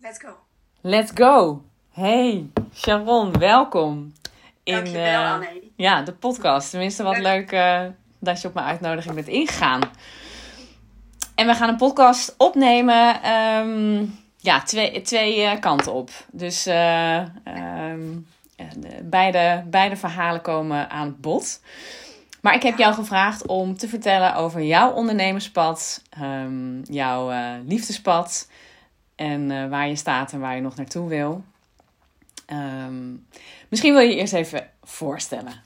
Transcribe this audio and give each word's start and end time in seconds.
Let's 0.00 0.18
go. 0.18 0.28
Let's 0.80 1.10
go. 1.14 1.62
Hey, 1.90 2.50
Sharon, 2.74 3.38
welkom. 3.38 4.12
In, 4.62 4.74
Dankjewel, 4.74 5.22
uh, 5.22 5.32
Anne. 5.32 5.62
Ja, 5.76 6.02
de 6.02 6.12
podcast. 6.12 6.70
Tenminste, 6.70 7.02
wat 7.02 7.18
leuk, 7.18 7.52
uh, 7.52 7.82
dat 8.18 8.40
je 8.40 8.48
op 8.48 8.54
mijn 8.54 8.66
uitnodiging 8.66 9.14
bent 9.14 9.26
ingegaan. 9.26 9.80
En 11.34 11.46
we 11.46 11.54
gaan 11.54 11.68
een 11.68 11.76
podcast 11.76 12.34
opnemen. 12.38 13.30
Um, 13.30 14.18
ja, 14.36 14.62
twee, 14.62 15.02
twee 15.02 15.42
uh, 15.42 15.60
kanten 15.60 15.92
op. 15.92 16.10
Dus 16.32 16.66
um, 16.66 18.26
beide, 19.02 19.64
beide 19.66 19.96
verhalen 19.96 20.40
komen 20.40 20.90
aan 20.90 21.16
bod. 21.20 21.60
Maar 22.40 22.54
ik 22.54 22.62
heb 22.62 22.78
jou 22.78 22.94
gevraagd 22.94 23.46
om 23.46 23.76
te 23.76 23.88
vertellen 23.88 24.34
over 24.34 24.62
jouw 24.62 24.90
ondernemerspad, 24.90 26.02
um, 26.20 26.82
jouw 26.82 27.32
liefdespad 27.66 28.48
en 29.14 29.70
waar 29.70 29.88
je 29.88 29.96
staat 29.96 30.32
en 30.32 30.40
waar 30.40 30.54
je 30.54 30.60
nog 30.60 30.76
naartoe 30.76 31.08
wil. 31.08 31.44
Um, 32.52 33.26
misschien 33.68 33.92
wil 33.92 34.02
je 34.02 34.08
je 34.08 34.16
eerst 34.16 34.32
even 34.32 34.70
voorstellen. 34.82 35.62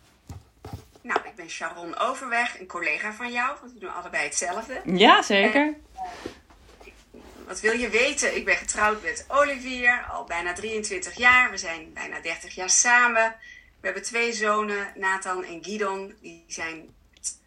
Nou, 1.00 1.20
ik 1.24 1.34
ben 1.34 1.50
Sharon 1.50 1.98
Overweg, 1.98 2.60
een 2.60 2.66
collega 2.66 3.12
van 3.12 3.32
jou, 3.32 3.56
want 3.60 3.72
we 3.72 3.78
doen 3.78 3.95
allebei 3.95 4.24
hetzelfde. 4.24 4.80
Ja, 4.84 5.22
zeker. 5.22 5.62
En, 5.62 5.77
uh, 5.95 7.20
wat 7.46 7.60
wil 7.60 7.72
je 7.72 7.88
weten? 7.88 8.36
Ik 8.36 8.45
ben 8.45 8.56
getrouwd 8.56 9.02
met 9.02 9.24
Olivier, 9.28 10.05
al 10.10 10.24
bijna 10.24 10.52
23 10.52 11.16
jaar. 11.16 11.50
We 11.50 11.56
zijn 11.56 11.92
bijna 11.92 12.20
30 12.20 12.55
jaar 12.55 12.70
samen. 12.70 13.34
We 13.80 13.86
hebben 13.86 14.02
twee 14.02 14.33
zonen, 14.33 14.86
Nathan 14.94 15.44
en 15.44 15.64
Guidon. 15.64 16.14
Die 16.20 16.44
zijn 16.46 16.94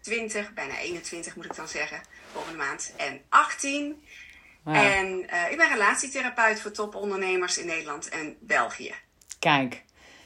20, 0.01 0.53
bijna 0.53 0.77
21 0.77 1.35
moet 1.35 1.45
ik 1.45 1.55
dan 1.55 1.67
zeggen, 1.67 2.01
volgende 2.31 2.57
maand. 2.57 2.93
En 2.97 3.21
18. 3.29 4.03
Wow. 4.63 4.75
En 4.75 5.07
uh, 5.07 5.51
ik 5.51 5.57
ben 5.57 5.69
relatietherapeut 5.69 6.61
voor 6.61 6.71
topondernemers 6.71 7.57
in 7.57 7.65
Nederland 7.65 8.09
en 8.09 8.37
België. 8.39 8.93
Kijk. 9.39 9.83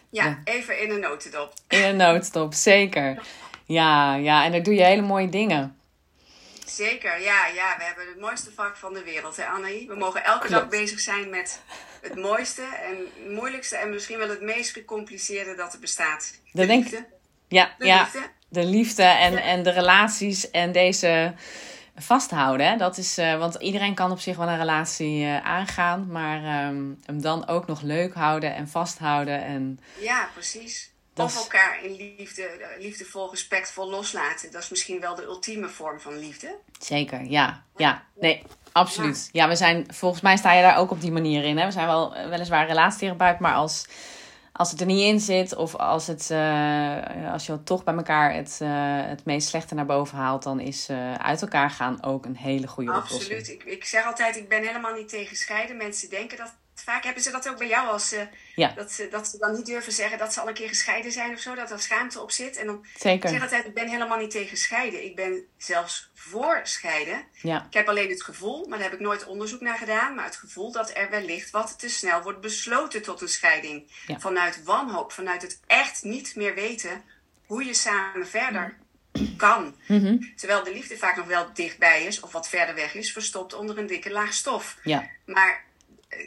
Ja, 0.09 0.41
even 0.43 0.81
in 0.81 0.91
een 0.91 0.99
notendop. 0.99 1.53
In 1.67 1.83
een 1.83 1.95
notendop, 1.95 2.53
zeker. 2.53 3.21
Ja, 3.65 4.15
ja, 4.15 4.45
en 4.45 4.51
daar 4.51 4.63
doe 4.63 4.73
je 4.73 4.83
hele 4.83 5.01
mooie 5.01 5.29
dingen. 5.29 5.79
Zeker, 6.65 7.21
ja, 7.21 7.47
ja. 7.47 7.75
We 7.77 7.83
hebben 7.83 8.07
het 8.07 8.19
mooiste 8.19 8.51
vak 8.55 8.77
van 8.77 8.93
de 8.93 9.03
wereld, 9.03 9.35
hè 9.35 9.45
Annie? 9.45 9.87
We 9.87 9.95
mogen 9.95 10.23
elke 10.23 10.47
Klopt. 10.47 10.61
dag 10.61 10.79
bezig 10.79 10.99
zijn 10.99 11.29
met 11.29 11.61
het 12.01 12.15
mooiste 12.15 12.61
en 12.61 13.33
moeilijkste 13.33 13.75
en 13.75 13.89
misschien 13.89 14.17
wel 14.17 14.29
het 14.29 14.41
meest 14.41 14.71
gecompliceerde 14.71 15.55
dat 15.55 15.73
er 15.73 15.79
bestaat. 15.79 16.39
De 16.51 16.65
dat 16.65 16.75
liefde. 16.75 16.89
Denk, 16.89 17.05
ja, 17.47 17.75
de 17.77 17.85
ja. 17.85 18.01
liefde. 18.01 18.19
De 18.49 18.65
liefde 18.65 19.03
en, 19.03 19.33
ja. 19.33 19.39
en 19.39 19.63
de 19.63 19.71
relaties 19.71 20.51
en 20.51 20.71
deze 20.71 21.33
vasthouden. 21.95 22.77
Dat 22.77 22.97
is, 22.97 23.17
uh, 23.17 23.38
want 23.38 23.55
iedereen 23.55 23.93
kan 23.93 24.11
op 24.11 24.19
zich 24.19 24.38
wel 24.38 24.47
een 24.47 24.57
relatie 24.57 25.21
uh, 25.21 25.45
aangaan, 25.45 26.11
maar 26.11 26.67
um, 26.67 26.99
hem 27.05 27.21
dan 27.21 27.47
ook 27.47 27.67
nog 27.67 27.81
leuk 27.81 28.13
houden 28.13 28.55
en 28.55 28.67
vasthouden. 28.67 29.43
En 29.43 29.79
ja, 29.99 30.29
precies. 30.33 30.93
Of 31.16 31.35
elkaar 31.35 31.83
in 31.83 32.16
liefde, 32.17 32.49
liefdevol, 32.79 33.29
respectvol 33.29 33.89
loslaten. 33.89 34.51
Dat 34.51 34.61
is 34.61 34.69
misschien 34.69 34.99
wel 34.99 35.16
de 35.16 35.23
ultieme 35.23 35.67
vorm 35.67 35.99
van 35.99 36.19
liefde. 36.19 36.55
Zeker, 36.79 37.23
ja. 37.23 37.63
Ja, 37.77 38.03
nee, 38.19 38.43
absoluut. 38.71 39.29
Ja, 39.31 39.47
we 39.47 39.55
zijn, 39.55 39.85
volgens 39.93 40.21
mij 40.21 40.38
sta 40.38 40.53
je 40.53 40.61
daar 40.61 40.77
ook 40.77 40.91
op 40.91 41.01
die 41.01 41.11
manier 41.11 41.43
in. 41.43 41.57
Hè? 41.57 41.66
We 41.66 41.71
zijn 41.71 41.88
wel 41.88 42.13
weliswaar 42.29 42.67
relatietherapeut, 42.67 43.39
maar 43.39 43.53
als 43.53 43.88
als 44.57 44.71
het 44.71 44.79
er 44.79 44.85
niet 44.85 45.03
in 45.03 45.19
zit 45.19 45.55
of 45.55 45.75
als, 45.75 46.07
het, 46.07 46.29
uh, 46.31 47.31
als 47.33 47.45
je 47.45 47.63
toch 47.63 47.83
bij 47.83 47.93
elkaar 47.93 48.33
het, 48.33 48.59
uh, 48.61 48.69
het 49.07 49.25
meest 49.25 49.47
slechte 49.47 49.75
naar 49.75 49.85
boven 49.85 50.17
haalt, 50.17 50.43
dan 50.43 50.59
is 50.59 50.89
uh, 50.89 51.13
uit 51.13 51.41
elkaar 51.41 51.69
gaan 51.69 52.03
ook 52.03 52.25
een 52.25 52.35
hele 52.35 52.67
goede 52.67 52.91
Absoluut. 52.91 53.21
oplossing. 53.21 53.39
Absoluut. 53.39 53.67
Ik, 53.67 53.73
ik 53.73 53.85
zeg 53.85 54.05
altijd, 54.05 54.35
ik 54.35 54.49
ben 54.49 54.63
helemaal 54.63 54.93
niet 54.93 55.09
tegen 55.09 55.35
scheiden. 55.35 55.77
Mensen 55.77 56.09
denken 56.09 56.37
dat. 56.37 56.55
Vaak 56.86 57.03
hebben 57.03 57.23
ze 57.23 57.31
dat 57.31 57.50
ook 57.50 57.58
bij 57.58 57.67
jou 57.67 57.88
als 57.88 58.09
ze, 58.09 58.28
ja. 58.55 58.72
dat, 58.75 58.91
ze, 58.91 59.08
dat 59.08 59.28
ze 59.28 59.38
dan 59.38 59.55
niet 59.55 59.66
durven 59.66 59.94
zeggen 59.94 60.17
dat 60.17 60.33
ze 60.33 60.41
al 60.41 60.47
een 60.47 60.53
keer 60.53 60.67
gescheiden 60.67 61.11
zijn 61.11 61.33
of 61.33 61.39
zo, 61.39 61.55
dat 61.55 61.72
er 61.72 61.80
schaamte 61.80 62.22
op 62.22 62.31
zit. 62.31 62.58
En 62.58 62.66
dan 62.66 62.86
Zeker. 62.95 63.23
ik 63.23 63.36
zeg 63.36 63.41
altijd, 63.41 63.66
ik 63.66 63.73
ben 63.73 63.88
helemaal 63.88 64.18
niet 64.18 64.31
tegen 64.31 64.57
scheiden. 64.57 65.06
Ik 65.06 65.16
ben 65.16 65.45
zelfs 65.57 66.12
voor 66.13 66.59
scheiden. 66.63 67.25
Ja. 67.41 67.66
Ik 67.66 67.74
heb 67.74 67.88
alleen 67.88 68.09
het 68.09 68.24
gevoel, 68.24 68.68
maar 68.68 68.78
daar 68.78 68.90
heb 68.90 69.00
ik 69.00 69.06
nooit 69.06 69.25
onderzoek 69.25 69.62
naar 69.62 69.78
gedaan, 69.78 70.16
maar 70.16 70.25
het 70.25 70.35
gevoel 70.35 70.72
dat 70.72 70.91
er 70.94 71.09
wellicht 71.09 71.50
wat 71.50 71.79
te 71.79 71.90
snel 71.90 72.22
wordt 72.22 72.41
besloten 72.41 73.01
tot 73.01 73.22
een 73.22 73.28
scheiding. 73.28 73.91
Ja. 74.07 74.19
Vanuit 74.19 74.63
wanhoop, 74.63 75.12
vanuit 75.12 75.41
het 75.41 75.59
echt 75.68 76.03
niet 76.03 76.35
meer 76.35 76.56
weten 76.56 77.03
hoe 77.45 77.66
je 77.66 77.74
samen 77.74 78.28
verder 78.28 78.78
kan. 79.38 79.75
Mm 79.88 80.00
-hmm. 80.00 80.34
Terwijl 80.35 80.63
de 80.63 80.74
liefde 80.74 80.97
vaak 80.97 81.16
nog 81.16 81.28
wel 81.28 81.47
dichtbij 81.53 82.03
is 82.03 82.19
of 82.19 82.31
wat 82.31 82.50
verder 82.50 82.75
weg 82.75 82.95
is, 82.95 83.12
verstopt 83.12 83.53
onder 83.53 83.78
een 83.78 83.88
dikke 83.88 84.12
laag 84.12 84.34
stof. 84.34 84.78
Ja. 84.84 85.09
Maar 85.25 85.63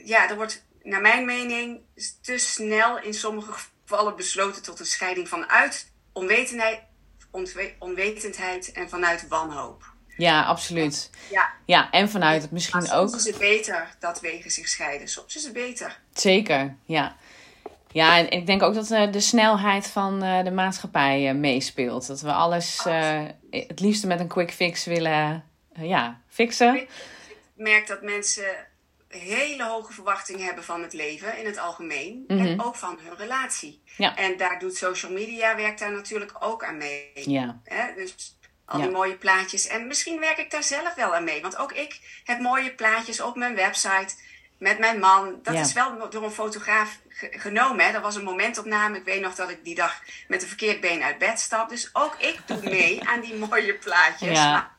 ja, 0.05 0.28
er 0.28 0.37
wordt 0.37 0.65
naar 0.83 1.00
mijn 1.00 1.25
mening 1.25 1.81
te 2.22 2.39
snel 2.39 2.99
in 3.00 3.15
sommige 3.15 3.53
gevallen 3.53 4.16
besloten 4.16 4.62
tot 4.62 4.81
een 4.81 4.87
scheiding 4.87 5.28
vanuit 5.28 5.91
onwetendheid, 6.12 6.81
onwetendheid 7.78 8.72
en 8.72 8.88
vanuit 8.88 9.28
wanhoop. 9.28 9.97
Ja, 10.17 10.44
absoluut. 10.44 11.11
Ja, 11.31 11.53
ja 11.65 11.91
en 11.91 12.11
vanuit 12.11 12.43
het 12.43 12.50
misschien 12.50 12.83
maar 12.83 12.99
ook. 12.99 13.09
Soms 13.09 13.27
is 13.27 13.31
het 13.33 13.38
beter 13.38 13.97
dat 13.99 14.21
wegen 14.21 14.50
zich 14.50 14.69
scheiden. 14.69 15.09
Soms 15.09 15.37
is 15.37 15.44
het 15.44 15.53
beter. 15.53 16.00
Zeker, 16.12 16.77
ja. 16.84 17.17
Ja, 17.93 18.19
en 18.19 18.31
ik 18.31 18.47
denk 18.47 18.62
ook 18.62 18.75
dat 18.75 18.91
uh, 18.91 19.12
de 19.12 19.21
snelheid 19.21 19.87
van 19.87 20.25
uh, 20.25 20.44
de 20.44 20.50
maatschappij 20.50 21.28
uh, 21.28 21.34
meespeelt. 21.34 22.06
Dat 22.06 22.21
we 22.21 22.33
alles 22.33 22.84
het 23.50 23.81
liefste 23.81 24.06
met 24.06 24.21
een 24.21 24.28
quick 24.28 24.50
fix 24.50 24.84
willen 24.84 25.44
ja, 25.72 26.21
fixen. 26.28 26.75
Ik 26.75 26.88
merk 27.55 27.87
dat 27.87 28.03
mensen 28.03 28.68
hele 29.09 29.65
hoge 29.65 29.93
verwachtingen 29.93 30.45
hebben 30.45 30.65
van 30.65 30.83
het 30.83 30.93
leven 30.93 31.39
in 31.39 31.47
het 31.47 31.59
algemeen. 31.59 32.25
Mhm. 32.27 32.47
En 32.47 32.63
ook 32.63 32.75
van 32.77 32.99
hun 33.03 33.17
relatie. 33.17 33.83
Ja. 33.97 34.17
En 34.17 34.37
daar 34.37 34.59
doet 34.59 34.77
social 34.77 35.13
media, 35.13 35.57
werkt 35.57 35.79
daar 35.79 35.93
natuurlijk 35.93 36.33
ook 36.39 36.65
aan 36.65 36.77
mee. 36.77 37.11
Ja. 37.15 37.61
Hè? 37.65 37.95
Dus 37.95 38.37
al 38.65 38.79
Ja. 38.79 38.85
die 38.85 38.93
mooie 38.95 39.17
plaatjes. 39.17 39.67
En 39.67 39.87
misschien 39.87 40.21
werk 40.21 40.39
ik 40.39 40.51
daar 40.51 40.63
zelf 40.63 40.95
wel 40.95 41.15
aan 41.15 41.25
mee. 41.25 41.43
Want 41.43 41.57
ook 41.57 41.73
ik 41.73 42.21
heb 42.25 42.41
mooie 42.41 42.75
plaatjes 42.75 43.21
op 43.21 43.37
mijn 43.37 43.55
website 43.55 44.15
met 44.59 44.79
mijn 44.79 44.99
man. 44.99 45.39
Dat 45.43 45.55
Ja. 45.55 45.61
is 45.61 45.73
wel 45.73 46.11
door 46.11 46.23
een 46.25 46.31
fotograaf 46.31 46.99
ge- 47.09 47.29
genomen. 47.39 47.85
Hè? 47.87 47.93
Dat 47.93 48.03
was 48.03 48.17
een 48.17 48.25
momentopname. 48.25 48.97
Ik 48.97 49.05
weet 49.05 49.21
nog 49.21 49.35
dat 49.35 49.51
ik 49.51 49.65
die 49.65 49.75
dag 49.75 50.01
met 50.29 50.43
een 50.43 50.49
verkeerd 50.49 50.81
been 50.81 51.03
uit 51.03 51.19
bed 51.19 51.41
stap. 51.41 51.69
Dus 51.69 51.91
ook 51.93 52.17
ik 52.19 52.41
doe 52.47 52.61
mee 52.63 53.09
aan 53.09 53.21
die 53.21 53.35
mooie 53.35 53.75
plaatjes. 53.75 54.39
Ja. 54.39 54.77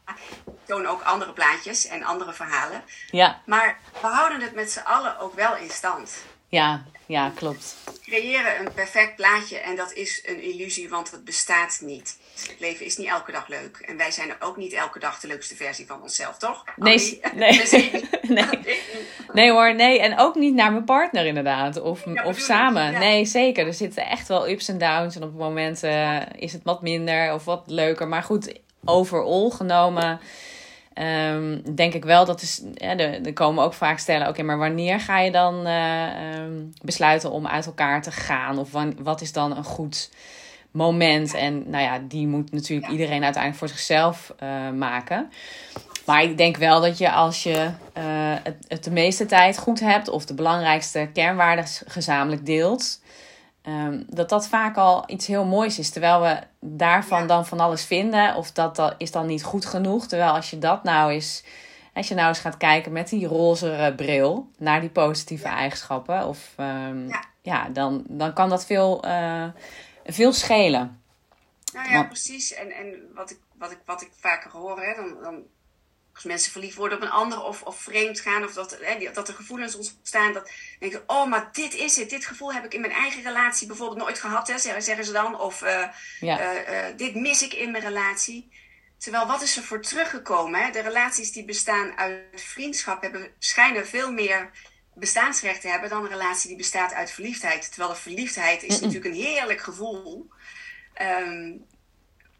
Toon 0.65 0.85
ook 0.87 1.01
andere 1.01 1.31
plaatjes 1.31 1.87
en 1.87 2.03
andere 2.03 2.33
verhalen. 2.33 2.83
Ja, 3.11 3.41
Maar 3.45 3.77
we 4.01 4.07
houden 4.07 4.41
het 4.41 4.53
met 4.55 4.71
z'n 4.71 4.79
allen 4.79 5.19
ook 5.19 5.35
wel 5.35 5.55
in 5.57 5.69
stand. 5.69 6.11
ja, 6.49 6.83
ja, 7.05 7.31
klopt. 7.35 7.75
We 7.85 7.99
creëren 8.01 8.59
een 8.59 8.73
perfect 8.73 9.15
plaatje 9.15 9.57
en 9.57 9.75
dat 9.75 9.93
is 9.93 10.23
een 10.25 10.41
illusie, 10.41 10.89
want 10.89 11.11
het 11.11 11.23
bestaat 11.25 11.79
niet. 11.81 12.17
Het 12.35 12.55
leven 12.59 12.85
is 12.85 12.97
niet 12.97 13.07
elke 13.07 13.31
dag 13.31 13.47
leuk. 13.47 13.77
En 13.77 13.97
wij 13.97 14.11
zijn 14.11 14.33
ook 14.39 14.57
niet 14.57 14.73
elke 14.73 14.99
dag 14.99 15.19
de 15.19 15.27
leukste 15.27 15.55
versie 15.55 15.85
van 15.85 16.01
onszelf, 16.01 16.37
toch? 16.37 16.63
Nee, 16.75 17.19
nee. 17.33 17.61
Nee. 18.29 18.81
Nee 19.33 19.51
hoor, 19.51 19.75
nee. 19.75 19.99
En 20.01 20.19
ook 20.19 20.35
niet 20.35 20.53
naar 20.53 20.71
mijn 20.71 20.83
partner 20.83 21.25
inderdaad. 21.25 21.81
Of, 21.81 22.01
Ja, 22.13 22.23
of 22.23 22.37
samen. 22.39 22.91
ja. 22.91 22.99
Nee, 22.99 23.25
zeker. 23.25 23.67
Er 23.67 23.73
zitten 23.73 24.05
echt 24.05 24.27
wel 24.27 24.49
ups 24.49 24.67
en 24.67 24.77
downs. 24.77 25.15
En 25.15 25.23
op 25.23 25.33
momenten 25.33 26.27
is 26.35 26.53
het 26.53 26.63
wat 26.63 26.81
minder 26.81 27.33
of 27.33 27.45
wat 27.45 27.63
leuker. 27.65 28.07
Maar 28.07 28.23
goed, 28.23 28.53
overal 28.85 29.49
genomen... 29.49 30.19
ehm, 30.93 31.59
denk 31.75 31.93
ik 31.93 32.05
wel 32.05 32.25
dat 32.25 32.41
is. 32.41 32.61
Ja, 32.73 32.97
er, 32.97 33.25
er 33.25 33.33
komen 33.33 33.63
ook 33.63 33.73
vaak 33.73 33.99
stellen: 33.99 34.27
oké, 34.27 34.43
maar 34.43 34.57
wanneer 34.57 34.99
ga 34.99 35.19
je 35.19 35.31
dan 35.31 35.65
eh, 35.65 36.33
ehm, 36.33 36.53
besluiten 36.81 37.31
om 37.31 37.47
uit 37.47 37.65
elkaar 37.65 38.01
te 38.01 38.11
gaan? 38.11 38.57
Of 38.59 38.71
wan- 38.71 38.95
wat 38.99 39.21
is 39.21 39.31
dan 39.31 39.57
een 39.57 39.63
goed 39.63 40.09
moment? 40.71 41.33
En 41.33 41.69
nou 41.69 41.83
ja, 41.83 41.99
die 42.07 42.27
moet 42.27 42.51
natuurlijk 42.51 42.91
iedereen 42.91 43.23
uiteindelijk 43.23 43.55
voor 43.55 43.67
zichzelf 43.77 44.33
eh, 44.39 44.69
maken. 44.69 45.29
Maar 46.05 46.23
ik 46.23 46.37
denk 46.37 46.57
wel 46.57 46.81
dat 46.81 46.97
je 46.97 47.11
als 47.11 47.43
je 47.43 47.69
eh, 47.93 48.03
het, 48.43 48.55
het 48.67 48.83
de 48.83 48.91
meeste 48.91 49.25
tijd 49.25 49.57
goed 49.57 49.79
hebt, 49.79 50.09
of 50.09 50.25
de 50.25 50.33
belangrijkste 50.33 51.09
kernwaarden 51.13 51.65
gezamenlijk 51.87 52.45
deelt, 52.45 52.99
ehm, 53.69 54.03
dat 54.07 54.29
dat 54.29 54.47
vaak 54.47 54.77
al 54.77 55.03
iets 55.07 55.27
heel 55.27 55.45
moois 55.45 55.79
is. 55.79 55.89
Terwijl 55.89 56.21
we 56.21 56.39
daarvan 56.59 57.21
Ja. 57.21 57.27
dan 57.27 57.45
van 57.45 57.59
alles 57.59 57.85
vinden, 57.85 58.35
of 58.35 58.51
dat, 58.51 58.75
dat 58.75 58.95
is 58.97 59.11
dan 59.11 59.25
niet 59.25 59.43
goed 59.43 59.65
genoeg. 59.65 60.07
Terwijl 60.07 60.31
als 60.31 60.49
je 60.49 60.57
dat 60.59 60.83
nou 60.83 61.11
eens, 61.11 61.43
als 61.93 62.07
je 62.07 62.15
nou 62.15 62.27
eens 62.27 62.39
gaat 62.39 62.57
kijken 62.57 62.91
met 62.91 63.09
die 63.09 63.27
rozere 63.27 63.95
bril 63.95 64.51
naar 64.57 64.81
die 64.81 64.89
positieve 64.89 65.47
Ja. 65.47 65.55
eigenschappen, 65.55 66.27
of 66.27 66.53
ehm, 66.55 67.07
Ja. 67.07 67.23
ja, 67.41 67.69
dan, 67.69 68.03
dan 68.07 68.33
kan 68.33 68.49
dat 68.49 68.65
veel, 68.65 69.03
eh, 69.03 69.45
veel 70.05 70.33
schelen. 70.33 71.01
Nou 71.73 71.87
ja, 71.89 71.93
Want- 71.95 72.07
precies. 72.07 72.53
En, 72.53 72.71
en 72.71 72.85
wat, 73.15 73.31
ik, 73.31 73.37
wat, 73.57 73.71
ik, 73.71 73.79
wat 73.85 74.01
ik 74.01 74.11
vaker 74.15 74.51
hoor, 74.51 74.81
hè, 74.81 74.95
dan, 74.95 75.23
dan 75.23 75.41
als 76.19 76.27
mensen 76.27 76.51
verliefd 76.51 76.75
worden 76.75 76.97
op 76.97 77.03
een 77.03 77.09
ander 77.09 77.43
of, 77.43 77.61
of 77.61 77.81
vreemd 77.81 78.19
gaan, 78.19 78.43
of 78.43 78.53
dat, 78.53 78.77
hè, 78.81 79.11
dat 79.13 79.27
er 79.27 79.33
gevoelens 79.33 79.75
ontstaan, 79.75 80.33
dat 80.33 80.51
denk 80.79 80.93
ik, 80.93 81.03
oh, 81.05 81.25
maar 81.25 81.49
dit 81.51 81.73
is 81.73 81.95
het. 81.95 82.09
Dit 82.09 82.25
gevoel 82.25 82.53
heb 82.53 82.65
ik 82.65 82.73
in 82.73 82.81
mijn 82.81 82.93
eigen 82.93 83.23
relatie 83.23 83.67
bijvoorbeeld 83.67 83.99
nooit 83.99 84.19
gehad, 84.19 84.47
hè, 84.47 84.57
zeggen, 84.57 85.05
ze 85.05 85.11
dan. 85.11 85.39
Of 85.39 85.61
eh, 85.61 85.87
Ja, 86.19 86.39
eh, 86.39 86.87
eh, 86.87 86.97
dit 86.97 87.15
mis 87.15 87.43
ik 87.43 87.53
in 87.53 87.71
mijn 87.71 87.83
relatie. 87.83 88.51
Terwijl, 88.97 89.27
wat 89.27 89.41
is 89.41 89.57
er 89.57 89.63
voor 89.63 89.81
teruggekomen? 89.81 90.61
Hè? 90.63 90.71
De 90.71 90.81
relaties 90.81 91.31
die 91.31 91.45
bestaan 91.45 91.97
uit 91.97 92.41
vriendschap 92.41 93.01
hebben, 93.01 93.31
schijnen 93.39 93.87
veel 93.87 94.11
meer 94.11 94.51
bestaansrechten 94.93 95.71
hebben 95.71 95.89
dan 95.89 96.03
een 96.03 96.09
relatie 96.09 96.47
die 96.47 96.57
bestaat 96.57 96.93
uit 96.93 97.11
verliefdheid. 97.11 97.69
Terwijl 97.69 97.93
de 97.93 97.99
verliefdheid 97.99 98.63
is 98.63 98.79
natuurlijk 98.79 99.05
een 99.05 99.21
heerlijk 99.21 99.61
gevoel. 99.61 100.29
Ehm, 100.93 101.51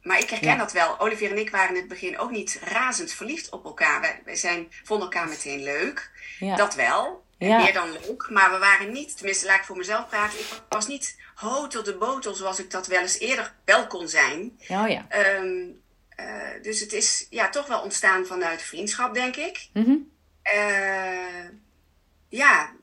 maar 0.10 0.20
ik 0.20 0.30
herken 0.30 0.58
dat 0.58 0.72
wel. 0.72 1.00
Olivier 1.00 1.32
en 1.32 1.38
ik 1.38 1.50
waren 1.50 1.70
in 1.70 1.76
het 1.76 1.88
begin 1.88 2.18
ook 2.18 2.32
niet 2.32 2.60
razend 2.64 3.12
verliefd 3.12 3.50
op 3.50 3.66
elkaar. 3.66 4.02
We, 4.02 4.16
we 4.26 4.36
zijn, 4.36 4.68
vonden 4.84 5.08
elkaar 5.08 5.28
meteen 5.28 5.64
leuk. 5.64 6.12
Dat 6.56 6.76
wel. 6.76 7.24
Meer 7.38 7.74
dan 7.74 7.92
leuk. 7.92 8.30
Maar 8.30 8.52
we 8.52 8.58
waren 8.58 8.92
niet, 8.92 9.18
tenminste 9.18 9.46
laat 9.46 9.60
ik 9.60 9.66
voor 9.66 9.78
mezelf 9.78 10.08
praten. 10.08 10.40
Ik 10.40 10.62
was 10.70 10.88
niet 10.88 11.18
hotel 11.36 11.84
de 11.84 11.98
botel 11.98 12.34
zoals 12.34 12.60
ik 12.60 12.72
dat 12.72 12.88
wel 12.88 13.02
eens 13.02 13.20
eerder 13.20 13.54
wel 13.66 13.88
kon 13.88 14.08
zijn. 14.08 14.60
Oh 14.68 14.90
ja. 14.90 15.06
Ehm, 15.10 15.66
eh, 16.10 16.26
dus 16.62 16.80
het 16.80 16.94
is 16.94 17.28
ja, 17.30 17.50
toch 17.50 17.68
wel 17.68 17.82
ontstaan 17.82 18.26
vanuit 18.26 18.62
vriendschap, 18.62 19.14
denk 19.14 19.36
ik. 19.36 19.68
Mm 19.74 20.12
ja, 22.30 22.74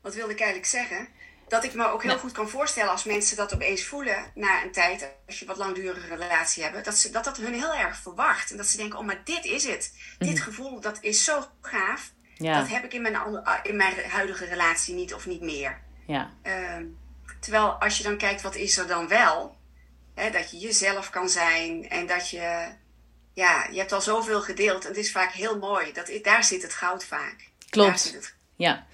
wat 0.00 0.14
wilde 0.14 0.32
ik 0.32 0.40
eigenlijk 0.40 0.70
zeggen? 0.70 1.08
Dat 1.52 1.64
ik 1.64 1.74
me 1.74 1.90
ook 1.90 2.02
heel 2.02 2.18
goed 2.18 2.32
kan 2.32 2.48
voorstellen 2.48 2.90
als 2.90 3.04
mensen 3.04 3.36
dat 3.36 3.54
opeens 3.54 3.84
voelen 3.84 4.30
na 4.34 4.62
een 4.62 4.72
tijd, 4.72 5.08
als 5.26 5.38
je 5.38 5.46
wat 5.46 5.56
langdurige 5.56 6.14
relatie 6.14 6.62
hebt, 6.62 6.84
dat, 6.84 6.96
ze, 6.96 7.10
dat 7.10 7.24
dat 7.24 7.36
hun 7.36 7.54
heel 7.54 7.74
erg 7.74 7.96
verwacht. 7.96 8.50
En 8.50 8.56
dat 8.56 8.66
ze 8.66 8.76
denken, 8.76 8.98
oh 8.98 9.04
maar 9.04 9.20
dit 9.24 9.44
is 9.44 9.64
het. 9.64 9.92
Dit 10.18 10.34
mhm. 10.34 10.42
gevoel, 10.42 10.80
dat 10.80 10.98
is 11.00 11.24
zo 11.24 11.44
gaaf. 11.60 12.12
Ja. 12.34 12.58
Dat 12.58 12.68
heb 12.68 12.84
ik 12.84 12.92
in 12.92 13.02
mijn, 13.02 13.16
in 13.62 13.76
mijn 13.76 13.94
huidige 14.10 14.44
relatie 14.44 14.94
niet 14.94 15.14
of 15.14 15.26
niet 15.26 15.40
meer. 15.40 15.80
Ja. 16.06 16.30
Ehm, 16.42 16.84
terwijl 17.40 17.70
als 17.70 17.96
je 17.96 18.02
dan 18.02 18.16
kijkt, 18.16 18.42
wat 18.42 18.54
is 18.54 18.78
er 18.78 18.86
dan 18.86 19.08
wel? 19.08 19.56
Hè, 20.14 20.30
dat 20.30 20.50
je 20.50 20.58
jezelf 20.58 21.10
kan 21.10 21.28
zijn 21.28 21.88
en 21.88 22.06
dat 22.06 22.30
je, 22.30 22.68
ja, 23.34 23.66
je 23.70 23.78
hebt 23.78 23.92
al 23.92 24.00
zoveel 24.00 24.42
gedeeld. 24.42 24.82
En 24.82 24.88
het 24.88 24.98
is 24.98 25.12
vaak 25.12 25.32
heel 25.32 25.58
mooi. 25.58 25.92
Dat, 25.92 26.10
daar 26.22 26.44
zit 26.44 26.62
het 26.62 26.74
goud 26.74 27.04
vaak. 27.04 27.48
Klopt. 27.70 28.12
Het... 28.12 28.34
Ja. 28.56 28.86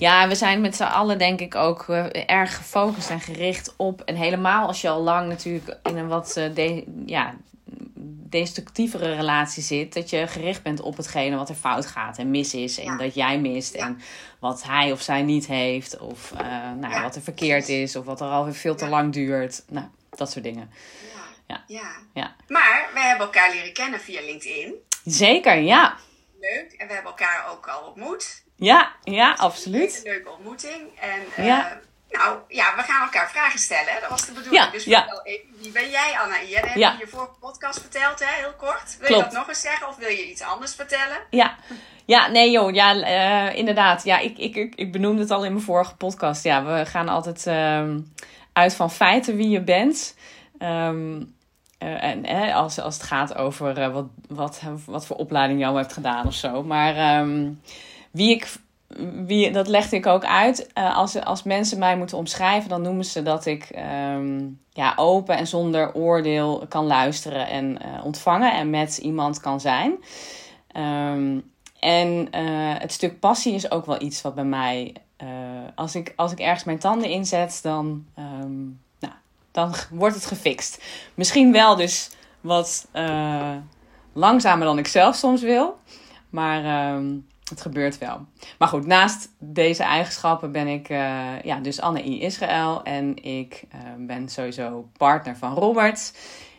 Ja, 0.00 0.28
we 0.28 0.34
zijn 0.34 0.60
met 0.60 0.76
z'n 0.76 0.82
allen 0.82 1.18
denk 1.18 1.40
ik 1.40 1.54
ook 1.54 1.86
uh, 1.88 2.30
erg 2.30 2.56
gefocust 2.56 3.10
en 3.10 3.20
gericht 3.20 3.74
op. 3.76 4.00
En 4.00 4.14
helemaal 4.14 4.66
als 4.66 4.80
je 4.80 4.88
al 4.88 5.02
lang 5.02 5.28
natuurlijk 5.28 5.78
in 5.82 5.96
een 5.96 6.08
wat 6.08 6.36
uh, 6.56 6.82
ja, 7.06 7.34
destructievere 8.30 9.14
relatie 9.14 9.62
zit. 9.62 9.94
Dat 9.94 10.10
je 10.10 10.26
gericht 10.26 10.62
bent 10.62 10.80
op 10.80 10.96
hetgene 10.96 11.36
wat 11.36 11.48
er 11.48 11.54
fout 11.54 11.86
gaat 11.86 12.18
en 12.18 12.30
mis 12.30 12.54
is. 12.54 12.78
En 12.78 12.96
dat 12.96 13.14
jij 13.14 13.40
mist. 13.40 13.74
En 13.74 14.00
wat 14.38 14.62
hij 14.62 14.92
of 14.92 15.00
zij 15.00 15.22
niet 15.22 15.46
heeft. 15.46 15.98
Of 15.98 16.32
uh, 16.32 16.40
nou, 16.80 16.94
ja. 16.94 17.02
wat 17.02 17.16
er 17.16 17.22
verkeerd 17.22 17.68
is. 17.68 17.96
Of 17.96 18.04
wat 18.04 18.20
er 18.20 18.26
alweer 18.26 18.54
veel 18.54 18.74
te 18.74 18.88
lang 18.88 19.12
duurt. 19.12 19.64
Nou, 19.68 19.86
dat 20.10 20.30
soort 20.30 20.44
dingen. 20.44 20.70
Ja. 21.46 21.64
Ja. 21.66 21.90
ja. 22.14 22.36
Maar 22.48 22.90
wij 22.94 23.02
hebben 23.02 23.26
elkaar 23.26 23.50
leren 23.50 23.72
kennen 23.72 24.00
via 24.00 24.20
LinkedIn. 24.20 24.74
Zeker, 25.04 25.56
ja. 25.56 25.96
Leuk. 26.40 26.74
En 26.76 26.86
we 26.86 26.92
hebben 26.92 27.10
elkaar 27.10 27.46
ook 27.50 27.66
al 27.66 27.88
ontmoet. 27.88 28.46
Ja, 28.58 28.92
ja, 29.02 29.32
absoluut. 29.32 30.00
Een 30.04 30.12
leuke 30.12 30.30
ontmoeting. 30.30 30.80
En 31.00 31.44
ja. 31.44 31.80
Nou 32.10 32.38
ja, 32.48 32.76
we 32.76 32.82
gaan 32.82 33.02
elkaar 33.02 33.30
vragen 33.30 33.58
stellen. 33.58 34.00
Dat 34.00 34.10
was 34.10 34.26
de 34.26 34.32
bedoeling. 34.32 34.64
Ja, 34.64 34.70
dus 34.70 34.84
ja. 34.84 35.20
even, 35.22 35.46
wie 35.60 35.72
ben 35.72 35.90
jij, 35.90 36.18
Anna? 36.22 36.36
Je 36.36 36.56
hebt 36.56 36.74
ja. 36.74 36.96
je 36.98 37.06
vorige 37.06 37.34
podcast 37.40 37.80
verteld, 37.80 38.18
hè? 38.18 38.26
heel 38.40 38.54
kort. 38.56 38.96
Wil 39.00 39.16
je 39.16 39.22
dat 39.22 39.32
nog 39.32 39.48
eens 39.48 39.60
zeggen 39.60 39.88
of 39.88 39.96
wil 39.96 40.08
je 40.08 40.30
iets 40.30 40.42
anders 40.42 40.74
vertellen? 40.74 41.18
Ja, 41.30 41.56
ja 42.04 42.28
nee 42.28 42.50
joh, 42.50 42.74
ja, 42.74 42.94
uh, 42.94 43.56
inderdaad. 43.56 44.04
Ja, 44.04 44.18
ik, 44.18 44.38
ik, 44.38 44.56
ik, 44.56 44.74
ik 44.74 44.92
benoemde 44.92 45.22
het 45.22 45.30
al 45.30 45.44
in 45.44 45.52
mijn 45.52 45.64
vorige 45.64 45.96
podcast. 45.96 46.44
Ja, 46.44 46.64
we 46.64 46.86
gaan 46.86 47.08
altijd 47.08 47.46
uh, 47.46 47.96
uit 48.52 48.74
van 48.74 48.90
feiten 48.90 49.36
wie 49.36 49.48
je 49.48 49.60
bent. 49.60 50.16
Um, 50.58 51.36
uh, 51.78 52.02
en 52.02 52.52
als, 52.52 52.80
als 52.80 52.94
het 52.94 53.02
gaat 53.04 53.34
over 53.34 53.92
wat, 53.92 54.06
wat, 54.28 54.62
wat 54.86 55.06
voor 55.06 55.16
opleiding 55.16 55.66
al 55.66 55.76
hebt 55.76 55.92
gedaan 55.92 56.26
of 56.26 56.34
zo. 56.34 56.62
Maar 56.62 57.20
um, 57.20 57.60
wie 58.18 58.30
ik 58.30 58.48
wie, 59.26 59.50
dat 59.50 59.68
legde 59.68 59.96
ik 59.96 60.06
ook 60.06 60.24
uit. 60.24 60.70
Uh, 60.74 60.96
als, 60.96 61.24
als 61.24 61.42
mensen 61.42 61.78
mij 61.78 61.96
moeten 61.96 62.16
omschrijven, 62.16 62.68
dan 62.68 62.82
noemen 62.82 63.04
ze 63.04 63.22
dat 63.22 63.46
ik 63.46 63.68
um, 64.14 64.60
ja, 64.72 64.92
open 64.96 65.36
en 65.36 65.46
zonder 65.46 65.94
oordeel 65.94 66.66
kan 66.68 66.86
luisteren 66.86 67.48
en 67.48 67.78
uh, 67.86 68.04
ontvangen 68.04 68.52
en 68.52 68.70
met 68.70 68.96
iemand 68.96 69.40
kan 69.40 69.60
zijn. 69.60 69.96
Um, 70.76 71.50
en 71.80 72.28
uh, 72.34 72.74
het 72.78 72.92
stuk 72.92 73.20
passie 73.20 73.54
is 73.54 73.70
ook 73.70 73.86
wel 73.86 74.02
iets 74.02 74.22
wat 74.22 74.34
bij 74.34 74.44
mij, 74.44 74.92
als, 75.74 75.94
ik, 75.94 76.12
als 76.16 76.32
ik 76.32 76.38
ergens 76.38 76.64
mijn 76.64 76.78
tanden 76.78 77.08
inzet, 77.10 77.58
dan, 77.62 78.06
um, 78.18 78.80
nou, 79.00 79.12
dan 79.50 79.74
wordt 79.90 80.14
het 80.14 80.26
gefixt. 80.26 80.82
Misschien 81.14 81.52
wel 81.52 81.76
dus 81.76 82.10
wat 82.40 82.88
langzamer 84.12 84.66
dan 84.66 84.78
ik 84.78 84.86
zelf 84.86 85.16
soms 85.16 85.42
wil. 85.42 85.78
Maar 86.30 86.94
het 87.48 87.60
gebeurt 87.60 87.98
wel. 87.98 88.26
Maar 88.58 88.68
goed, 88.68 88.86
naast 88.86 89.28
deze 89.38 89.82
eigenschappen 89.82 90.52
ben 90.52 90.66
ik 90.66 90.88
uh, 90.88 91.42
ja, 91.42 91.60
dus 91.60 91.80
Anne 91.80 92.04
I. 92.04 92.20
Israël. 92.20 92.82
En 92.82 93.24
ik 93.24 93.64
uh, 93.74 94.06
ben 94.06 94.28
sowieso 94.28 94.88
partner 94.96 95.36
van 95.36 95.54
Robert. 95.54 96.12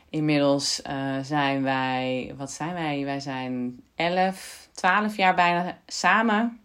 Inmiddels 0.10 0.82
uh, 0.90 1.18
zijn 1.22 1.64
wij, 1.64 2.34
wat 2.38 2.52
zijn 2.52 2.74
wij? 2.74 3.06
Wij 3.06 3.20
zijn 3.20 3.82
11, 3.96 4.68
12 4.72 5.18
jaar 5.18 5.36
bijna 5.36 5.78
samen. 5.88 6.60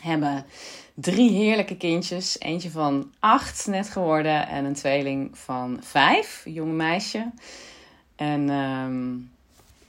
Hebben 0.00 0.46
drie 0.94 1.30
heerlijke 1.30 1.76
kindjes. 1.76 2.40
Eentje 2.40 2.70
van 2.70 3.12
acht 3.18 3.66
net 3.66 3.88
geworden 3.88 4.48
en 4.48 4.64
een 4.64 4.74
tweeling 4.74 5.38
van 5.38 5.78
vijf, 5.80 6.42
een 6.44 6.52
jonge 6.52 6.72
meisje. 6.72 7.30
En 8.16 8.48
um, 8.48 9.30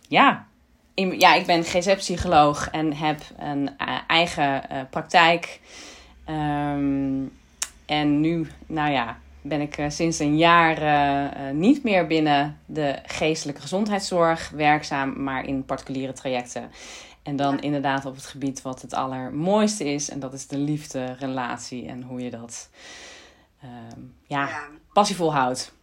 ja, 0.07 0.47
ja, 0.95 1.33
ik 1.33 1.45
ben 1.45 1.63
GZ-psycholoog 1.63 2.69
en 2.69 2.93
heb 2.93 3.21
een 3.37 3.69
uh, 3.81 3.97
eigen 4.07 4.63
uh, 4.71 4.81
praktijk. 4.89 5.59
Um, 6.29 7.31
en 7.85 8.19
nu, 8.19 8.47
nou 8.65 8.91
ja, 8.91 9.17
ben 9.41 9.61
ik 9.61 9.77
uh, 9.77 9.89
sinds 9.89 10.19
een 10.19 10.37
jaar 10.37 11.53
niet 11.53 11.83
meer 11.83 12.07
binnen 12.07 12.59
de 12.65 12.99
geestelijke 13.05 13.61
gezondheidszorg 13.61 14.49
werkzaam, 14.49 15.23
maar 15.23 15.45
in 15.45 15.65
particuliere 15.65 16.13
trajecten. 16.13 16.71
En 17.23 17.35
dan 17.35 17.59
inderdaad 17.59 18.05
op 18.05 18.15
het 18.15 18.25
gebied 18.25 18.61
wat 18.61 18.81
het 18.81 18.93
allermooiste 18.93 19.93
is, 19.93 20.09
en 20.09 20.19
dat 20.19 20.33
is 20.33 20.47
de 20.47 20.57
liefde, 20.57 21.15
relatie 21.19 21.87
en 21.87 22.03
hoe 22.03 22.21
je 22.21 22.29
dat 22.29 22.69
ja, 24.27 24.47
ja, 24.47 24.59
passievol 24.93 25.33
houdt. 25.33 25.74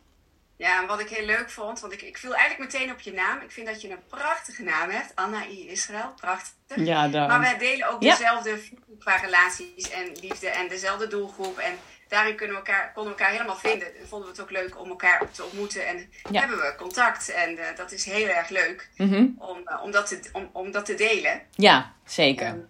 Ja, 0.62 0.80
en 0.80 0.86
wat 0.86 1.00
ik 1.00 1.08
heel 1.08 1.26
leuk 1.26 1.50
vond, 1.50 1.80
want 1.80 1.92
ik, 1.92 2.02
ik 2.02 2.18
viel 2.18 2.34
eigenlijk 2.34 2.72
meteen 2.72 2.90
op 2.90 3.00
je 3.00 3.12
naam. 3.12 3.40
Ik 3.40 3.50
vind 3.50 3.66
dat 3.66 3.80
je 3.82 3.90
een 3.90 4.06
prachtige 4.08 4.62
naam 4.62 4.90
hebt. 4.90 5.12
Anna 5.14 5.46
I. 5.46 5.68
Israël, 5.68 6.12
prachtig. 6.16 6.76
Ja, 6.76 7.08
dank. 7.08 7.28
Maar 7.28 7.40
wij 7.40 7.58
delen 7.58 7.88
ook 7.88 8.00
dezelfde 8.00 8.58
qua 8.98 9.16
relaties 9.16 9.90
en 9.90 10.12
liefde 10.20 10.48
en 10.48 10.68
dezelfde 10.68 11.06
doelgroep. 11.06 11.58
En 11.58 11.78
daarin 12.08 12.36
kunnen 12.36 12.56
we 12.56 12.62
elkaar, 12.62 12.92
konden 12.92 13.12
we 13.12 13.18
elkaar 13.18 13.34
helemaal 13.34 13.56
vinden. 13.56 13.88
En 13.98 14.08
vonden 14.08 14.28
we 14.28 14.34
het 14.34 14.42
ook 14.42 14.50
leuk 14.50 14.80
om 14.80 14.88
elkaar 14.88 15.30
te 15.30 15.44
ontmoeten. 15.44 15.86
En 15.86 16.10
hebben 16.32 16.56
we 16.56 16.74
contact. 16.76 17.28
En 17.28 17.50
uh, 17.50 17.64
dat 17.76 17.92
is 17.92 18.04
heel 18.04 18.28
erg 18.28 18.48
leuk 18.48 18.88
mm 18.96 19.34
om, 19.38 19.58
uh, 19.64 19.82
om, 19.82 19.90
dat 19.90 20.06
te, 20.06 20.20
om, 20.32 20.50
om 20.52 20.70
dat 20.70 20.84
te 20.84 20.94
delen. 20.94 21.42
Ja, 21.50 21.92
zeker. 22.04 22.46
Um, 22.46 22.68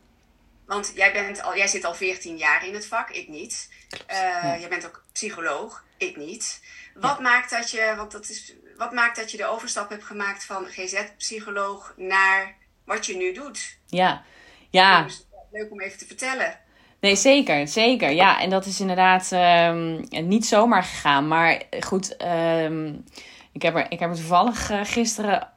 want 0.67 0.93
jij, 0.95 1.13
bent 1.13 1.43
al, 1.43 1.57
jij 1.57 1.67
zit 1.69 1.85
al 1.85 1.95
14 1.95 2.37
jaar 2.37 2.67
in 2.67 2.75
het 2.75 2.87
vak, 2.87 3.11
ik 3.11 3.29
niet. 3.29 3.69
Uh, 4.11 4.17
ja. 4.19 4.59
Jij 4.59 4.69
bent 4.69 4.87
ook 4.87 5.05
psycholoog, 5.13 5.85
ik 5.97 6.17
niet. 6.17 6.61
Wat, 6.95 7.21
maakt 7.21 7.51
dat 7.51 7.71
je, 7.71 7.95
want 7.97 8.13
dat 8.13 8.29
is, 8.29 8.55
wat 8.77 8.93
maakt 8.93 9.17
dat 9.17 9.31
je 9.31 9.37
de 9.37 9.47
overstap 9.47 9.89
hebt 9.89 10.05
gemaakt 10.05 10.45
van 10.45 10.67
GZ-psycholoog 10.67 11.95
naar 11.97 12.57
wat 12.85 13.07
je 13.07 13.17
nu 13.17 13.33
doet? 13.33 13.79
Ja, 13.87 14.23
ja. 14.71 15.03
Dus, 15.03 15.27
leuk 15.51 15.71
om 15.71 15.81
even 15.81 15.99
te 15.99 16.07
vertellen. 16.07 16.59
Nee, 17.01 17.17
zeker, 17.17 17.69
zeker. 17.69 18.11
Ja, 18.11 18.41
en 18.41 18.51
dat 18.51 18.67
is 18.67 18.81
inderdaad 18.81 19.31
um, 19.33 20.05
niet 20.11 20.47
zomaar 20.47 20.83
gegaan. 20.83 21.29
Maar 21.29 21.63
goed, 21.81 22.17
um, 22.23 23.05
ik, 23.53 23.63
heb 23.63 23.75
er, 23.75 23.87
ik 23.89 23.99
heb 23.99 24.11
er 24.11 24.17
toevallig 24.17 24.71
uh, 24.71 24.81
gisteren 24.83 25.49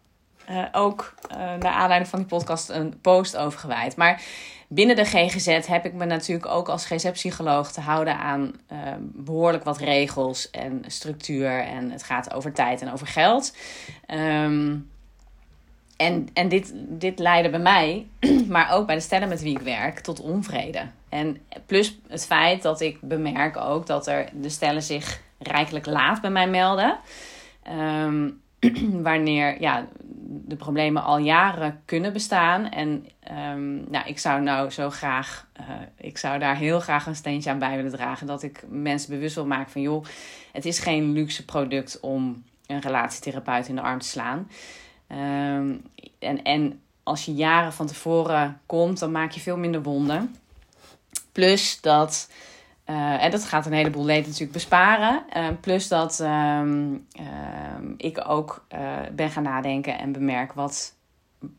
uh, 0.49 0.65
ook 0.71 1.13
uh, 1.31 1.37
naar 1.37 1.73
aanleiding 1.73 2.09
van 2.09 2.19
die 2.19 2.27
podcast 2.27 2.69
een 2.69 3.01
post 3.01 3.37
over 3.37 3.59
gewijd. 3.59 3.95
Maar 3.95 4.21
binnen 4.67 4.95
de 4.95 5.05
GGZ 5.05 5.67
heb 5.67 5.85
ik 5.85 5.93
me 5.93 6.05
natuurlijk 6.05 6.47
ook 6.47 6.69
als 6.69 6.85
GZ-psycholoog 6.85 7.71
te 7.71 7.81
houden 7.81 8.17
aan 8.17 8.53
uh, 8.71 8.79
behoorlijk 8.99 9.63
wat 9.63 9.77
regels 9.77 10.49
en 10.51 10.83
structuur. 10.87 11.59
En 11.59 11.91
het 11.91 12.03
gaat 12.03 12.33
over 12.33 12.53
tijd 12.53 12.81
en 12.81 12.91
over 12.91 13.07
geld. 13.07 13.55
Um, 14.13 14.89
en 15.97 16.27
en 16.33 16.49
dit, 16.49 16.73
dit 16.75 17.19
leidde 17.19 17.49
bij 17.49 17.59
mij, 17.59 18.07
maar 18.47 18.71
ook 18.71 18.85
bij 18.85 18.95
de 18.95 19.01
stellen 19.01 19.29
met 19.29 19.41
wie 19.41 19.55
ik 19.55 19.63
werk, 19.63 19.99
tot 19.99 20.21
onvrede. 20.21 20.81
En 21.09 21.37
plus 21.65 21.99
het 22.07 22.25
feit 22.25 22.61
dat 22.61 22.81
ik 22.81 22.97
bemerk 23.01 23.57
ook 23.57 23.85
dat 23.85 24.07
er 24.07 24.29
de 24.33 24.49
stellen 24.49 24.83
zich 24.83 25.21
rijkelijk 25.39 25.85
laat 25.85 26.21
bij 26.21 26.29
mij 26.29 26.47
melden. 26.47 26.99
Um, 27.79 28.41
wanneer 29.01 29.61
ja, 29.61 29.87
de 30.27 30.55
problemen 30.55 31.03
al 31.03 31.17
jaren 31.17 31.81
kunnen 31.85 32.13
bestaan. 32.13 32.69
En 32.69 33.07
um, 33.53 33.85
nou, 33.89 34.07
ik 34.07 34.19
zou 34.19 34.41
nou 34.41 34.69
zo 34.69 34.89
graag, 34.89 35.47
uh, 35.59 35.65
ik 35.97 36.17
zou 36.17 36.39
daar 36.39 36.55
heel 36.55 36.79
graag 36.79 37.05
een 37.05 37.15
steentje 37.15 37.49
aan 37.49 37.59
bij 37.59 37.75
willen 37.75 37.91
dragen. 37.91 38.27
Dat 38.27 38.43
ik 38.43 38.63
mensen 38.69 39.09
bewust 39.09 39.35
wil 39.35 39.45
maken 39.45 39.71
van 39.71 39.81
joh, 39.81 40.05
het 40.51 40.65
is 40.65 40.79
geen 40.79 41.11
luxe 41.11 41.45
product 41.45 41.99
om 41.99 42.43
een 42.67 42.81
relatietherapeut 42.81 43.67
in 43.67 43.75
de 43.75 43.81
arm 43.81 43.99
te 43.99 44.07
slaan. 44.07 44.49
Um, 45.09 45.81
en, 46.19 46.43
en 46.43 46.81
als 47.03 47.25
je 47.25 47.33
jaren 47.33 47.73
van 47.73 47.87
tevoren 47.87 48.59
komt, 48.65 48.99
dan 48.99 49.11
maak 49.11 49.31
je 49.31 49.39
veel 49.39 49.57
minder 49.57 49.83
wonden. 49.83 50.35
Plus 51.31 51.81
dat, 51.81 52.29
eh, 52.85 53.23
en 53.23 53.31
dat 53.31 53.45
gaat 53.45 53.65
een 53.65 53.73
heleboel 53.73 54.05
leed 54.05 54.25
natuurlijk 54.25 54.51
besparen. 54.51 55.23
Eh, 55.29 55.47
plus 55.61 55.87
dat 55.87 56.19
ehm, 56.19 56.93
ehm, 57.11 57.93
ik 57.97 58.23
ook 58.27 58.65
eh, 58.67 58.79
ben 59.11 59.29
gaan 59.29 59.43
nadenken 59.43 59.99
en 59.99 60.11
bemerk 60.11 60.53
wat, 60.53 60.93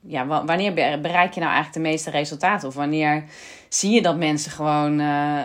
ja, 0.02 0.26
wa- 0.26 0.44
wanneer 0.44 0.74
be- 0.74 0.98
bereik 1.02 1.32
je 1.34 1.40
nou 1.40 1.52
eigenlijk 1.52 1.84
de 1.84 1.90
meeste 1.90 2.10
resultaten? 2.10 2.68
Of 2.68 2.74
wanneer 2.74 3.24
zie 3.68 3.90
je 3.90 4.02
dat 4.02 4.16
mensen 4.16 4.50
gewoon 4.50 5.00
eh, 5.00 5.44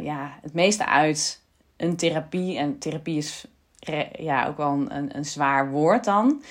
ja, 0.00 0.38
het 0.42 0.52
meeste 0.52 0.86
uit 0.86 1.42
een 1.76 1.96
therapie, 1.96 2.58
en 2.58 2.78
therapie 2.78 3.16
is 3.16 3.46
ja, 4.18 4.46
ook 4.46 4.56
wel 4.56 4.72
een, 4.72 4.96
een, 4.96 5.16
een 5.16 5.24
zwaar 5.24 5.70
woord 5.70 6.04
dan, 6.04 6.42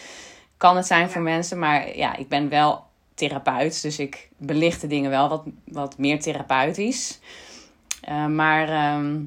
kan 0.57 0.75
het 0.75 0.87
zijn 0.87 1.09
voor 1.09 1.21
mensen. 1.21 1.59
Maar 1.59 1.97
ja, 1.97 2.15
ik 2.15 2.29
ben 2.29 2.49
wel 2.49 2.83
therapeut, 3.13 3.81
dus 3.81 3.99
ik 3.99 4.29
belicht 4.37 4.81
de 4.81 4.87
dingen 4.87 5.09
wel 5.09 5.29
wat, 5.29 5.43
wat 5.65 5.97
meer 5.97 6.21
therapeutisch. 6.21 7.19
Eh, 8.05 8.25
maar 8.25 8.69
ehm, 8.69 9.21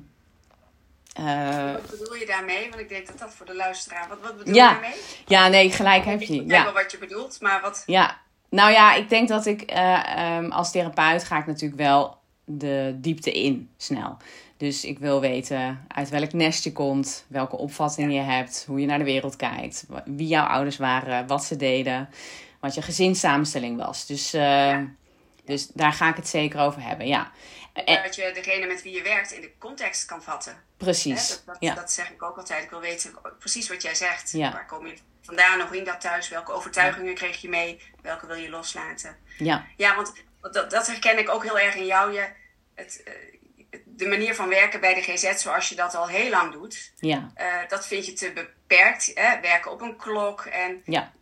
eh, 1.14 1.72
Wat 1.72 1.90
bedoel 1.98 2.14
je 2.14 2.26
daarmee? 2.26 2.68
Want 2.68 2.80
ik 2.80 2.88
denk 2.88 3.06
dat 3.06 3.18
dat 3.18 3.34
voor 3.34 3.46
de 3.46 3.54
luisteraar. 3.54 4.08
Wat, 4.08 4.18
wat 4.22 4.36
bedoel 4.38 4.54
Ja. 4.54 4.66
je 4.68 4.72
daarmee? 4.80 4.98
ja, 5.26 5.48
nee, 5.48 5.70
gelijk 5.70 6.04
heb 6.04 6.20
Ik 6.20 6.28
je. 6.28 6.42
begrijp 6.42 6.50
Ja. 6.66 6.72
wel 6.72 6.82
wat 6.82 6.90
je 6.92 6.98
bedoelt, 6.98 7.40
maar 7.40 7.60
wat. 7.60 7.82
Ja, 7.86 8.18
nou 8.50 8.72
ja, 8.72 8.94
ik 8.94 9.08
denk 9.08 9.28
dat 9.28 9.46
ik 9.46 9.62
eh, 9.62 10.16
ehm, 10.36 10.50
als 10.50 10.70
therapeut 10.70 11.24
ga 11.24 11.38
ik 11.38 11.46
natuurlijk 11.46 11.80
wel 11.80 12.16
de 12.44 12.94
diepte 12.96 13.32
in 13.32 13.70
snel. 13.76 14.16
Dus 14.56 14.84
ik 14.84 14.98
wil 14.98 15.20
weten 15.20 15.84
uit 15.88 16.08
welk 16.08 16.32
nest 16.32 16.64
je 16.64 16.72
komt, 16.72 17.24
welke 17.28 17.56
opvatting 17.56 18.12
je 18.12 18.18
hebt, 18.20 18.64
hoe 18.66 18.80
je 18.80 18.86
naar 18.86 18.98
de 18.98 19.04
wereld 19.04 19.36
kijkt, 19.36 19.86
wie 20.04 20.26
jouw 20.26 20.46
ouders 20.46 20.76
waren, 20.76 21.26
wat 21.26 21.44
ze 21.44 21.56
deden, 21.56 22.08
wat 22.60 22.74
je 22.74 22.82
gezinssamenstelling 22.82 23.76
was. 23.84 24.06
Dus, 24.06 24.32
eh, 24.32 24.40
Ja. 24.42 24.86
dus 25.44 25.66
daar 25.66 25.92
ga 25.92 26.08
ik 26.08 26.16
het 26.16 26.28
zeker 26.28 26.60
over 26.60 26.82
hebben, 26.82 27.06
ja. 27.06 27.30
Dat 27.84 28.14
je 28.14 28.30
degene 28.34 28.66
met 28.66 28.82
wie 28.82 28.94
je 28.94 29.02
werkt 29.02 29.32
in 29.32 29.40
de 29.40 29.50
context 29.58 30.04
kan 30.04 30.22
vatten. 30.22 30.52
Hè, 30.52 30.58
precies. 30.76 31.28
dat, 31.28 31.42
dat, 31.46 31.56
Ja. 31.60 31.74
dat 31.74 31.92
zeg 31.92 32.10
ik 32.10 32.22
ook 32.22 32.36
altijd. 32.36 32.64
Ik 32.64 32.70
wil 32.70 32.80
weten 32.80 33.14
precies 33.38 33.68
wat 33.68 33.82
jij 33.82 33.94
zegt. 33.94 34.30
Ja. 34.32 34.52
Waar 34.52 34.66
kom 34.66 34.86
je 34.86 34.94
vandaan? 35.22 35.60
Hoe 35.60 35.68
ging 35.68 35.86
dat 35.86 36.00
thuis? 36.00 36.28
Welke 36.28 36.52
overtuigingen 36.52 37.14
kreeg 37.14 37.40
je 37.40 37.48
mee? 37.48 37.82
Welke 38.02 38.26
wil 38.26 38.36
je 38.36 38.50
loslaten? 38.50 39.16
ja, 39.38 39.66
Ja, 39.76 39.94
want 39.96 40.12
dat, 40.40 40.70
dat 40.70 40.86
herken 40.86 41.18
ik 41.18 41.28
ook 41.30 41.42
heel 41.42 41.58
erg 41.58 41.74
in 41.74 41.86
jou. 41.86 42.12
Je, 42.12 42.28
het, 42.74 43.02
eh, 43.04 43.12
de 43.84 44.06
manier 44.06 44.34
van 44.34 44.48
werken 44.48 44.80
bij 44.80 44.94
de 44.94 45.02
GZ, 45.02 45.34
zoals 45.36 45.68
je 45.68 45.74
dat 45.74 45.94
al 45.94 46.08
heel 46.08 46.30
lang 46.30 46.52
doet, 46.52 46.92
ja, 46.96 47.30
eh, 47.34 47.68
dat 47.68 47.86
vind 47.86 48.06
je 48.06 48.12
te 48.12 48.32
beperkt. 48.32 49.10
Hè? 49.14 49.40
Werken 49.40 49.70
op 49.70 49.80
een 49.80 49.96
klok. 49.96 50.40
En 50.44 50.82
ja, 50.84 51.12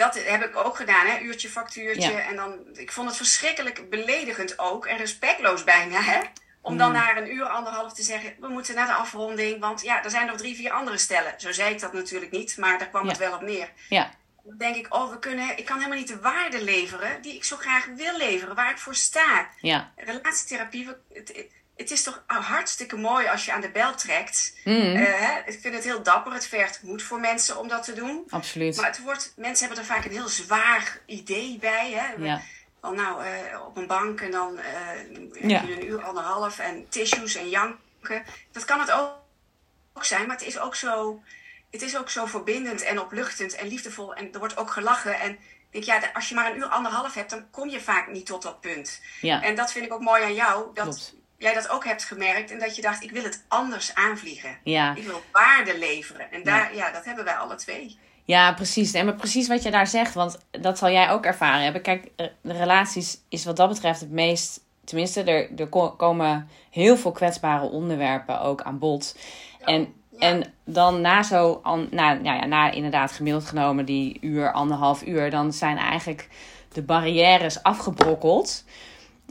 dat 0.00 0.24
heb 0.24 0.44
ik 0.44 0.56
ook 0.56 0.76
gedaan, 0.76 1.06
hè? 1.06 1.18
uurtje, 1.20 1.48
factuurtje. 1.48 2.10
Ja. 2.10 2.18
En 2.18 2.36
dan, 2.36 2.58
ik 2.72 2.92
vond 2.92 3.08
het 3.08 3.16
verschrikkelijk 3.16 3.90
beledigend 3.90 4.58
ook 4.58 4.86
en 4.86 4.96
respectloos 4.96 5.64
bijna. 5.64 6.00
Hè? 6.00 6.20
Om 6.62 6.76
dan 6.76 6.92
na 6.92 7.16
een 7.16 7.32
uur, 7.34 7.44
anderhalf 7.44 7.92
te 7.92 8.02
zeggen: 8.02 8.34
we 8.40 8.48
moeten 8.48 8.74
naar 8.74 8.86
de 8.86 8.92
afronding. 8.92 9.60
Want 9.60 9.82
ja, 9.82 10.04
er 10.04 10.10
zijn 10.10 10.26
nog 10.26 10.36
drie, 10.36 10.56
vier 10.56 10.70
andere 10.70 10.98
stellen. 10.98 11.34
Zo 11.36 11.52
zei 11.52 11.74
ik 11.74 11.80
dat 11.80 11.92
natuurlijk 11.92 12.30
niet, 12.32 12.56
maar 12.56 12.78
daar 12.78 12.88
kwam 12.88 13.02
Ja. 13.04 13.08
het 13.08 13.18
wel 13.18 13.34
op 13.34 13.40
neer. 13.40 13.68
ja, 13.88 14.10
Dan 14.44 14.56
denk 14.58 14.76
ik: 14.76 14.94
oh, 14.94 15.10
we 15.10 15.18
kunnen, 15.18 15.58
ik 15.58 15.64
kan 15.64 15.76
helemaal 15.78 15.98
niet 15.98 16.08
de 16.08 16.20
waarde 16.20 16.64
leveren 16.64 17.22
die 17.22 17.34
ik 17.34 17.44
zo 17.44 17.56
graag 17.56 17.86
wil 17.96 18.16
leveren, 18.16 18.54
waar 18.54 18.70
ik 18.70 18.78
voor 18.78 18.94
sta. 18.94 19.48
ja. 19.60 19.92
Relatietherapie, 19.96 20.88
het, 21.12 21.44
het 21.80 21.90
is 21.90 22.02
toch 22.02 22.22
hartstikke 22.26 22.96
mooi 22.96 23.26
als 23.26 23.44
je 23.44 23.52
aan 23.52 23.60
de 23.60 23.70
bel 23.70 23.94
trekt. 23.94 24.52
Mm, 24.64 24.74
Eh, 24.96 25.20
hè? 25.20 25.38
Ik 25.46 25.58
vind 25.60 25.74
het 25.74 25.84
heel 25.84 26.02
dapper. 26.02 26.32
Het 26.32 26.46
vergt 26.46 26.82
moed 26.82 27.02
voor 27.02 27.20
mensen 27.20 27.58
om 27.58 27.68
dat 27.68 27.82
te 27.84 27.92
doen. 27.92 28.24
absoluut. 28.30 28.76
Maar 28.76 28.86
het 28.86 29.00
wordt, 29.02 29.32
mensen 29.36 29.66
hebben 29.66 29.84
er 29.84 29.90
vaak 29.94 30.04
een 30.04 30.10
heel 30.10 30.28
zwaar 30.28 30.98
idee 31.06 31.58
bij. 31.60 31.90
Hè? 31.92 32.24
Ja, 32.24 32.40
Van 32.80 32.94
nou, 32.94 33.24
eh, 33.24 33.60
op 33.66 33.76
een 33.76 33.86
bank 33.86 34.20
en 34.20 34.30
dan 34.30 34.58
eh 34.58 35.48
Ja. 35.48 35.62
een 35.62 35.86
uur, 35.86 36.02
anderhalf 36.02 36.58
en 36.58 36.88
tissues 36.88 37.34
en 37.34 37.48
janken. 37.48 38.24
Dat 38.52 38.64
kan 38.64 38.80
het 38.80 38.90
ook, 38.90 40.04
zijn, 40.04 40.26
maar 40.26 40.36
het 40.36 40.46
is 40.46 40.58
ook, 40.58 40.74
zo, 40.74 41.22
het 41.70 41.82
is 41.82 41.96
ook 41.96 42.10
zo 42.10 42.26
verbindend 42.26 42.82
en 42.82 43.00
opluchtend 43.00 43.54
en 43.54 43.66
liefdevol. 43.68 44.14
En 44.14 44.32
er 44.32 44.38
wordt 44.38 44.56
ook 44.56 44.70
gelachen. 44.70 45.20
En 45.20 45.38
ik 45.70 45.84
ja, 45.84 46.00
als 46.12 46.28
je 46.28 46.34
maar 46.34 46.50
een 46.50 46.56
uur, 46.56 46.66
anderhalf 46.66 47.14
hebt, 47.14 47.30
dan 47.30 47.50
kom 47.50 47.68
je 47.68 47.80
vaak 47.80 48.08
niet 48.08 48.26
tot 48.26 48.42
dat 48.42 48.60
punt. 48.60 49.00
ja, 49.20 49.42
En 49.42 49.54
dat 49.54 49.72
vind 49.72 49.84
ik 49.84 49.92
ook 49.92 50.00
mooi 50.00 50.22
aan 50.22 50.34
jou, 50.34 50.74
dat 50.74 50.84
Klopt. 50.84 51.14
Jij 51.40 51.54
dat 51.54 51.68
ook 51.68 51.84
hebt 51.84 52.04
gemerkt. 52.04 52.50
En 52.50 52.58
dat 52.58 52.76
je 52.76 52.82
dacht, 52.82 53.02
ik 53.02 53.10
wil 53.10 53.22
het 53.22 53.44
anders 53.48 53.94
aanvliegen. 53.94 54.58
ja. 54.64 54.94
Ik 54.94 55.04
wil 55.06 55.22
waarde 55.32 55.78
leveren. 55.78 56.32
En 56.32 56.42
daar, 56.42 56.74
ja, 56.76 56.90
dat 56.90 57.04
hebben 57.04 57.24
wij 57.24 57.34
alle 57.34 57.54
twee. 57.54 57.98
Ja, 58.24 58.52
precies. 58.52 58.92
En 58.92 59.04
maar 59.04 59.14
precies 59.14 59.48
wat 59.48 59.62
je 59.62 59.70
daar 59.70 59.86
zegt, 59.86 60.14
want 60.14 60.38
dat 60.50 60.78
zal 60.78 60.90
jij 60.90 61.10
ook 61.10 61.24
ervaren 61.24 61.62
hebben. 61.62 61.82
Kijk, 61.82 62.08
eh, 62.16 62.26
de 62.42 62.52
relaties 62.52 63.18
is 63.28 63.44
wat 63.44 63.56
dat 63.56 63.68
betreft 63.68 64.00
het 64.00 64.10
meest. 64.10 64.60
Tenminste, 64.84 65.22
er, 65.22 65.50
er 65.60 65.68
ko- 65.68 65.90
komen 65.90 66.48
heel 66.70 66.96
veel 66.96 67.12
kwetsbare 67.12 67.64
onderwerpen 67.64 68.40
ook 68.40 68.62
aan 68.62 68.78
bod. 68.78 69.16
En, 69.64 69.94
en 70.18 70.54
dan 70.64 71.00
na 71.00 71.22
zo, 71.22 71.60
na, 71.90 72.12
nou 72.12 72.24
ja, 72.24 72.46
na 72.46 72.70
inderdaad 72.70 73.12
gemiddeld 73.12 73.44
genomen 73.44 73.84
die 73.84 74.18
uur, 74.20 74.52
anderhalf 74.52 75.02
uur, 75.02 75.30
dan 75.30 75.52
zijn 75.52 75.76
eigenlijk 75.78 76.28
de 76.72 76.82
barrières 76.82 77.62
afgebrokkeld. 77.62 78.64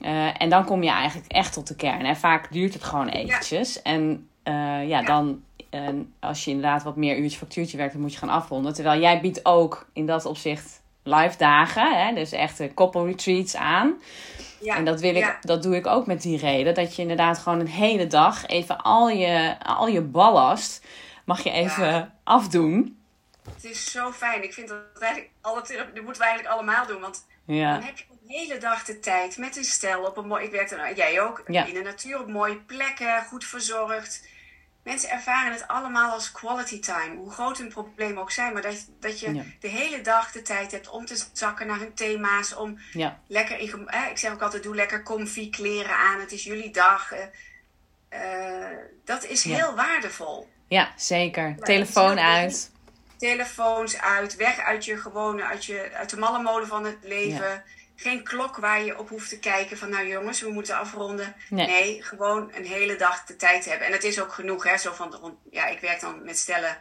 Eh, 0.02 0.42
en 0.42 0.50
dan 0.50 0.66
kom 0.66 0.84
je 0.84 0.90
eigenlijk 0.90 1.32
echt 1.32 1.54
tot 1.54 1.68
de 1.68 1.76
kern. 1.76 2.06
En 2.06 2.18
vaak 2.18 2.52
duurt 2.52 2.74
het 2.74 2.84
gewoon 2.84 3.08
eventjes. 3.08 3.82
En 3.82 4.30
eh, 4.44 4.54
ja, 4.54 4.80
Ja. 4.82 5.02
dan 5.02 5.44
en 5.70 6.14
als 6.20 6.46
je 6.46 6.52
inderdaad 6.52 6.84
wat 6.84 6.96
meer 6.96 7.18
uurtje 7.18 7.38
factuurtje 7.38 7.78
werkt, 7.78 7.94
dan 7.94 8.02
moet 8.02 8.14
je 8.14 8.20
gaan 8.20 8.30
afronden. 8.30 8.74
Terwijl 8.74 9.02
jij 9.02 9.22
biedt 9.22 9.46
ook 9.46 9.88
in 9.94 10.06
dat 10.06 10.26
opzicht 10.26 10.82
live 11.04 11.38
dagen, 11.38 12.06
hè? 12.08 12.14
dus 12.14 12.32
echte 12.32 12.72
couple 12.76 13.06
retreats 13.06 13.56
aan. 13.56 13.94
Ja, 14.62 14.76
En 14.76 14.86
dat, 14.86 15.00
wil 15.00 15.16
ik, 15.16 15.24
ja. 15.24 15.38
dat 15.42 15.64
doe 15.64 15.76
ik 15.76 15.88
ook 15.88 16.06
met 16.06 16.22
die 16.22 16.38
reden. 16.38 16.74
Dat 16.74 16.96
je 16.96 17.02
inderdaad 17.02 17.38
gewoon 17.38 17.60
een 17.60 17.68
hele 17.68 18.08
dag 18.08 18.46
even 18.46 18.82
al 18.82 19.10
je, 19.10 19.56
al 19.64 19.88
je 19.88 20.02
ballast 20.02 20.86
mag 21.26 21.44
je 21.44 21.52
even 21.52 21.88
Ja. 21.88 22.14
afdoen. 22.24 22.98
Het 23.54 23.64
is 23.64 23.92
zo 23.92 24.12
fijn. 24.12 24.44
Ik 24.44 24.54
vind 24.54 24.68
dat 24.68 24.78
eigenlijk 25.00 25.32
alle 25.42 25.62
therapie, 25.62 25.94
dat 25.94 26.04
moeten 26.04 26.22
we 26.22 26.28
eigenlijk 26.28 26.58
allemaal 26.58 26.86
doen. 26.88 27.02
Want 27.02 27.26
dan 27.58 27.58
Ja, 27.58 27.82
heb 27.82 27.98
je 27.98 28.04
een 28.12 28.20
hele 28.30 28.58
dag 28.58 28.84
de 28.84 29.00
tijd 29.00 29.38
met 29.38 29.58
een 29.58 29.64
stel 29.64 30.04
op 30.04 30.18
een 30.18 30.28
mooi. 30.28 30.46
Ik 30.46 30.52
werk 30.52 30.70
dan, 30.70 30.96
jij 30.96 31.22
ook, 31.22 31.44
Ja. 31.48 31.66
in 31.66 31.74
de 31.74 31.82
natuur 31.82 32.20
op 32.20 32.28
mooie 32.28 32.56
plekken, 32.58 33.24
goed 33.24 33.46
verzorgd. 33.46 34.28
Mensen 34.84 35.10
ervaren 35.10 35.52
het 35.54 35.68
allemaal 35.68 36.12
als 36.12 36.32
quality 36.32 36.80
time. 36.80 37.16
Hoe 37.16 37.32
groot 37.32 37.58
hun 37.58 37.68
problemen 37.70 38.22
ook 38.22 38.32
zijn. 38.32 38.54
Maar 38.54 38.62
dat, 38.62 38.90
dat 39.00 39.20
je 39.20 39.34
Ja. 39.34 39.44
de 39.60 39.68
hele 39.68 40.02
dag 40.02 40.32
de 40.32 40.42
tijd 40.42 40.72
hebt 40.72 40.90
om 40.90 41.06
te 41.06 41.24
zakken 41.34 41.68
naar 41.68 41.80
hun 41.80 41.94
thema's. 41.94 42.56
Om 42.56 42.80
ja, 42.92 43.20
lekker 43.28 43.60
in. 43.60 43.88
Eh, 43.88 44.10
ik 44.10 44.18
zeg 44.18 44.32
ook 44.32 44.42
altijd: 44.42 44.64
doe 44.64 44.76
lekker 44.76 45.04
comfy 45.04 45.50
kleren 45.50 45.96
aan. 45.96 46.20
Het 46.20 46.32
is 46.32 46.44
jullie 46.44 46.72
dag. 46.72 47.12
eh, 47.12 47.22
eh, 48.10 48.78
dat 49.06 49.24
is 49.26 49.44
heel 49.44 49.76
waardevol. 49.76 50.50
ja, 50.68 50.92
zeker. 50.96 51.56
Telefoon 51.60 52.20
uit. 52.20 52.72
Telefoons 53.20 53.98
uit, 53.98 54.36
weg 54.36 54.60
uit 54.60 54.86
je 54.86 54.98
gewone, 54.98 55.44
uit, 55.44 55.66
je, 55.66 55.90
uit 55.94 56.10
de 56.10 56.18
malle 56.18 56.42
molen 56.42 56.68
van 56.68 56.86
het 56.86 56.98
leven. 57.02 57.64
Geen 57.96 58.24
klok 58.24 58.58
waar 58.58 58.84
je 58.84 59.00
op 59.00 59.10
hoeft 59.10 59.30
te 59.30 59.40
kijken 59.40 59.78
van 59.78 59.90
nou 59.90 60.08
jongens, 60.08 60.42
we 60.42 60.50
moeten 60.50 60.78
afronden. 60.78 61.36
Nee. 61.50 61.68
Nee, 61.68 62.04
gewoon 62.04 62.52
een 62.54 62.66
hele 62.66 62.96
dag 62.96 63.26
de 63.26 63.36
tijd 63.36 63.66
hebben. 63.66 63.88
En 63.88 63.94
dat 63.94 64.04
is 64.04 64.22
ook 64.22 64.34
genoeg, 64.34 64.64
hè? 64.64 64.78
Zo 64.78 64.94
van, 64.94 65.38
ja, 65.52 65.68
ik 65.68 65.80
werk 65.80 66.00
dan 66.00 66.24
met 66.24 66.38
stellen 66.38 66.78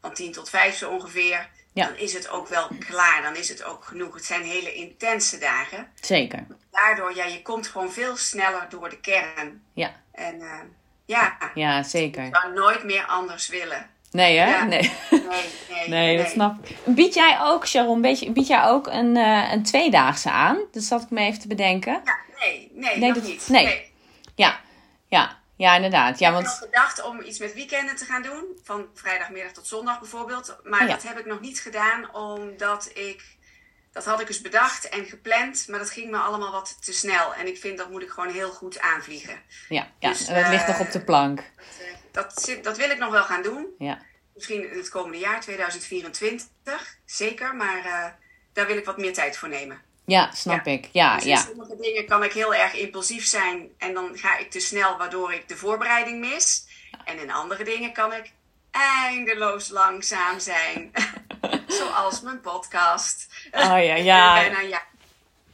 van 0.00 0.14
10 0.14 0.32
tot 0.32 0.50
5 0.50 0.76
zo 0.76 0.90
ongeveer. 0.90 1.48
Ja. 1.72 1.86
Dan 1.86 1.96
is 1.96 2.12
het 2.12 2.28
ook 2.28 2.48
wel 2.48 2.68
klaar, 2.78 3.22
dan 3.22 3.36
is 3.36 3.48
het 3.48 3.64
ook 3.64 3.84
genoeg. 3.84 4.14
Het 4.14 4.24
zijn 4.24 4.42
hele 4.42 4.74
intense 4.74 5.38
dagen. 5.38 5.92
Zeker. 6.00 6.46
Daardoor, 6.70 7.14
ja, 7.14 7.24
je 7.24 7.42
komt 7.42 7.66
gewoon 7.66 7.92
veel 7.92 8.16
sneller 8.16 8.66
door 8.68 8.88
de 8.88 9.00
kern. 9.00 9.62
Ja, 9.72 10.00
En 10.12 10.40
eh, 10.40 10.60
ja, 11.04 11.36
ja, 11.54 11.78
ik 11.78 11.84
zeker. 11.84 12.28
zou 12.32 12.52
nooit 12.52 12.84
meer 12.84 13.04
anders 13.04 13.48
willen. 13.48 13.90
Nee, 14.10 14.38
hè? 14.38 14.46
Ja. 14.50 14.64
Nee. 14.64 14.92
Nee, 15.10 15.20
nee, 15.68 15.88
Nee, 15.98 16.16
dat 16.16 16.28
snap 16.28 16.66
ik. 16.68 16.76
Bied 16.84 17.14
jij 17.14 17.38
ook, 17.40 17.66
Sharon, 17.66 18.00
bied, 18.00 18.32
bied 18.32 18.46
jij 18.46 18.64
ook 18.64 18.86
een, 18.86 19.16
eh, 19.16 19.52
een 19.52 19.62
tweedaagse 19.62 20.30
aan? 20.30 20.58
Dat 20.72 20.82
zat 20.82 21.02
ik 21.02 21.10
me 21.10 21.20
even 21.20 21.40
te 21.40 21.48
bedenken. 21.48 22.00
Ja, 22.04 22.16
nee, 22.40 22.70
nee, 22.74 22.96
Nee, 22.98 23.08
nog 23.08 23.18
dat- 23.18 23.26
niet. 23.28 23.48
nee. 23.48 23.92
Ja, 24.34 24.60
ja, 25.08 25.38
ja, 25.56 25.74
inderdaad. 25.74 26.18
Ja, 26.18 26.28
Ik 26.28 26.34
had 26.34 26.42
want 26.44 26.56
gedacht 26.58 27.02
om 27.04 27.20
iets 27.20 27.38
met 27.38 27.54
weekenden 27.54 27.96
te 27.96 28.04
gaan 28.04 28.22
doen. 28.22 28.44
Van 28.62 28.86
vrijdagmiddag 28.94 29.52
tot 29.52 29.66
zondag 29.66 30.00
bijvoorbeeld. 30.00 30.56
Maar 30.64 30.80
Oh 30.82 30.86
ja. 30.88 30.94
dat 30.94 31.02
heb 31.02 31.18
ik 31.18 31.26
nog 31.26 31.40
niet 31.40 31.60
gedaan 31.60 32.14
omdat 32.14 32.90
ik... 32.94 33.36
Dat 33.92 34.04
had 34.04 34.20
ik 34.20 34.26
dus 34.26 34.40
bedacht 34.40 34.88
en 34.88 35.04
gepland. 35.04 35.64
Maar 35.68 35.78
dat 35.78 35.90
ging 35.90 36.10
me 36.10 36.16
allemaal 36.16 36.52
wat 36.52 36.76
te 36.84 36.92
snel. 36.92 37.34
En 37.34 37.46
ik 37.46 37.58
vind 37.58 37.78
dat 37.78 37.90
moet 37.90 38.02
ik 38.02 38.08
gewoon 38.10 38.32
heel 38.32 38.50
goed 38.50 38.80
aanvliegen. 38.80 39.40
ja, 39.68 39.86
ja 39.98 40.08
Dus, 40.08 40.26
dat 40.26 40.48
ligt 40.48 40.62
eh, 40.62 40.68
nog 40.68 40.80
op 40.80 40.90
de 40.92 41.00
plank. 41.00 41.42
Dat, 42.24 42.58
dat, 42.62 42.76
wil 42.76 42.90
ik 42.90 42.98
nog 42.98 43.10
wel 43.10 43.22
gaan 43.24 43.42
doen. 43.42 43.66
Ja, 43.78 44.02
Misschien 44.34 44.70
in 44.70 44.78
het 44.78 44.88
komende 44.88 45.18
jaar, 45.18 45.40
2024. 45.40 46.96
Zeker. 47.04 47.54
Maar 47.56 47.84
eh, 47.84 48.06
daar 48.52 48.66
wil 48.66 48.76
ik 48.76 48.84
wat 48.84 48.96
meer 48.98 49.12
tijd 49.14 49.36
voor 49.36 49.48
nemen. 49.48 49.82
ja 50.04 50.30
snap 50.34 50.66
Ja. 50.66 50.72
ik. 50.72 50.88
Ja, 50.92 51.14
Dus 51.14 51.24
in 51.24 51.30
ja, 51.30 51.36
sommige 51.36 51.76
dingen 51.80 52.06
kan 52.06 52.24
ik 52.24 52.32
heel 52.32 52.54
erg 52.54 52.72
impulsief 52.74 53.26
zijn 53.26 53.68
en 53.78 53.94
dan 53.94 54.18
ga 54.18 54.36
ik 54.38 54.50
te 54.50 54.60
snel, 54.60 54.96
waardoor 54.98 55.32
ik 55.32 55.48
de 55.48 55.56
voorbereiding 55.56 56.18
mis. 56.20 56.66
En 57.04 57.18
in 57.18 57.30
andere 57.30 57.64
dingen 57.64 57.92
kan 57.92 58.12
ik 58.12 58.32
eindeloos 58.70 59.68
langzaam 59.68 60.40
zijn. 60.40 60.90
Zoals 61.78 62.20
mijn 62.20 62.40
podcast. 62.40 63.26
Oh 63.52 63.60
ja, 63.60 63.94
ja. 63.94 64.34
Bijna, 64.40 64.60
ja. 64.60 64.82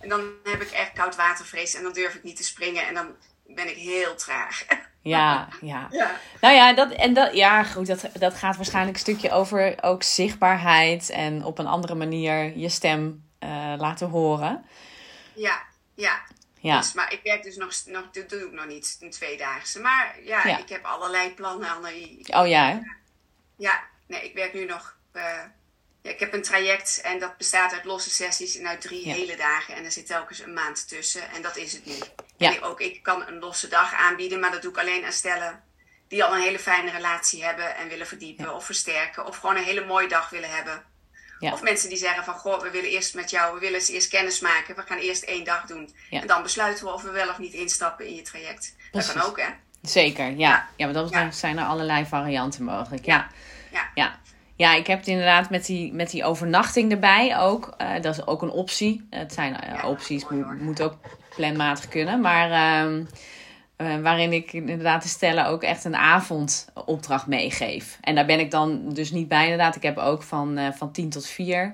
En 0.01 0.09
dan 0.09 0.33
heb 0.45 0.61
ik 0.63 0.71
echt 0.71 0.93
koud 0.93 1.17
watervrees 1.17 1.75
en 1.75 1.83
dan 1.83 1.93
durf 1.93 2.15
ik 2.15 2.23
niet 2.23 2.37
te 2.37 2.45
springen. 2.45 2.87
En 2.87 2.95
dan 2.95 3.17
ben 3.47 3.69
ik 3.69 3.77
heel 3.77 4.15
traag. 4.15 4.65
Ja, 5.07 5.49
ja. 5.61 5.89
Ja. 5.91 6.11
Nou 6.41 6.55
ja, 6.55 6.73
dat, 6.75 6.91
en 6.93 7.15
dat, 7.15 7.35
ja 7.35 7.63
goed, 7.65 7.87
dat, 7.87 8.05
dat 8.19 8.35
gaat 8.35 8.57
waarschijnlijk 8.57 8.95
een 8.95 9.01
stukje 9.03 9.31
over 9.31 9.75
ook 9.83 10.03
zichtbaarheid 10.03 11.11
en 11.11 11.45
op 11.45 11.59
een 11.59 11.67
andere 11.67 11.95
manier 11.95 12.57
je 12.59 12.69
stem 12.69 13.29
eh, 13.39 13.75
laten 13.79 14.09
horen. 14.09 14.65
Ja, 15.35 15.63
ja. 15.95 16.21
Ja, 16.61 16.79
Dus, 16.79 16.93
maar 16.93 17.13
ik 17.13 17.21
werk 17.23 17.43
dus 17.43 17.57
nog, 17.57 17.73
nog 17.87 18.11
dat 18.11 18.29
doe 18.29 18.41
ik 18.47 18.53
nog 18.53 18.67
niet, 18.67 18.97
een 19.01 19.11
tweedaagse. 19.11 19.81
Maar 19.81 20.17
ja, 20.23 20.47
Ja. 20.47 20.59
ik 20.59 20.69
heb 20.69 20.85
allerlei 20.85 21.35
plannen. 21.35 21.69
Anne. 21.71 22.19
oh 22.27 22.47
ja, 22.47 22.69
hè? 22.69 22.79
Ja, 23.57 23.81
nee, 24.07 24.21
ik 24.25 24.35
werk 24.35 24.55
nu 24.55 24.65
nog. 24.65 24.97
eh, 25.13 25.23
ja, 26.05 26.11
ik 26.11 26.21
heb 26.21 26.33
een 26.33 26.43
traject 26.43 27.01
en 27.01 27.19
dat 27.19 27.37
bestaat 27.37 27.73
uit 27.73 27.85
losse 27.85 28.11
sessies 28.11 28.59
en 28.59 28.69
uit 28.69 28.81
drie 28.81 29.07
Ja. 29.07 29.15
hele 29.15 29.37
dagen. 29.37 29.75
En 29.75 29.85
er 29.85 29.93
zit 29.93 30.07
telkens 30.07 30.39
een 30.39 30.53
maand 30.53 30.89
tussen. 30.89 31.31
En 31.31 31.43
dat 31.43 31.57
is 31.57 31.73
het 31.73 31.87
nu. 31.87 31.95
Ja. 32.37 32.55
En 32.55 32.63
ook 32.63 32.81
ik 32.81 33.03
kan 33.03 33.27
een 33.27 33.39
losse 33.39 33.69
dag 33.69 33.95
aanbieden, 33.95 34.41
maar 34.41 34.51
dat 34.51 34.63
doe 34.63 34.71
ik 34.71 34.79
alleen 34.79 35.05
aan 35.05 35.13
stellen 35.13 35.63
die 36.09 36.25
al 36.25 36.35
een 36.35 36.41
hele 36.41 36.59
fijne 36.59 36.91
relatie 36.91 37.45
hebben 37.45 37.77
en 37.77 37.89
willen 37.89 38.07
verdiepen 38.07 38.55
of 38.55 38.65
versterken. 38.65 39.27
Of 39.27 39.37
gewoon 39.37 39.57
een 39.57 39.65
hele 39.65 39.85
mooie 39.85 40.09
dag 40.09 40.31
willen 40.31 40.51
hebben. 40.51 40.83
Ja. 41.39 41.53
Of 41.53 41.63
mensen 41.63 41.89
die 41.89 41.99
zeggen 41.99 42.25
van, 42.25 42.35
goh, 42.35 42.63
we 42.63 42.71
willen 42.71 42.91
eerst 42.91 43.15
met 43.15 43.31
jou, 43.31 43.55
we 43.55 43.61
willen 43.61 43.79
eens 43.79 43.89
eerst 43.89 44.09
kennis 44.09 44.41
maken. 44.41 44.77
We 44.77 44.83
gaan 44.83 44.99
eerst 44.99 45.23
één 45.23 45.45
dag 45.45 45.67
doen. 45.67 45.95
Ja. 46.11 46.21
En 46.21 46.27
dan 46.27 46.43
besluiten 46.43 46.85
we 46.85 46.93
of 46.93 47.03
we 47.03 47.11
wel 47.11 47.29
of 47.29 47.39
niet 47.39 47.53
instappen 47.53 48.07
in 48.07 48.15
je 48.15 48.23
traject. 48.23 48.75
Dat 48.93 49.13
kan 49.13 49.23
ook, 49.23 49.41
hè? 49.41 49.49
Zeker, 49.83 50.31
ja. 50.31 50.69
Ja. 50.77 50.85
Maar 50.85 50.93
dat 50.95 51.35
zijn 51.35 51.59
er 51.59 51.65
allerlei 51.65 52.07
varianten 52.07 52.65
mogelijk. 52.65 53.05
Ja. 53.05 53.31
Ja. 53.95 54.19
Ja. 54.57 54.75
Ik 54.75 54.87
heb 54.87 54.99
het 54.99 55.09
inderdaad 55.09 55.51
met 55.51 55.67
die, 55.67 55.93
met 55.93 56.11
die 56.11 56.25
overnachting 56.25 56.93
erbij 56.93 57.39
ook. 57.39 57.75
Eh, 57.77 58.01
dat 58.01 58.15
is 58.19 58.27
ook 58.27 58.43
een 58.43 58.51
optie. 58.51 59.07
Het 59.11 59.33
zijn 59.33 59.61
eh, 59.61 59.89
opties, 59.89 60.25
moet, 60.61 60.83
ook 60.83 60.97
planmatig 61.37 61.89
kunnen. 61.89 62.21
Maar 62.21 62.51
ehm, 62.51 63.05
eh, 63.77 64.01
waarin 64.01 64.33
ik 64.33 64.53
inderdaad 64.53 65.03
de 65.03 65.09
stellen 65.09 65.47
ook 65.47 65.63
echt 65.63 65.85
een 65.85 65.97
avondopdracht 65.97 67.27
meegeef. 67.27 67.99
En 68.01 68.15
daar 68.15 68.27
ben 68.27 68.41
ik 68.41 68.51
dan 68.51 68.89
dus 68.93 69.11
niet 69.11 69.29
bij 69.29 69.43
inderdaad. 69.43 69.77
Ik 69.77 69.83
heb 69.83 69.99
ook 69.99 70.23
van, 70.23 70.59
van 70.75 70.93
10 70.93 71.11
tot 71.11 71.27
4 71.27 71.73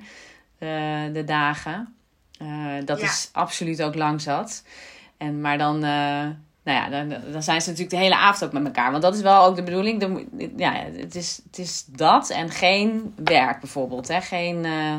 eh, 0.58 0.68
de 1.12 1.25
dagen. 1.25 1.94
Dat 2.84 3.00
Ja. 3.00 3.06
is 3.06 3.28
absoluut 3.32 3.82
ook 3.82 3.94
lang 3.94 4.20
zat. 4.20 4.64
En, 5.16 5.40
maar 5.40 5.58
dan, 5.58 5.84
nou 6.70 6.82
ja, 6.82 7.04
dan, 7.04 7.32
dan 7.32 7.42
zijn 7.42 7.60
ze 7.60 7.68
natuurlijk 7.68 7.96
de 7.96 8.02
hele 8.02 8.16
avond 8.16 8.44
ook 8.44 8.52
met 8.52 8.64
elkaar. 8.64 8.90
Want 8.90 9.02
dat 9.02 9.14
is 9.14 9.20
wel 9.20 9.44
ook 9.44 9.56
de 9.56 9.62
bedoeling. 9.62 10.26
Ja, 10.56 10.72
het, 10.72 11.14
is, 11.14 11.40
het 11.46 11.58
is 11.58 11.84
dat 11.86 12.30
en 12.30 12.50
geen 12.50 13.14
werk 13.16 13.60
bijvoorbeeld. 13.60 14.08
Hè? 14.08 14.20
Geen, 14.20 14.64
eh, 14.64 14.96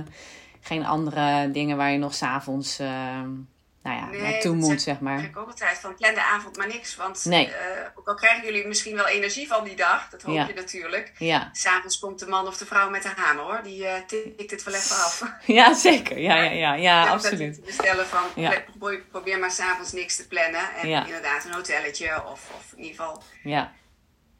geen 0.61 0.85
andere 0.85 1.51
dingen 1.51 1.77
waar 1.77 1.91
je 1.91 1.97
nog 1.97 2.13
s'avonds 2.13 2.79
uh, 2.79 2.87
nou 3.83 3.97
ja, 3.97 4.05
Nee, 4.05 4.21
naartoe 4.21 4.55
moet, 4.55 4.67
zeg- 4.69 4.81
zeg 4.81 4.99
maar. 4.99 5.23
ik 5.23 5.37
ook 5.37 5.47
altijd 5.47 5.77
van 5.77 5.95
plan 5.95 6.13
de 6.13 6.23
avond 6.23 6.57
maar 6.57 6.67
niks. 6.67 6.95
Want 6.95 7.25
Nee. 7.25 7.53
eh, 7.53 7.87
ook 7.95 8.07
al 8.07 8.15
krijgen 8.15 8.45
jullie 8.45 8.67
misschien 8.67 8.95
wel 8.95 9.07
energie 9.07 9.47
van 9.47 9.63
die 9.63 9.75
dag, 9.75 10.09
dat 10.09 10.21
hoop 10.21 10.35
Ja. 10.35 10.47
je 10.47 10.53
natuurlijk. 10.53 11.11
Ja. 11.17 11.49
S'avonds 11.53 11.99
komt 11.99 12.19
de 12.19 12.27
man 12.27 12.47
of 12.47 12.57
de 12.57 12.65
vrouw 12.65 12.89
met 12.89 13.03
de 13.03 13.11
hamer 13.15 13.43
hoor. 13.43 13.59
Die 13.63 13.87
eh, 13.87 14.01
tikt 14.37 14.51
het 14.51 14.63
wel 14.63 14.73
even 14.73 14.95
af. 14.95 15.23
ja, 15.45 15.73
zeker. 15.73 16.19
Ja, 16.19 16.35
ja, 16.35 16.51
ja, 16.51 16.73
ja, 16.73 17.03
Dat 17.05 17.13
absoluut. 17.13 17.53
te 17.53 17.61
bestellen 17.61 18.07
van 18.07 18.23
Ja. 18.35 18.63
probeer, 19.11 19.39
maar 19.39 19.51
s'avonds 19.51 19.91
niks 19.91 20.15
te 20.15 20.27
plannen. 20.27 20.73
En 20.81 20.89
Ja. 20.89 21.05
inderdaad 21.05 21.45
een 21.45 21.53
hotelletje 21.53 22.23
of, 22.25 22.49
of 22.57 22.71
in 22.75 22.83
ieder 22.83 22.95
geval 22.95 23.23
Ja, 23.43 23.71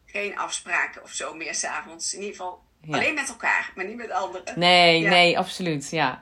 geen 0.06 0.38
afspraken 0.38 1.04
of 1.04 1.12
zo 1.12 1.34
meer 1.34 1.56
s'avonds. 1.56 2.14
In 2.14 2.20
ieder 2.20 2.36
geval 2.36 2.64
alleen 2.92 3.14
met 3.14 3.30
elkaar, 3.30 3.72
maar 3.76 3.86
niet 3.86 3.96
met 3.98 4.12
anderen. 4.12 4.60
nee, 4.60 5.02
nee, 5.08 5.38
absoluut. 5.38 5.90
Ja. 5.90 6.22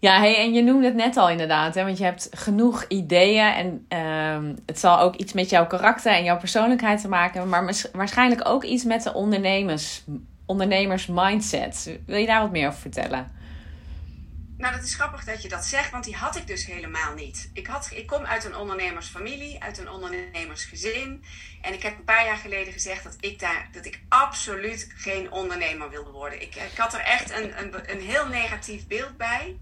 Ja. 0.00 0.18
Hey, 0.18 0.36
en 0.36 0.52
je 0.52 0.62
noemde 0.62 0.86
het 0.86 0.94
net 0.94 1.16
al 1.16 1.30
inderdaad, 1.30 1.74
hè, 1.74 1.84
want 1.84 1.98
je 1.98 2.04
hebt 2.04 2.28
genoeg 2.30 2.84
ideeën 2.88 3.52
en 3.52 3.84
ehm, 3.88 4.54
het 4.66 4.78
zal 4.78 5.00
ook 5.00 5.14
iets 5.14 5.32
met 5.32 5.50
jouw 5.50 5.66
karakter 5.66 6.12
en 6.12 6.24
jouw 6.24 6.38
persoonlijkheid 6.38 7.00
te 7.00 7.08
maken 7.08 7.48
maar 7.48 7.74
waarschijnlijk 7.92 8.48
ook 8.48 8.64
iets 8.64 8.84
met 8.84 9.02
de 9.02 9.14
ondernemers, 9.14 10.04
ondernemers 10.46 11.06
mindset. 11.06 11.98
Wil 12.06 12.18
je 12.18 12.26
daar 12.26 12.40
wat 12.40 12.50
meer 12.50 12.68
over 12.68 12.80
vertellen? 12.80 13.36
Nou, 14.58 14.74
dat 14.74 14.84
is 14.84 14.94
grappig 14.94 15.24
dat 15.24 15.42
je 15.42 15.48
dat 15.48 15.64
zegt, 15.64 15.90
want 15.90 16.04
die 16.04 16.16
had 16.16 16.36
ik 16.36 16.46
dus 16.46 16.66
helemaal 16.66 17.14
niet. 17.14 17.50
Ik, 17.52 17.66
had, 17.66 17.90
ik 17.94 18.06
kom 18.06 18.24
uit 18.24 18.44
een 18.44 18.56
ondernemersfamilie, 18.56 19.62
uit 19.62 19.78
een 19.78 19.90
ondernemersgezin. 19.90 21.24
En 21.62 21.72
ik 21.72 21.82
heb 21.82 21.98
een 21.98 22.04
paar 22.04 22.24
jaar 22.24 22.36
geleden 22.36 22.72
gezegd 22.72 23.04
dat 23.04 23.16
ik, 23.20 23.38
daar, 23.38 23.68
dat 23.72 23.86
ik 23.86 24.00
absoluut 24.08 24.92
geen 24.96 25.32
ondernemer 25.32 25.90
wilde 25.90 26.10
worden. 26.10 26.42
Ik, 26.42 26.54
ik 26.54 26.76
had 26.76 26.94
er 26.94 27.00
echt 27.00 27.30
een, 27.30 27.58
een, 27.58 27.92
een 27.92 28.00
heel 28.00 28.26
negatief 28.26 28.86
beeld 28.86 29.16
bij. 29.16 29.56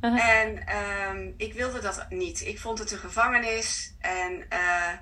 Uh-huh. 0.00 0.28
En 0.28 0.66
ehm, 0.66 1.30
ik 1.36 1.54
wilde 1.54 1.80
dat 1.80 2.06
niet. 2.08 2.46
Ik 2.46 2.58
vond 2.58 2.78
het 2.78 2.90
een 2.90 2.98
gevangenis. 2.98 3.94
En, 3.98 4.46
eh, 4.48 4.92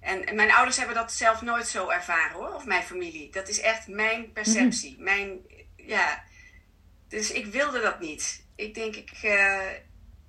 en, 0.00 0.26
en 0.26 0.34
mijn 0.34 0.52
ouders 0.52 0.76
hebben 0.76 0.94
dat 0.94 1.12
zelf 1.12 1.42
nooit 1.42 1.68
zo 1.68 1.88
ervaren 1.88 2.36
hoor, 2.36 2.54
of 2.54 2.64
mijn 2.64 2.82
familie. 2.82 3.30
Dat 3.32 3.48
is 3.48 3.60
echt 3.60 3.88
mijn 3.88 4.32
perceptie. 4.32 4.96
Mijn, 4.98 5.38
ja. 5.76 6.24
Dus 7.08 7.30
ik 7.30 7.46
wilde 7.46 7.80
dat 7.80 8.00
niet. 8.00 8.44
Ik 8.56 8.74
denk, 8.74 8.96
ik, 8.96 9.10
eh, 9.22 9.60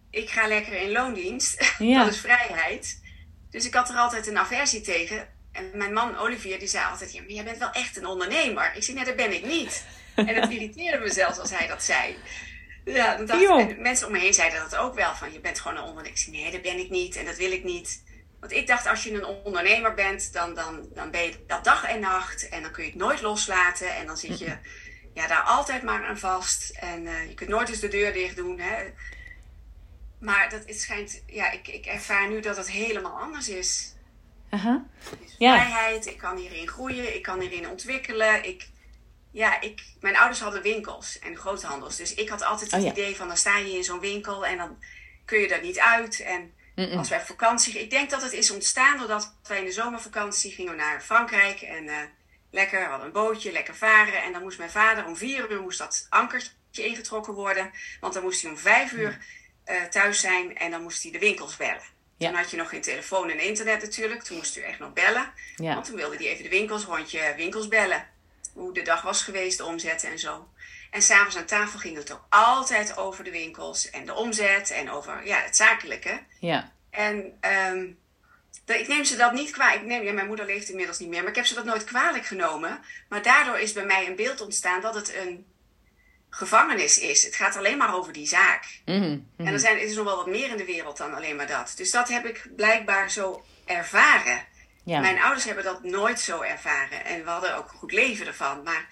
ik 0.10 0.30
ga 0.30 0.48
lekker 0.48 0.74
in 0.74 0.92
loondienst. 0.92 1.72
Ja. 1.78 2.04
dat 2.04 2.14
is 2.14 2.20
vrijheid. 2.20 3.02
Dus 3.50 3.66
ik 3.66 3.74
had 3.74 3.90
er 3.90 3.96
altijd 3.96 4.28
een 4.28 4.38
aversie 4.38 4.82
tegen. 4.82 5.28
En 5.52 5.72
mijn 5.74 5.94
man 5.94 6.18
Olivier 6.18 6.60
die 6.60 6.68
zei 6.68 6.86
altijd: 6.86 7.14
ja, 7.14 7.22
maar 7.22 7.32
jij 7.32 7.44
bent 7.44 7.58
wel 7.58 7.72
echt 7.72 7.98
een 7.98 8.06
ondernemer. 8.06 8.72
Ik 8.76 8.84
zei: 8.84 8.98
nee, 8.98 9.06
dat 9.06 9.16
ben 9.16 9.34
ik 9.34 9.46
niet. 9.46 9.86
En 10.16 10.28
het 10.28 10.50
irriteerde 10.54 10.98
me 10.98 11.12
zelfs 11.12 11.40
als 11.40 11.50
hij 11.50 11.68
dat 11.68 11.84
zei. 11.84 12.16
Ja, 12.86 13.16
dacht 13.16 13.44
en 13.70 13.82
mensen 13.82 14.08
om 14.08 14.14
me 14.14 14.20
heen 14.20 14.34
zeiden 14.34 14.60
dat 14.60 14.76
ook 14.76 14.96
wel. 14.96 15.16
Van 15.16 15.34
je 15.34 15.40
bent 15.40 15.60
gewoon 15.60 15.78
een 15.78 15.84
ondernemer. 15.84 16.18
Ik 16.20 16.24
zei: 16.24 16.38
nee, 16.38 16.52
dat 16.52 16.62
ben 16.62 16.78
ik 16.80 16.90
niet 16.90 17.16
en 17.16 17.26
dat 17.26 17.38
wil 17.38 17.52
ik 17.52 17.64
niet. 17.64 18.04
Want 18.40 18.52
ik 18.52 18.68
dacht, 18.68 18.88
als 18.88 19.04
je 19.04 19.14
een 19.14 19.26
ondernemer 19.26 19.94
bent, 19.94 20.34
dan, 20.34 20.54
dan, 20.54 20.88
dan 20.94 21.12
ben 21.12 21.22
je 21.22 21.44
dat 21.48 21.64
dag 21.64 21.84
en 21.84 22.00
nacht. 22.00 22.50
En 22.50 22.62
dan 22.62 22.72
kun 22.72 22.84
je 22.84 22.90
het 22.90 23.00
nooit 23.00 23.22
loslaten. 23.22 23.96
En 23.96 24.06
dan 24.06 24.18
zit 24.18 24.40
je 24.40 24.58
ja, 25.14 25.28
daar 25.28 25.42
altijd 25.42 25.84
maar 25.84 26.06
aan 26.06 26.18
vast. 26.18 26.70
En 26.70 27.08
eh, 27.08 27.28
je 27.28 27.34
kunt 27.34 27.50
nooit 27.50 27.70
eens 27.70 27.80
de 27.80 27.88
deur 27.88 28.14
dicht 28.14 28.36
doen. 28.36 28.60
Hè. 28.60 28.84
Maar 30.20 30.50
dat, 30.50 30.62
het 30.66 30.82
schijnt, 30.82 31.24
ja, 31.28 31.52
ik, 31.52 31.68
ik 31.68 31.86
ervaar 31.86 32.30
nu 32.30 32.40
dat 32.40 32.58
het 32.58 32.70
helemaal 32.70 33.20
anders 33.20 33.50
is. 33.50 33.94
Dus 35.20 35.36
Ja. 35.38 35.54
vrijheid, 35.56 36.06
ik 36.06 36.18
kan 36.18 36.38
hierin 36.38 36.68
groeien, 36.68 37.16
ik 37.16 37.22
kan 37.22 37.40
hierin 37.40 37.70
ontwikkelen. 37.70 38.48
Ik, 38.48 38.68
ja, 39.34 39.62
ik, 39.62 39.84
mijn 40.00 40.18
ouders 40.18 40.40
hadden 40.40 40.62
winkels 40.62 41.20
en 41.20 41.38
groothandels. 41.38 41.96
Dus 41.96 42.14
ik 42.14 42.30
had 42.30 42.44
altijd 42.44 42.72
het 42.72 42.80
Oh 42.80 42.86
ja. 42.86 42.92
idee 42.92 43.16
van, 43.16 43.28
dan 43.28 43.38
sta 43.38 43.58
je 43.58 43.76
in 43.76 43.84
zo'n 43.84 44.00
winkel 44.00 44.46
en 44.46 44.58
dan 44.58 44.78
kun 45.26 45.40
je 45.40 45.48
daar 45.48 45.62
niet 45.62 45.80
uit. 45.80 46.20
En 46.20 46.54
als 46.98 47.10
wij 47.10 47.20
op 47.20 47.26
vakantie 47.26 47.80
ik 47.80 47.90
denk 47.90 48.10
dat 48.10 48.22
het 48.22 48.34
is 48.34 48.52
ontstaan 48.52 48.98
doordat 48.98 49.36
wij 49.48 49.60
in 49.60 49.66
de 49.66 49.72
zomervakantie 49.72 50.52
gingen 50.52 50.76
naar 50.76 51.02
Frankrijk. 51.02 51.62
En 51.62 51.88
eh, 51.88 51.98
lekker, 52.52 52.80
we 52.80 52.86
hadden 52.86 53.06
een 53.06 53.14
bootje, 53.14 53.52
lekker 53.52 53.76
varen. 53.76 54.24
En 54.24 54.32
dan 54.32 54.42
moest 54.42 54.58
mijn 54.58 54.70
vader 54.70 55.06
om 55.06 55.18
vier 55.18 55.52
uur 55.52 55.62
moest 55.62 55.78
dat 55.78 56.08
ankertje 56.10 56.52
ingetrokken 56.72 57.34
worden. 57.34 57.72
Want 58.00 58.14
dan 58.14 58.24
moest 58.24 58.42
hij 58.42 58.52
om 58.52 58.58
vijf 58.58 58.92
uur 58.92 59.26
eh, 59.64 59.84
thuis 59.84 60.20
zijn 60.20 60.58
en 60.58 60.72
dan 60.72 60.82
moest 60.82 61.04
hij 61.04 61.12
de 61.12 61.20
winkels 61.20 61.58
bellen. 61.58 61.92
Ja. 62.18 62.28
Toen 62.30 62.38
had 62.38 62.52
je 62.52 62.58
nog 62.58 62.70
geen 62.70 62.82
telefoon 62.82 63.30
en 63.30 63.40
internet 63.40 63.82
natuurlijk. 63.82 64.24
Toen 64.24 64.38
moest 64.38 64.58
u 64.58 64.62
echt 64.62 64.80
nog 64.80 64.94
bellen. 64.94 65.34
Ja. 65.56 65.74
Want 65.74 65.86
toen 65.86 65.96
wilde 65.96 66.16
hij 66.16 66.26
even 66.26 66.44
de 66.44 66.50
winkels, 66.50 66.84
rondje 66.84 67.34
winkels 67.36 67.68
bellen. 67.68 68.08
Hoe 68.54 68.74
de 68.74 68.82
dag 68.82 69.02
was 69.02 69.24
geweest, 69.24 69.58
de 69.58 69.66
omzetten 69.66 70.10
en 70.10 70.20
zo. 70.20 70.48
En 70.92 71.02
s'avonds 71.02 71.38
aan 71.38 71.46
tafel 71.46 71.80
ging 71.80 71.98
het 71.98 72.12
ook 72.12 72.26
altijd 72.30 72.98
over 72.98 73.24
de 73.24 73.32
winkels 73.32 73.90
en 73.90 74.06
de 74.06 74.14
omzet 74.14 74.72
en 74.72 74.92
over 74.92 75.26
ja, 75.26 75.40
het 75.40 75.56
zakelijke. 75.56 76.20
Ja. 76.40 76.72
En 76.90 77.38
ehm, 77.40 77.86
ik 78.66 78.88
neem 78.88 79.04
ze 79.04 79.16
dat 79.16 79.34
niet 79.34 79.52
kwalijk. 79.52 79.82
Ik 79.82 79.88
neem, 79.88 80.04
ja, 80.04 80.12
mijn 80.12 80.28
moeder 80.28 80.46
leeft 80.46 80.70
inmiddels 80.70 81.00
niet 81.00 81.10
meer, 81.10 81.22
maar 81.22 81.30
ik 81.30 81.36
heb 81.36 81.46
ze 81.46 81.54
dat 81.54 81.66
nooit 81.66 81.84
kwalijk 81.84 82.26
genomen. 82.26 82.80
Maar 83.10 83.22
daardoor 83.22 83.60
is 83.60 83.74
bij 83.74 83.86
mij 83.86 84.08
een 84.08 84.16
beeld 84.16 84.42
ontstaan 84.42 84.82
dat 84.82 84.96
het 84.96 85.16
een 85.16 85.46
gevangenis 86.30 87.00
is. 87.00 87.24
Het 87.24 87.36
gaat 87.36 87.58
alleen 87.58 87.78
maar 87.78 87.96
over 87.96 88.14
die 88.14 88.28
zaak. 88.28 88.66
Mhm, 88.86 89.00
mhm. 89.00 89.20
En 89.38 89.54
er 89.54 89.60
zijn, 89.60 89.78
er 89.78 89.84
is 89.84 89.96
nog 89.96 90.06
wel 90.06 90.16
wat 90.16 90.28
meer 90.28 90.50
in 90.50 90.58
de 90.58 90.66
wereld 90.66 90.98
dan 90.98 91.14
alleen 91.14 91.36
maar 91.36 91.48
dat. 91.48 91.74
Dus 91.76 91.92
dat 91.92 92.10
heb 92.10 92.26
ik 92.26 92.50
blijkbaar 92.56 93.12
zo 93.12 93.46
ervaren. 93.66 94.46
Ja. 94.84 95.00
Mijn 95.00 95.22
ouders 95.22 95.46
hebben 95.46 95.64
dat 95.64 95.84
nooit 95.84 96.20
zo 96.20 96.42
ervaren. 96.42 97.06
En 97.06 97.24
we 97.24 97.30
hadden 97.30 97.56
ook 97.58 97.72
een 97.72 97.78
goed 97.78 97.92
leven 97.92 98.28
ervan. 98.28 98.64
Maar 98.64 98.86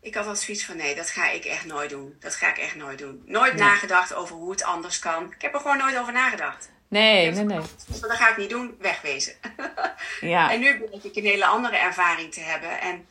ik 0.00 0.14
had 0.14 0.26
altijd 0.26 0.44
zoiets 0.44 0.64
van: 0.64 0.76
nee, 0.76 0.94
dat 0.94 1.10
ga 1.10 1.30
ik 1.30 1.44
echt 1.44 1.64
nooit 1.64 1.90
doen. 1.90 2.16
Dat 2.20 2.34
ga 2.34 2.48
ik 2.48 2.58
echt 2.58 2.74
nooit 2.74 2.98
doen. 2.98 3.22
Nooit 3.26 3.54
Nee. 3.54 3.62
nagedacht 3.62 4.14
over 4.14 4.34
hoe 4.36 4.50
het 4.50 4.62
anders 4.62 4.98
kan. 4.98 5.32
Ik 5.32 5.42
heb 5.42 5.54
er 5.54 5.60
gewoon 5.60 5.78
nooit 5.78 5.98
over 5.98 6.12
nagedacht. 6.12 6.70
Nee, 6.88 7.30
nee, 7.30 7.44
nee. 7.44 7.60
Dus 7.86 8.00
dat 8.00 8.10
ga 8.12 8.28
ik 8.30 8.36
niet 8.36 8.50
doen, 8.50 8.76
wegwezen. 8.78 9.34
Ja. 10.20 10.52
En 10.52 10.60
nu 10.60 10.78
blijkt 10.78 11.04
ik 11.04 11.16
een 11.16 11.24
hele 11.24 11.46
andere 11.46 11.76
ervaring 11.76 12.32
te 12.32 12.40
hebben. 12.40 12.80
En 12.80 13.06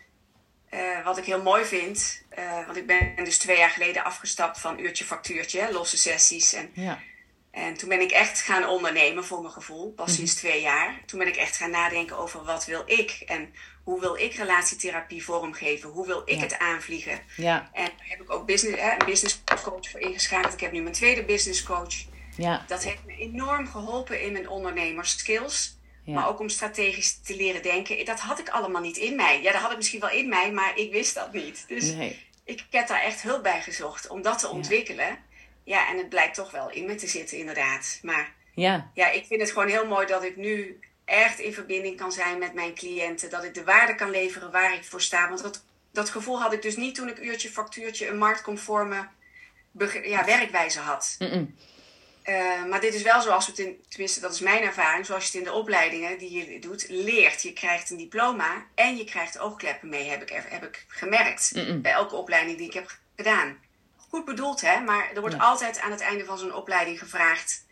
eh, 0.69 1.03
wat 1.03 1.17
ik 1.17 1.25
heel 1.25 1.41
mooi 1.41 1.65
vind, 1.65 2.23
eh, 2.29 2.65
want 2.65 2.77
ik 2.77 2.87
ben 2.87 3.15
dus 3.23 3.37
twee 3.37 3.57
jaar 3.57 3.69
geleden 3.69 4.03
afgestapt 4.03 4.59
van 4.59 4.79
uurtje 4.79 5.05
factuurtje, 5.05 5.71
losse 5.71 5.97
sessies. 5.97 6.53
En, 6.53 6.69
Ja. 6.73 6.99
En 7.51 7.77
toen 7.77 7.89
ben 7.89 8.01
ik 8.01 8.11
echt 8.11 8.41
gaan 8.41 8.67
ondernemen 8.67 9.25
voor 9.25 9.41
mijn 9.41 9.53
gevoel, 9.53 9.91
pas 9.91 10.07
Mhm. 10.07 10.15
sinds 10.15 10.35
twee 10.35 10.61
jaar. 10.61 11.01
Toen 11.05 11.19
ben 11.19 11.27
ik 11.27 11.35
echt 11.35 11.57
gaan 11.57 11.69
nadenken 11.71 12.17
over 12.17 12.43
wat 12.43 12.65
wil 12.65 12.83
ik 12.85 13.23
en 13.25 13.53
hoe 13.83 13.99
wil 13.99 14.15
ik 14.15 14.33
relatietherapie 14.33 15.23
vormgeven, 15.23 15.89
hoe 15.89 16.07
wil 16.07 16.21
ik 16.25 16.35
Ja. 16.35 16.41
het 16.41 16.57
aanvliegen. 16.59 17.19
Ja. 17.37 17.69
En 17.73 17.85
daar 17.85 18.07
heb 18.07 18.21
ik 18.21 18.31
ook 18.31 18.45
business, 18.45 18.81
hè, 18.81 18.91
een 18.91 19.05
business 19.05 19.41
coach 19.63 19.89
voor 19.89 19.99
ingeschakeld. 19.99 20.53
Ik 20.53 20.59
heb 20.59 20.71
nu 20.71 20.81
mijn 20.81 20.93
tweede 20.93 21.23
business 21.23 21.63
coach. 21.63 21.95
Ja. 22.37 22.63
Dat 22.67 22.83
heeft 22.83 23.05
me 23.05 23.15
enorm 23.17 23.67
geholpen 23.67 24.21
in 24.21 24.31
mijn 24.31 24.49
ondernemerskills. 24.49 25.77
Maar 26.05 26.27
ook 26.27 26.39
om 26.39 26.49
strategisch 26.49 27.19
te 27.21 27.35
leren 27.35 27.61
denken. 27.61 28.05
Dat 28.05 28.19
had 28.19 28.39
ik 28.39 28.49
allemaal 28.49 28.81
niet 28.81 28.97
in 28.97 29.15
mij. 29.15 29.41
Ja, 29.41 29.51
dat 29.51 29.61
had 29.61 29.71
ik 29.71 29.77
misschien 29.77 29.99
wel 29.99 30.09
in 30.09 30.29
mij, 30.29 30.51
maar 30.51 30.77
ik 30.77 30.91
wist 30.91 31.13
dat 31.13 31.33
niet. 31.33 31.65
Dus 31.67 31.83
Nee. 31.93 32.25
ik 32.45 32.63
heb 32.69 32.87
daar 32.87 33.01
echt 33.01 33.21
hulp 33.21 33.43
bij 33.43 33.61
gezocht 33.61 34.07
om 34.07 34.21
dat 34.21 34.39
te 34.39 34.47
ontwikkelen. 34.47 35.17
Ja, 35.69 35.89
en 35.89 35.97
het 35.97 36.09
blijkt 36.09 36.35
toch 36.35 36.51
wel 36.51 36.69
in 36.69 36.85
me 36.85 36.95
te 36.95 37.07
zitten, 37.07 37.37
inderdaad. 37.37 37.99
Maar 38.01 38.33
Ja. 38.53 38.91
ja, 38.93 39.09
ik 39.09 39.25
vind 39.25 39.41
het 39.41 39.51
gewoon 39.51 39.67
heel 39.67 39.85
mooi 39.85 40.07
dat 40.07 40.23
ik 40.23 40.35
nu 40.35 40.79
echt 41.05 41.39
in 41.39 41.53
verbinding 41.53 41.97
kan 41.97 42.11
zijn 42.11 42.37
met 42.39 42.53
mijn 42.53 42.73
cliënten. 42.75 43.29
Dat 43.29 43.43
ik 43.43 43.53
de 43.53 43.63
waarde 43.63 43.95
kan 43.95 44.09
leveren 44.09 44.51
waar 44.51 44.73
ik 44.73 44.83
voor 44.83 45.01
sta. 45.01 45.27
Want 45.27 45.41
dat, 45.41 45.63
dat 45.91 46.09
gevoel 46.09 46.41
had 46.41 46.53
ik 46.53 46.61
dus 46.61 46.75
niet 46.75 46.95
toen 46.95 47.09
ik 47.09 47.19
uurtje 47.19 47.49
factuurtje 47.49 48.07
een 48.07 48.17
marktconforme 48.17 49.07
ja, 50.03 50.25
werkwijze 50.25 50.79
had. 50.79 51.15
Eh, 52.23 52.65
maar 52.65 52.81
dit 52.81 52.93
is 52.93 53.01
wel 53.01 53.21
zoals 53.21 53.45
we 53.45 53.51
het 53.51 53.59
in, 53.59 53.83
tenminste 53.87 54.19
dat 54.19 54.33
is 54.33 54.39
mijn 54.39 54.63
ervaring, 54.63 55.05
zoals 55.05 55.23
je 55.23 55.29
het 55.29 55.47
in 55.47 55.51
de 55.53 55.57
opleidingen 55.57 56.17
die 56.17 56.31
je 56.31 56.59
doet, 56.59 56.85
leert. 56.89 57.41
Je 57.41 57.53
krijgt 57.53 57.89
een 57.89 57.97
diploma 57.97 58.65
en 58.75 58.97
je 58.97 59.03
krijgt 59.03 59.39
oogkleppen 59.39 59.89
mee, 59.89 60.09
heb 60.09 60.21
ik, 60.21 60.29
heb 60.29 60.63
ik 60.63 60.85
gemerkt. 60.87 61.51
Bij 61.81 61.91
elke 61.91 62.15
opleiding 62.15 62.57
die 62.57 62.67
ik 62.67 62.73
heb 62.73 62.97
gedaan. 63.15 63.67
Goed 64.09 64.25
bedoeld, 64.25 64.61
hè, 64.61 64.79
maar 64.79 65.09
er 65.13 65.19
wordt 65.21 65.35
Ja. 65.35 65.41
altijd 65.41 65.79
aan 65.79 65.91
het 65.91 66.01
einde 66.01 66.25
van 66.25 66.37
zo'n 66.37 66.53
opleiding 66.53 66.99
gevraagd 66.99 67.67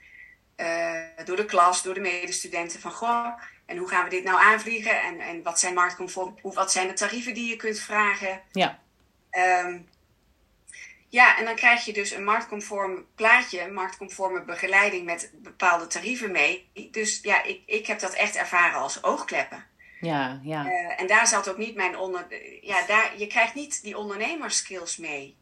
eh, 0.56 1.02
door 1.26 1.36
de 1.36 1.46
klas, 1.46 1.82
door 1.84 1.94
de 1.94 2.00
medestudenten 2.00 2.80
van 2.80 2.92
goh, 2.92 3.28
en 3.66 3.78
hoe 3.78 3.88
gaan 3.88 4.04
we 4.04 4.10
dit 4.10 4.24
nou 4.24 4.40
aanvliegen? 4.42 5.02
En, 5.02 5.20
en 5.20 5.44
wat 5.44 5.60
zijn 5.60 5.74
marktconform, 5.74 6.38
hoe, 6.42 6.54
wat 6.54 6.72
zijn 6.72 6.88
de 6.88 6.94
tarieven 6.94 7.34
die 7.34 7.50
je 7.50 7.56
kunt 7.56 7.80
vragen? 7.80 8.42
Ja. 8.52 8.80
Ehm, 9.30 9.80
ja, 11.10 11.38
en 11.38 11.46
dan 11.46 11.56
krijg 11.56 11.86
je 11.86 11.94
dus 11.94 12.12
een 12.12 12.24
marktconform 12.24 13.06
plaatje, 13.16 13.62
een 13.62 13.74
marktconforme 13.74 14.42
begeleiding 14.44 15.06
met 15.06 15.32
bepaalde 15.34 15.88
tarieven 15.88 16.32
mee. 16.32 16.70
Dus 16.92 17.20
ja, 17.22 17.44
ik, 17.44 17.62
ik 17.66 17.88
heb 17.88 18.00
dat 18.00 18.14
echt 18.14 18.36
ervaren 18.36 18.80
als 18.80 19.04
oogkleppen. 19.04 19.66
Ja. 20.02 20.40
Ja. 20.44 20.66
Eh, 20.66 21.02
en 21.02 21.08
daar 21.08 21.28
zat 21.28 21.50
ook 21.50 21.58
niet 21.58 21.76
mijn 21.76 21.98
onder. 21.98 22.26
Ja, 22.62 22.86
daar, 22.86 23.18
je 23.18 23.28
krijgt 23.28 23.54
niet 23.54 23.84
die 23.84 23.98
ondernemerskills 23.98 24.98
mee. 24.98 25.36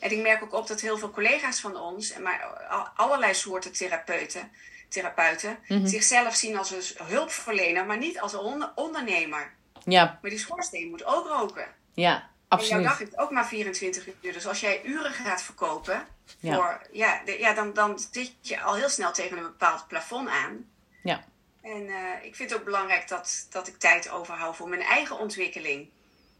En 0.00 0.10
ik 0.10 0.18
merk 0.22 0.42
ook 0.42 0.52
op 0.52 0.66
dat 0.66 0.80
heel 0.80 0.98
veel 0.98 1.10
collega's 1.10 1.60
van 1.60 1.76
ons, 1.76 2.10
en 2.10 2.22
maar 2.22 2.44
al- 2.68 2.88
allerlei 2.96 3.34
soorten 3.34 3.72
therapeuten, 3.72 4.50
therapeuten 4.88 5.58
Mhm. 5.68 5.86
zichzelf 5.86 6.34
zien 6.34 6.58
als 6.58 6.70
een 6.70 7.06
hulpverlener, 7.06 7.86
maar 7.86 7.98
niet 7.98 8.20
als 8.20 8.32
een 8.32 8.38
onder- 8.38 8.72
ondernemer. 8.74 9.52
Ja. 9.84 10.18
Maar 10.22 10.30
die 10.30 10.38
schoorsteen 10.38 10.90
moet 10.90 11.04
ook 11.04 11.26
roken. 11.26 11.66
Ja. 11.94 12.14
En 12.14 12.18
jouw 12.18 12.58
Absoluut. 12.58 12.84
dag 12.84 12.98
heeft 12.98 13.18
ook 13.18 13.30
maar 13.30 13.46
24 13.46 14.06
uur. 14.22 14.32
Dus 14.32 14.46
als 14.46 14.60
jij 14.60 14.82
uren 14.84 15.12
gaat 15.12 15.42
verkopen, 15.42 16.06
Ja. 16.38 16.54
voor, 16.54 16.80
ja, 16.92 17.20
de- 17.24 17.38
ja, 17.38 17.52
dan, 17.54 17.72
dan 17.72 17.98
zit 18.10 18.32
je 18.40 18.60
al 18.60 18.74
heel 18.74 18.88
snel 18.88 19.12
tegen 19.12 19.36
een 19.36 19.42
bepaald 19.42 19.86
plafond 19.88 20.28
aan. 20.28 20.70
Ja. 21.02 21.24
En 21.62 21.88
eh, 21.88 22.24
ik 22.24 22.34
vind 22.36 22.50
het 22.50 22.58
ook 22.58 22.64
belangrijk 22.64 23.08
dat, 23.08 23.46
dat 23.50 23.68
ik 23.68 23.78
tijd 23.78 24.10
overhoud 24.10 24.56
voor 24.56 24.68
mijn 24.68 24.82
eigen 24.82 25.18
ontwikkeling. 25.18 25.88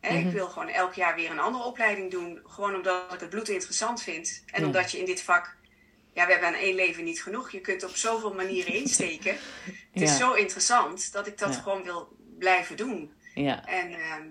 Hè, 0.01 0.17
Mhm. 0.19 0.27
Ik 0.27 0.33
wil 0.33 0.49
gewoon 0.49 0.69
elk 0.69 0.95
jaar 0.95 1.15
weer 1.15 1.31
een 1.31 1.39
andere 1.41 1.65
opleiding 1.65 2.11
doen. 2.11 2.41
Gewoon 2.45 2.75
omdat 2.75 3.13
ik 3.15 3.21
het 3.21 3.31
bloed 3.31 3.49
interessant 3.49 4.03
vind. 4.03 4.43
En 4.47 4.61
Ja. 4.61 4.67
omdat 4.67 4.91
je 4.93 4.99
in 4.99 5.05
dit 5.05 5.23
vak... 5.23 5.57
Ja, 6.13 6.27
we 6.27 6.31
hebben 6.33 6.49
aan 6.49 6.55
één 6.55 6.75
leven 6.75 7.05
niet 7.05 7.23
genoeg. 7.23 7.51
Je 7.51 7.61
kunt 7.61 7.85
op 7.85 7.97
zoveel 7.97 8.35
manieren 8.35 8.73
insteken. 8.75 9.37
Het 9.93 10.03
is 10.03 10.17
zo 10.17 10.33
interessant 10.33 11.13
dat 11.13 11.27
ik 11.27 11.39
dat 11.39 11.55
Ja. 11.55 11.61
gewoon 11.61 11.83
wil 11.83 12.17
blijven 12.39 12.77
doen. 12.77 13.13
Ja. 13.35 13.67
En 13.67 13.93
ehm, 13.93 14.27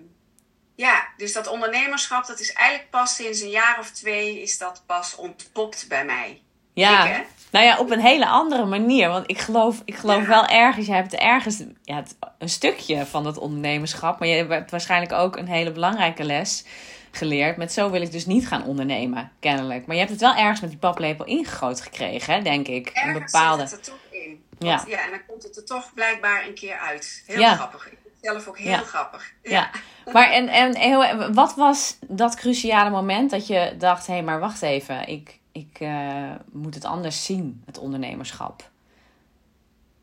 ja, 0.74 1.08
dus 1.16 1.32
dat 1.32 1.46
ondernemerschap, 1.46 2.26
dat 2.26 2.40
is 2.40 2.52
eigenlijk 2.52 2.90
pas 2.90 3.14
sinds 3.14 3.40
een 3.40 3.50
jaar 3.50 3.78
of 3.78 3.90
twee 3.90 4.42
is 4.42 4.58
dat 4.58 4.82
pas 4.86 5.14
ontpopt 5.16 5.88
bij 5.88 6.04
mij. 6.04 6.42
Ja, 6.74 7.18
Ik? 7.18 7.26
Nou 7.50 7.64
ja, 7.64 7.78
op 7.78 7.90
een 7.90 8.00
hele 8.00 8.26
andere 8.26 8.64
manier. 8.64 9.08
Want 9.08 9.30
ik 9.30 9.38
geloof, 9.38 9.82
ik 9.84 9.94
geloof 9.94 10.22
Ja. 10.22 10.28
wel 10.28 10.46
ergens, 10.46 10.86
je 10.86 10.92
hebt 10.92 11.14
ergens 11.14 11.62
ja, 11.82 11.96
het- 11.96 12.16
een 12.38 12.48
stukje 12.48 13.06
van 13.06 13.24
dat 13.24 13.38
ondernemerschap. 13.38 14.18
Maar 14.18 14.28
je 14.28 14.44
hebt 14.44 14.70
waarschijnlijk 14.70 15.12
ook 15.12 15.36
een 15.36 15.48
hele 15.48 15.72
belangrijke 15.72 16.24
les 16.24 16.64
geleerd. 17.10 17.56
Met 17.56 17.72
zo 17.72 17.90
wil 17.90 18.02
ik 18.02 18.12
dus 18.12 18.26
niet 18.26 18.46
gaan 18.48 18.64
ondernemen, 18.64 19.32
kennelijk. 19.40 19.86
Maar 19.86 19.94
je 19.94 20.00
hebt 20.00 20.12
het 20.12 20.20
wel 20.22 20.34
ergens 20.34 20.60
met 20.60 20.70
die 20.70 20.78
paplepel 20.78 21.24
ingegoten 21.24 21.84
gekregen, 21.84 22.34
hè, 22.34 22.42
denk 22.42 22.68
ik. 22.68 22.86
Een 22.88 23.08
Ergens 23.08 23.32
bepaalde. 23.32 23.62
zit 23.66 23.70
het 23.78 23.86
er 23.86 23.92
toch 23.92 24.20
in. 24.22 24.42
Ja. 24.58 24.76
Want, 24.76 24.88
ja, 24.88 25.04
en 25.04 25.10
dan 25.10 25.20
komt 25.28 25.42
het 25.42 25.56
er 25.56 25.64
toch 25.64 25.90
blijkbaar 25.94 26.46
een 26.46 26.54
keer 26.54 26.78
uit. 26.78 27.22
Heel 27.26 27.38
Ja. 27.40 27.54
grappig. 27.54 27.84
Het 27.84 28.30
zelf 28.32 28.46
ook 28.48 28.58
heel 28.58 28.70
Ja. 28.70 28.78
grappig. 28.78 29.32
Ja, 29.42 29.70
maar 30.12 30.30
en, 30.30 30.48
en 30.48 30.76
heel, 30.76 31.32
wat 31.32 31.54
was 31.54 31.96
dat 32.06 32.34
cruciale 32.34 32.90
moment 32.90 33.30
dat 33.30 33.46
je 33.46 33.74
dacht: 33.78 34.06
hé, 34.06 34.12
hey, 34.12 34.22
maar 34.22 34.40
wacht 34.40 34.62
even, 34.62 35.08
ik, 35.08 35.38
ik 35.52 35.80
eh, 35.80 36.34
moet 36.52 36.74
het 36.74 36.84
anders 36.84 37.24
zien, 37.24 37.62
het 37.66 37.78
ondernemerschap? 37.78 38.70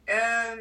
Ehm, 0.03 0.59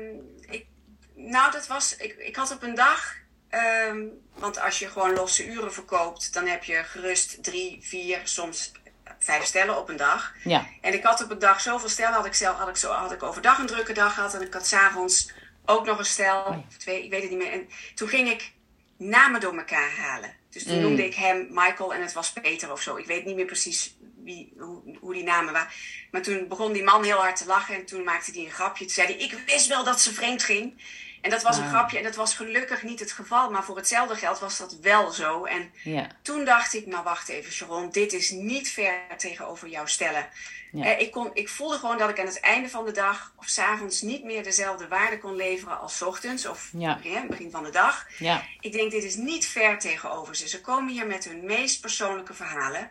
ik, 0.51 0.67
nou, 1.15 1.53
dat 1.53 1.67
was. 1.67 1.97
Ik, 1.97 2.17
ik 2.19 2.37
had 2.37 2.51
op 2.53 2.63
een 2.63 2.75
dag. 2.75 3.15
ehm, 3.49 4.03
want 4.35 4.61
als 4.61 4.79
je 4.79 4.89
gewoon 4.89 5.13
losse 5.15 5.47
uren 5.47 5.73
verkoopt, 5.73 6.33
dan 6.33 6.47
heb 6.47 6.65
je 6.65 6.83
gerust 6.85 7.43
drie, 7.43 7.79
vier, 7.81 8.21
soms 8.25 8.73
vijf 9.19 9.45
stellen 9.45 9.79
op 9.79 9.89
een 9.89 9.97
dag. 9.97 10.33
Ja, 10.45 10.67
En 10.81 10.93
ik 10.95 11.03
had 11.05 11.23
op 11.25 11.31
een 11.31 11.39
dag 11.39 11.61
zoveel 11.61 11.89
stellen, 11.89 12.15
had 12.15 12.27
ik, 12.27 12.35
zelf, 12.35 12.57
had 12.57 12.69
ik, 12.69 12.77
zo, 12.77 12.93
had 12.93 13.13
ik 13.13 13.23
overdag 13.23 13.59
een 13.59 13.67
drukke 13.67 13.93
dag 13.93 14.15
gehad. 14.15 14.35
En 14.35 14.43
ik 14.43 14.53
had 14.53 14.67
s'avonds 14.67 15.33
ook 15.65 15.87
nog 15.87 15.99
een 15.99 16.05
stel, 16.05 16.47
Oei. 16.49 16.65
of 16.69 16.77
twee, 16.77 17.05
ik 17.05 17.11
weet 17.11 17.21
het 17.23 17.31
niet 17.31 17.39
meer. 17.39 17.53
En 17.53 17.69
toen 17.95 18.09
ging 18.09 18.29
ik 18.29 18.53
namen 18.97 19.41
door 19.41 19.57
elkaar 19.57 19.91
halen. 19.91 20.33
Dus 20.51 20.65
toen 20.65 20.77
Mm. 20.77 20.83
noemde 20.83 21.05
ik 21.07 21.15
hem 21.15 21.47
Michael 21.51 21.95
en 21.95 22.01
het 22.03 22.13
was 22.13 22.33
Peter 22.33 22.73
of 22.73 22.83
zo. 22.83 22.97
Ik 22.97 23.07
weet 23.07 23.25
niet 23.25 23.37
meer 23.37 23.45
precies 23.47 23.96
wie, 24.27 24.53
hoe, 24.59 24.99
hoe 25.01 25.15
die 25.15 25.23
namen 25.25 25.53
waren. 25.53 25.69
Maar 26.11 26.23
toen 26.23 26.49
begon 26.49 26.73
die 26.73 26.83
man 26.85 27.05
heel 27.05 27.19
hard 27.19 27.37
te 27.37 27.47
lachen 27.47 27.75
en 27.75 27.87
toen 27.87 28.05
maakte 28.05 28.31
hij 28.31 28.41
een 28.45 28.51
grapje. 28.51 28.85
Toen 28.85 28.95
zei 28.95 29.07
hij, 29.07 29.17
ik 29.17 29.39
wist 29.47 29.67
wel 29.67 29.85
dat 29.85 30.01
ze 30.01 30.13
vreemd 30.15 30.43
ging. 30.43 30.83
En 31.21 31.31
dat 31.33 31.43
was 31.43 31.57
een 31.57 31.63
Ah. 31.63 31.69
grapje 31.71 31.99
en 31.99 32.05
dat 32.05 32.15
was 32.17 32.35
gelukkig 32.35 32.83
niet 32.83 33.01
het 33.01 33.13
geval. 33.13 33.51
Maar 33.51 33.65
voor 33.65 33.77
hetzelfde 33.77 34.15
geld 34.17 34.39
was 34.39 34.59
dat 34.59 34.77
wel 34.81 35.11
zo. 35.11 35.45
En 35.45 35.71
ja, 35.83 36.07
toen 36.23 36.45
dacht 36.45 36.75
ik, 36.75 36.87
maar 36.87 37.03
wacht 37.03 37.29
even 37.29 37.53
Sharon, 37.53 37.91
dit 37.91 38.13
is 38.13 38.31
niet 38.31 38.69
ver 38.71 38.95
tegenover 39.17 39.69
jou 39.69 39.89
stellen. 39.89 40.29
Ja. 40.73 40.85
Eh, 40.85 41.01
ik, 41.01 41.11
kon, 41.13 41.31
ik 41.33 41.49
voelde 41.49 41.79
gewoon 41.79 41.99
dat 41.99 42.11
ik 42.11 42.21
aan 42.21 42.27
het 42.27 42.41
einde 42.41 42.69
van 42.69 42.85
de 42.85 42.93
dag 42.93 43.33
of 43.37 43.47
s'avonds 43.47 44.01
niet 44.03 44.25
meer 44.25 44.43
dezelfde 44.43 44.89
waarde 44.89 45.19
kon 45.19 45.37
leveren 45.37 45.81
als 45.81 45.97
's 45.97 46.03
ochtends 46.03 46.47
of 46.47 46.71
Ja. 46.73 46.99
begin 47.29 47.51
van 47.51 47.65
de 47.65 47.71
dag. 47.71 48.07
ja, 48.19 48.43
Ik 48.61 48.73
denk, 48.73 48.91
dit 48.91 49.05
is 49.05 49.15
niet 49.17 49.47
ver 49.47 49.79
tegenover 49.79 50.37
ze. 50.37 50.49
Ze 50.49 50.61
komen 50.61 50.93
hier 50.93 51.07
met 51.07 51.25
hun 51.25 51.45
meest 51.45 51.81
persoonlijke 51.81 52.35
verhalen. 52.35 52.91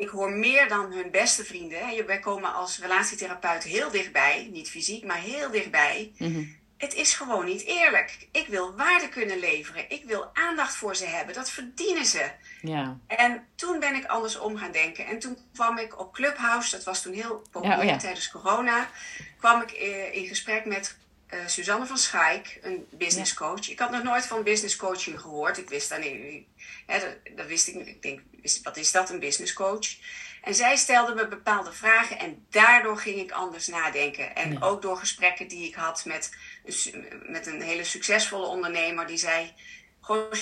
Ik 0.00 0.08
hoor 0.08 0.30
meer 0.30 0.68
dan 0.68 0.92
hun 0.92 1.10
beste 1.10 1.44
vrienden. 1.44 2.06
Wij 2.06 2.18
komen 2.18 2.54
als 2.54 2.78
relatietherapeut 2.78 3.62
heel 3.62 3.90
dichtbij, 3.90 4.48
niet 4.52 4.70
fysiek, 4.70 5.04
maar 5.04 5.18
heel 5.18 5.50
dichtbij. 5.50 6.12
mhm, 6.18 6.44
Het 6.76 6.94
is 6.94 7.14
gewoon 7.14 7.44
niet 7.44 7.64
eerlijk. 7.64 8.28
Ik 8.32 8.46
wil 8.46 8.74
waarde 8.76 9.08
kunnen 9.08 9.38
leveren. 9.38 9.90
Ik 9.90 10.04
wil 10.04 10.30
aandacht 10.32 10.74
voor 10.74 10.96
ze 10.96 11.06
hebben. 11.06 11.34
Dat 11.34 11.50
verdienen 11.50 12.06
ze. 12.06 12.30
ja, 12.62 12.98
En 13.06 13.46
toen 13.54 13.78
ben 13.80 13.94
ik 13.94 14.04
andersom 14.06 14.56
gaan 14.56 14.72
denken. 14.72 15.06
En 15.06 15.18
toen 15.18 15.38
kwam 15.54 15.78
ik 15.78 16.00
op 16.00 16.12
Clubhouse, 16.14 16.70
dat 16.70 16.84
was 16.84 17.02
toen 17.02 17.12
heel 17.12 17.42
populair 17.50 17.78
Ja, 17.78 17.84
oh 17.84 17.90
ja. 17.90 17.96
tijdens 17.98 18.30
corona, 18.30 18.90
kwam 19.38 19.62
ik 19.62 19.70
eh, 19.70 20.14
in 20.14 20.26
gesprek 20.26 20.64
met 20.64 20.96
eh, 21.26 21.38
Suzanne 21.46 21.86
van 21.86 21.98
Schaik, 21.98 22.58
een 22.62 22.86
business 22.90 23.34
coach. 23.34 23.70
Ik 23.70 23.78
had 23.78 23.90
nog 23.90 24.02
nooit 24.02 24.26
van 24.26 24.42
business 24.42 24.76
coaching 24.76 25.20
gehoord. 25.20 25.58
Ik 25.58 25.68
wist 25.68 25.88
dan 25.88 26.00
niet, 26.00 26.44
hè, 26.86 26.98
dat, 27.34 27.46
wist 27.46 27.68
ik 27.68 27.74
niet. 27.74 27.86
Ik 27.86 28.02
denk, 28.02 28.20
wat 28.62 28.76
is 28.76 28.92
dat, 28.92 29.10
een 29.10 29.20
business 29.20 29.52
coach? 29.52 29.88
En 30.42 30.54
zij 30.54 30.76
stelde 30.76 31.14
me 31.14 31.28
bepaalde 31.28 31.72
vragen 31.72 32.18
en 32.18 32.46
daardoor 32.50 32.96
ging 32.98 33.20
ik 33.20 33.30
anders 33.30 33.66
nadenken. 33.66 34.34
En 34.34 34.52
Ja. 34.52 34.58
ook 34.60 34.82
door 34.82 34.96
gesprekken 34.96 35.48
die 35.48 35.66
ik 35.68 35.74
had 35.74 36.04
met, 36.04 36.30
met 37.26 37.46
een 37.46 37.62
hele 37.62 37.84
succesvolle 37.84 38.46
ondernemer 38.46 39.06
die 39.06 39.16
zei... 39.18 39.54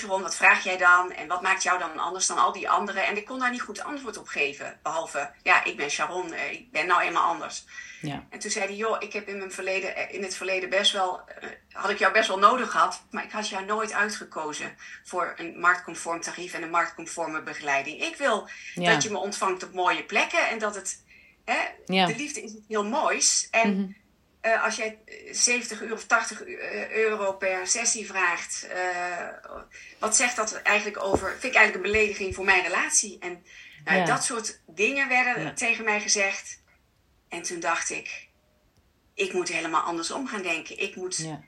Wat 0.07 0.35
vraag 0.35 0.63
jij 0.63 0.77
dan? 0.77 1.11
En 1.11 1.27
wat 1.27 1.41
maakt 1.41 1.63
jou 1.63 1.79
dan 1.79 1.99
anders 1.99 2.27
dan 2.27 2.37
al 2.37 2.51
die 2.51 2.69
anderen? 2.69 3.05
En 3.05 3.17
ik 3.17 3.25
kon 3.25 3.39
daar 3.39 3.51
niet 3.51 3.61
goed 3.61 3.83
antwoord 3.83 4.17
op 4.17 4.27
geven. 4.27 4.79
Behalve, 4.83 5.31
ja, 5.43 5.63
ik 5.63 5.77
ben 5.77 5.89
Sharon, 5.89 6.33
eh, 6.33 6.51
ik 6.51 6.71
ben 6.71 6.87
nou 6.87 7.01
eenmaal 7.01 7.23
anders. 7.23 7.65
ja, 8.01 8.25
En 8.29 8.39
toen 8.39 8.51
zei 8.51 8.65
hij, 8.65 8.75
joh, 8.75 8.95
ik 8.99 9.13
heb 9.13 9.27
in, 9.27 9.37
mijn 9.37 9.51
verleden, 9.51 9.95
eh, 9.95 10.13
in 10.13 10.23
het 10.23 10.35
verleden 10.35 10.69
best 10.69 10.91
wel, 10.91 11.21
eh, 11.27 11.49
had 11.71 11.89
ik 11.89 11.99
jou 11.99 12.13
best 12.13 12.27
wel 12.27 12.39
nodig 12.39 12.71
gehad, 12.71 13.03
maar 13.11 13.23
ik 13.23 13.31
had 13.31 13.49
jou 13.49 13.65
nooit 13.65 13.93
uitgekozen 13.93 14.75
voor 15.03 15.33
een 15.37 15.59
marktconform 15.59 16.21
tarief 16.21 16.53
en 16.53 16.63
een 16.63 16.69
marktconforme 16.69 17.41
begeleiding. 17.41 18.01
Ik 18.01 18.15
wil 18.15 18.49
Ja. 18.75 18.93
dat 18.93 19.03
je 19.03 19.09
me 19.11 19.17
ontvangt 19.17 19.63
op 19.63 19.73
mooie 19.73 20.03
plekken 20.03 20.49
en 20.49 20.59
dat 20.59 20.75
het, 20.75 21.03
hè, 21.45 21.59
Ja. 21.85 22.05
de 22.05 22.15
liefde 22.15 22.41
is 22.41 22.51
iets 22.51 22.67
heel 22.67 22.85
moois. 22.85 23.47
En 23.51 23.73
Mhm. 23.73 23.91
Eh, 24.41 24.63
als 24.63 24.75
jij 24.75 24.99
eh, 25.05 25.33
70 25.33 25.81
euro 25.81 25.93
of 25.93 26.05
80 26.05 26.41
eu- 26.45 26.55
eh, 26.55 26.91
euro 26.91 27.33
per 27.33 27.67
sessie 27.67 28.05
vraagt, 28.07 28.67
eh, 28.67 29.27
wat 29.99 30.15
zegt 30.15 30.35
dat 30.35 30.53
eigenlijk 30.53 31.03
over, 31.03 31.29
vind 31.31 31.43
ik 31.53 31.59
eigenlijk 31.59 31.75
een 31.85 31.91
belediging 31.91 32.35
voor 32.35 32.45
mijn 32.45 32.63
relatie. 32.63 33.17
En 33.19 33.43
nou, 33.83 33.97
Ja. 33.97 34.05
dat 34.05 34.23
soort 34.23 34.61
dingen 34.67 35.07
werden 35.07 35.41
Ja. 35.43 35.53
tegen 35.53 35.83
mij 35.85 36.01
gezegd. 36.01 36.61
En 37.29 37.41
toen 37.41 37.59
dacht 37.59 37.89
ik, 37.89 38.27
ik 39.13 39.33
moet 39.33 39.49
helemaal 39.49 39.81
andersom 39.81 40.27
gaan 40.27 40.41
denken. 40.41 40.79
Ik 40.79 40.95
moet... 40.95 41.17
ja, 41.17 41.41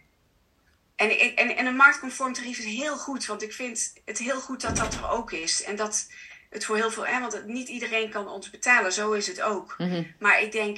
en, 0.95 1.35
en, 1.35 1.55
en 1.57 1.65
een 1.65 1.75
marktconform 1.75 2.33
tarief 2.33 2.57
is 2.57 2.65
heel 2.65 2.97
goed, 2.97 3.25
want 3.25 3.41
ik 3.43 3.53
vind 3.53 3.93
het 4.05 4.17
heel 4.17 4.39
goed 4.41 4.61
dat 4.61 4.75
dat 4.75 4.93
er 4.93 5.09
ook 5.09 5.31
is. 5.31 5.63
En 5.63 5.75
dat 5.75 6.07
het 6.49 6.65
voor 6.65 6.75
heel 6.75 6.91
veel, 6.91 7.05
hè, 7.05 7.19
want 7.19 7.45
niet 7.45 7.67
iedereen 7.67 8.09
kan 8.09 8.27
ons 8.27 8.49
betalen, 8.49 8.93
zo 8.93 9.11
is 9.11 9.27
het 9.27 9.41
ook. 9.41 9.75
mhm, 9.77 10.03
Maar 10.19 10.41
ik 10.41 10.51
denk, 10.51 10.77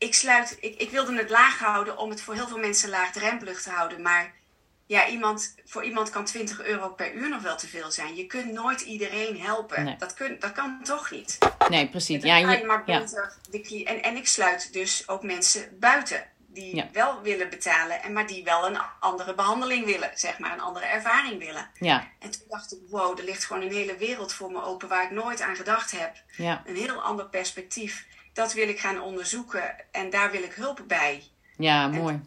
ik 0.00 0.14
sluit, 0.14 0.56
ik, 0.60 0.74
ik 0.80 0.90
wilde 0.90 1.16
het 1.16 1.30
laag 1.30 1.58
houden 1.58 1.96
om 1.98 2.10
het 2.10 2.20
voor 2.20 2.34
heel 2.34 2.48
veel 2.48 2.58
mensen 2.58 2.88
laagdrempelig 2.88 3.62
te 3.62 3.70
houden. 3.70 4.02
Maar 4.02 4.32
ja, 4.86 5.08
iemand, 5.08 5.54
voor 5.64 5.84
iemand 5.84 6.10
kan 6.10 6.24
20 6.24 6.62
euro 6.62 6.88
per 6.88 7.12
uur 7.14 7.28
nog 7.28 7.42
wel 7.42 7.56
te 7.56 7.66
veel 7.68 7.90
zijn. 7.90 8.16
Je 8.16 8.26
kunt 8.26 8.52
nooit 8.52 8.80
iedereen 8.80 9.40
helpen. 9.40 9.84
Nee. 9.84 9.96
Dat, 9.98 10.14
kun, 10.14 10.36
dat 10.40 10.52
kan 10.52 10.80
toch 10.82 11.10
niet. 11.10 11.38
Nee, 11.68 11.88
precies. 11.88 12.22
Ja, 12.22 12.40
kan 12.40 12.50
je 12.52 12.58
je, 12.58 12.64
maar 12.64 12.84
beter 12.84 13.32
en, 13.86 14.02
en 14.02 14.16
ik 14.16 14.26
sluit 14.26 14.72
dus 14.72 15.08
ook 15.08 15.22
mensen 15.22 15.78
buiten. 15.78 16.28
Die 16.52 16.76
Ja. 16.76 16.88
wel 16.92 17.20
willen 17.22 17.50
betalen, 17.50 18.02
en 18.02 18.12
maar 18.12 18.26
die 18.26 18.44
wel 18.44 18.66
een 18.66 18.78
andere 19.00 19.34
behandeling 19.34 19.84
willen. 19.84 20.10
Zeg 20.14 20.38
maar, 20.38 20.52
een 20.52 20.60
andere 20.60 20.84
ervaring 20.86 21.38
willen. 21.38 21.70
ja, 21.78 22.08
En 22.18 22.30
toen 22.30 22.42
dacht 22.48 22.72
ik, 22.72 22.78
wow, 22.88 23.18
er 23.18 23.24
ligt 23.24 23.44
gewoon 23.44 23.62
een 23.62 23.72
hele 23.72 23.96
wereld 23.96 24.32
voor 24.32 24.50
me 24.52 24.62
open 24.62 24.88
waar 24.88 25.04
ik 25.04 25.10
nooit 25.10 25.40
aan 25.40 25.56
gedacht 25.56 25.90
heb. 25.90 26.16
ja, 26.36 26.62
Een 26.66 26.76
heel 26.76 27.02
ander 27.02 27.26
perspectief. 27.28 28.06
Dat 28.32 28.52
wil 28.52 28.68
ik 28.68 28.80
gaan 28.80 29.00
onderzoeken 29.00 29.74
en 29.90 30.10
daar 30.10 30.30
wil 30.30 30.42
ik 30.42 30.52
hulp 30.52 30.82
bij. 30.86 31.22
ja, 31.56 31.88
mooi. 31.88 32.20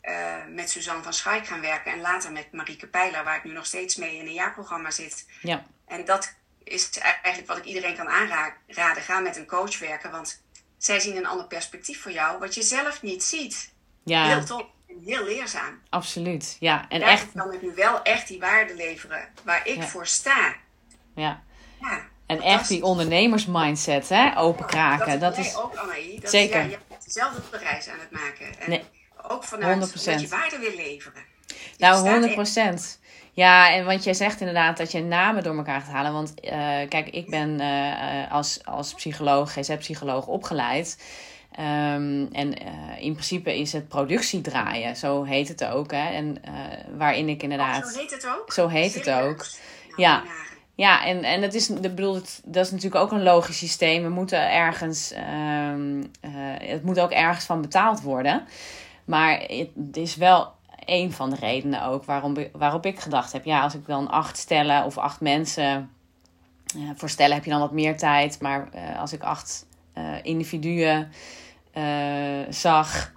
eh, 0.00 0.34
met 0.48 0.70
Suzanne 0.70 1.02
van 1.02 1.12
Schaik 1.12 1.46
gaan 1.46 1.60
werken 1.60 1.92
en 1.92 2.00
later 2.00 2.32
met 2.32 2.52
Marieke 2.52 2.86
Pijler, 2.86 3.24
waar 3.24 3.36
ik 3.36 3.44
nu 3.44 3.52
nog 3.52 3.66
steeds 3.66 3.96
mee 3.96 4.16
in 4.16 4.26
een 4.26 4.32
jaarprogramma 4.32 4.90
zit. 4.90 5.26
Ja, 5.42 5.64
En 5.86 6.04
dat 6.04 6.34
is 6.64 6.90
eigenlijk 6.98 7.46
wat 7.46 7.56
ik 7.58 7.64
iedereen 7.64 7.96
kan 7.96 8.08
aanraden. 8.08 9.02
Ga 9.02 9.20
met 9.20 9.36
een 9.36 9.46
coach 9.46 9.78
werken, 9.78 10.10
want 10.10 10.42
zij 10.78 11.00
zien 11.00 11.16
een 11.16 11.26
ander 11.26 11.46
perspectief 11.46 12.02
voor 12.02 12.12
jou, 12.12 12.38
wat 12.38 12.54
je 12.54 12.62
zelf 12.62 13.02
niet 13.02 13.22
ziet. 13.24 13.72
ja, 14.04 14.24
Heel 14.26 14.44
top 14.44 14.70
en 14.88 15.00
heel 15.04 15.24
leerzaam. 15.24 15.82
absoluut. 15.90 16.56
Ja, 16.60 16.88
en 16.88 17.00
Daar 17.00 17.08
echt, 17.08 17.26
kan 17.34 17.52
ik 17.52 17.62
nu 17.62 17.74
wel 17.74 18.02
echt 18.02 18.28
die 18.28 18.38
waarde 18.40 18.74
leveren 18.74 19.28
waar 19.42 19.66
ik 19.66 19.76
Ja. 19.76 19.86
voor 19.86 20.06
sta. 20.06 20.54
ja. 21.14 21.42
Ja, 21.80 22.04
En 22.26 22.40
echt 22.40 22.68
die 22.68 22.84
ondernemersmindset, 22.84 24.08
hè, 24.08 24.36
open 24.38 24.66
kraken. 24.66 25.20
Dat, 25.20 25.20
Dat 25.20 25.36
jij 25.36 25.44
is, 25.44 25.56
ook. 25.56 25.74
Dat, 26.20 26.30
Zeker. 26.30 26.58
Ja, 26.58 26.62
je 26.64 26.78
bent 26.88 27.04
dezelfde 27.04 27.40
reis 27.50 27.88
aan 27.88 27.98
het 28.00 28.10
maken. 28.10 28.46
En 28.60 28.70
Nee. 28.70 28.82
ook 29.28 29.44
vanuit 29.44 29.72
100%. 29.74 30.20
dat 30.20 30.20
je 30.30 30.36
waarde 30.36 30.58
wil 30.58 30.74
leveren. 30.76 31.22
Nou, 31.78 31.94
staat 31.94 32.06
100 32.08 32.24
echt- 32.24 32.34
procent. 32.34 33.00
Ja, 33.32 33.72
en 33.72 33.84
want 33.84 34.04
jij 34.04 34.14
zegt 34.14 34.40
inderdaad 34.40 34.76
dat 34.76 34.92
je 34.92 35.02
namen 35.02 35.42
door 35.42 35.56
elkaar 35.56 35.80
gaat 35.80 35.92
halen. 35.92 36.12
Want 36.12 36.40
eh, 36.40 36.50
kijk, 36.88 37.08
ik 37.08 37.30
ben 37.30 37.60
eh, 37.60 38.22
eh, 38.22 38.32
als, 38.32 38.60
als 38.64 38.94
psycholoog, 38.94 39.52
GZ-psycholoog 39.52 40.26
opgeleid. 40.26 41.02
Ehm, 41.52 42.26
en 42.32 42.54
in 42.98 43.12
principe 43.12 43.58
is 43.58 43.72
het 43.72 43.88
productie 43.88 44.40
draaien, 44.40 44.96
zo 44.96 45.22
heet 45.24 45.48
het 45.48 45.64
ook. 45.64 45.90
Hè? 45.90 46.08
En 46.10 46.42
waarin 46.96 47.28
ik 47.28 47.42
inderdaad. 47.42 47.84
Oh, 47.84 47.90
zo 47.90 47.98
heet 47.98 48.10
het 48.10 48.26
ook? 48.26 48.52
Zo 48.52 48.68
heet 48.68 48.94
het 48.94 49.10
ook. 49.10 49.36
Nou, 49.36 49.46
Ja. 49.96 50.22
Ja, 50.76 51.04
en, 51.06 51.24
en 51.24 51.42
het 51.42 51.54
is, 51.54 51.70
ik 51.70 51.80
bedoel, 51.80 52.20
dat 52.44 52.64
is 52.64 52.70
natuurlijk 52.70 53.02
ook 53.02 53.12
een 53.12 53.22
logisch 53.22 53.58
systeem. 53.58 54.02
We 54.02 54.08
moeten 54.08 54.50
ergens, 54.52 55.12
ehm, 55.12 56.02
eh, 56.20 56.30
het 56.68 56.84
moet 56.84 57.00
ook 57.00 57.10
ergens 57.10 57.44
van 57.44 57.60
betaald 57.60 58.00
worden. 58.02 58.44
Maar 59.04 59.38
het 59.48 59.96
is 59.96 60.16
wel 60.16 60.52
een 60.84 61.12
van 61.12 61.30
de 61.30 61.36
redenen 61.36 61.82
ook 61.84 62.04
waarom, 62.04 62.36
waarop 62.52 62.86
ik 62.86 63.00
gedacht 63.00 63.32
heb: 63.32 63.44
ja, 63.44 63.60
als 63.62 63.74
ik 63.74 63.86
dan 63.86 64.10
acht 64.10 64.38
stellen 64.38 64.84
of 64.84 64.98
acht 64.98 65.20
mensen. 65.20 65.90
eh, 66.74 66.80
voor 66.94 67.08
stellen 67.08 67.34
heb 67.34 67.44
je 67.44 67.50
dan 67.50 67.60
wat 67.60 67.72
meer 67.72 67.96
tijd. 67.96 68.40
Maar 68.40 68.68
eh, 68.72 69.00
als 69.00 69.12
ik 69.12 69.22
acht 69.22 69.66
individuen 70.22 71.12
zag 72.48 73.12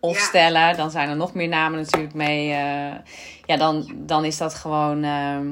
of 0.00 0.16
Ja. 0.18 0.24
stellen, 0.24 0.76
dan 0.76 0.90
zijn 0.90 1.08
er 1.08 1.16
nog 1.16 1.34
meer 1.34 1.48
namen 1.48 1.78
natuurlijk 1.80 2.14
mee. 2.14 2.46
ja, 3.46 3.56
dan, 3.56 3.92
dan 3.96 4.24
is 4.24 4.36
dat 4.38 4.54
gewoon. 4.54 5.02
ehm, 5.04 5.46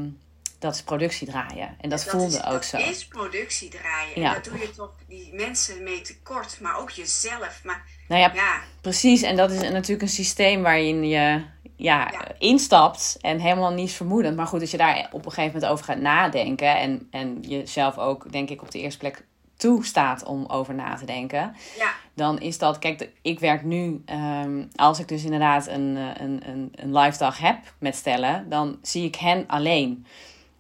dat 0.67 0.75
is 0.75 0.83
productie 0.83 1.27
draaien. 1.27 1.77
En 1.81 1.89
dat, 1.89 2.05
voelde 2.05 2.37
is, 2.37 2.45
ook 2.45 2.53
dat 2.53 2.65
zo. 2.65 2.77
is 2.77 3.07
productie 3.07 3.69
draaien. 3.69 4.21
Ja. 4.21 4.29
En 4.29 4.35
dat 4.35 4.45
doe 4.45 4.59
je 4.61 4.71
toch 4.71 4.91
die 5.09 5.35
mensen 5.35 5.83
mee 5.83 6.01
tekort, 6.01 6.61
maar 6.61 6.79
ook 6.79 6.91
jezelf. 6.91 7.61
Maar 7.65 7.85
Nou 8.09 8.21
ja, 8.21 8.31
ja, 8.35 8.61
precies. 8.81 9.23
En 9.23 9.37
dat 9.37 9.51
is 9.51 9.61
natuurlijk 9.61 10.03
een 10.03 10.09
systeem 10.09 10.63
waarin 10.63 11.09
je 11.09 11.43
ja, 11.77 12.11
Ja. 12.11 12.21
instapt 12.39 13.17
en 13.21 13.39
helemaal 13.41 13.73
niets 13.73 13.93
vermoedend. 13.95 14.37
Maar 14.37 14.47
goed, 14.47 14.61
als 14.61 14.71
je 14.71 14.77
daar 14.77 15.09
op 15.13 15.25
een 15.25 15.33
gegeven 15.33 15.53
moment 15.53 15.73
over 15.73 15.85
gaat 15.85 16.01
nadenken 16.01 16.77
en, 16.79 17.09
en 17.11 17.41
jezelf 17.41 17.99
ook, 17.99 18.33
denk 18.33 18.51
ik, 18.51 18.63
op 18.63 18.71
de 18.71 18.81
eerste 18.81 18.99
plek 18.99 19.25
toestaat 19.57 20.25
om 20.25 20.45
over 20.47 20.75
na 20.75 20.95
te 20.95 21.05
denken, 21.07 21.57
ja, 21.79 21.93
dan 22.15 22.41
is 22.41 22.59
dat, 22.59 22.79
kijk, 22.79 23.11
ik 23.23 23.41
werk 23.41 23.63
nu, 23.63 24.03
ehm, 24.07 24.65
als 24.75 24.99
ik 24.99 25.09
dus 25.09 25.25
inderdaad 25.25 25.67
een, 25.67 25.97
eh, 25.97 26.25
een, 26.25 26.43
een, 26.49 26.73
een 26.75 26.99
live 26.99 27.19
dag 27.19 27.39
heb 27.39 27.59
met 27.79 27.95
stellen, 27.97 28.49
dan 28.49 28.79
zie 28.83 29.05
ik 29.05 29.15
hen 29.15 29.45
alleen. 29.47 30.07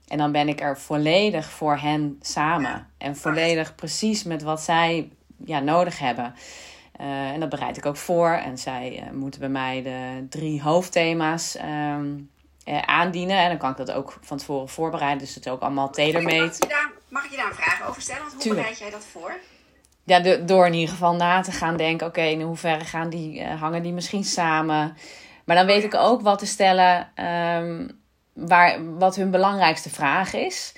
En 0.06 0.18
dan 0.18 0.32
ben 0.32 0.48
ik 0.48 0.60
er 0.60 0.78
volledig 0.78 1.50
voor 1.50 1.76
hen 1.76 2.18
samen. 2.20 2.86
En 2.98 3.16
volledig 3.16 3.74
precies 3.74 4.22
met 4.22 4.42
wat 4.42 4.60
zij 4.60 5.10
ja, 5.44 5.60
nodig 5.60 5.98
hebben. 5.98 6.34
Eh, 6.92 7.06
en 7.30 7.40
dat 7.40 7.48
bereid 7.48 7.76
ik 7.76 7.86
ook 7.86 7.96
voor. 7.96 8.28
En 8.28 8.58
zij 8.58 9.02
eh, 9.02 9.12
moeten 9.12 9.40
bij 9.40 9.48
mij 9.48 9.82
de 9.82 10.26
drie 10.28 10.62
hoofdthema's 10.62 11.56
ehm, 11.56 12.06
eh, 12.64 12.78
aandienen. 12.82 13.36
En 13.38 13.48
dan 13.48 13.58
kan 13.58 13.70
ik 13.70 13.76
dat 13.76 13.92
ook 13.92 14.18
van 14.20 14.36
tevoren 14.38 14.68
voorbereiden. 14.68 15.18
Dus 15.18 15.34
het 15.34 15.46
is 15.46 15.52
ook 15.52 15.60
allemaal 15.60 15.90
tailor-made. 15.90 16.44
ik, 16.44 16.52
je 16.52 16.68
daar, 16.68 16.90
mag 17.08 17.24
ik 17.24 17.30
je 17.30 17.36
daar 17.36 17.46
een 17.46 17.54
vraag 17.54 17.88
over 17.88 18.02
stellen? 18.02 18.20
Want 18.20 18.32
hoe 18.32 18.42
Tuurlijk. 18.42 18.62
bereid 18.62 18.80
jij 18.80 18.90
dat 18.90 19.04
voor? 19.12 19.32
Ja, 20.04 20.20
de- 20.20 20.44
door 20.44 20.66
in 20.66 20.74
ieder 20.74 20.88
geval 20.90 21.14
na 21.14 21.40
te 21.40 21.52
gaan 21.52 21.76
denken, 21.76 22.06
oké, 22.06 22.22
in 22.22 22.40
hoeverre 22.40 22.84
gaan 22.84 23.10
die, 23.10 23.44
hangen 23.44 23.82
die 23.82 23.92
misschien 23.92 24.24
samen? 24.24 24.96
Maar 25.44 25.56
dan 25.56 25.66
weet 25.66 25.84
ik 25.84 25.94
ook 25.94 26.20
wat 26.20 26.38
te 26.38 26.46
stellen, 26.46 27.08
ehm, 27.14 27.88
waar, 28.36 28.96
wat 28.98 29.16
hun 29.16 29.30
belangrijkste 29.30 29.90
vraag 29.90 30.32
is. 30.32 30.72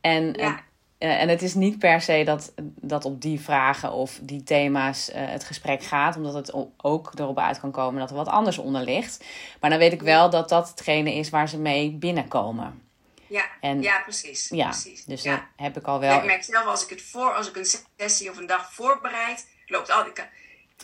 En, 0.00 0.32
Ja. 0.32 0.60
eh, 0.98 1.20
en 1.20 1.28
het 1.28 1.42
is 1.42 1.54
niet 1.54 1.78
per 1.78 2.00
se 2.00 2.22
dat, 2.24 2.52
dat 2.80 3.04
op 3.04 3.20
die 3.22 3.40
vragen 3.40 3.92
of 3.92 4.18
die 4.22 4.42
thema's 4.42 5.10
eh, 5.10 5.22
het 5.26 5.44
gesprek 5.44 5.82
gaat, 5.82 6.16
omdat 6.16 6.34
het 6.34 6.52
ook 6.76 7.12
erop 7.14 7.38
uit 7.38 7.60
kan 7.60 7.70
komen 7.70 8.00
dat 8.00 8.10
er 8.10 8.16
wat 8.16 8.28
anders 8.28 8.58
onder 8.58 8.82
ligt. 8.82 9.24
Maar 9.60 9.70
dan 9.70 9.78
weet 9.78 9.92
ik 9.92 10.02
wel 10.02 10.30
dat 10.30 10.48
dat 10.48 10.68
hetgene 10.68 11.14
is 11.14 11.30
waar 11.30 11.48
ze 11.48 11.58
mee 11.58 11.90
binnenkomen. 11.92 12.82
Ja, 13.26 13.44
En- 13.60 13.82
ja 13.82 14.00
precies. 14.00 14.48
Ja, 14.48 14.68
precies. 14.68 15.04
dus 15.04 15.22
ja. 15.22 15.48
heb 15.56 15.76
ik 15.76 15.86
al 15.86 15.94
Ja, 16.02 16.08
wel. 16.08 16.18
ik 16.18 16.24
merk 16.24 16.42
zelf 16.44 16.64
als 16.66 16.84
ik 16.84 16.90
het 16.90 17.02
voor, 17.02 17.34
als 17.34 17.48
ik 17.48 17.56
een 17.56 17.66
sessie 17.98 18.30
of 18.30 18.36
een 18.36 18.46
dag 18.46 18.72
voorbereid, 18.72 19.46
loopt 19.66 19.90
altijd. 19.90 20.18
Ik 20.18 20.28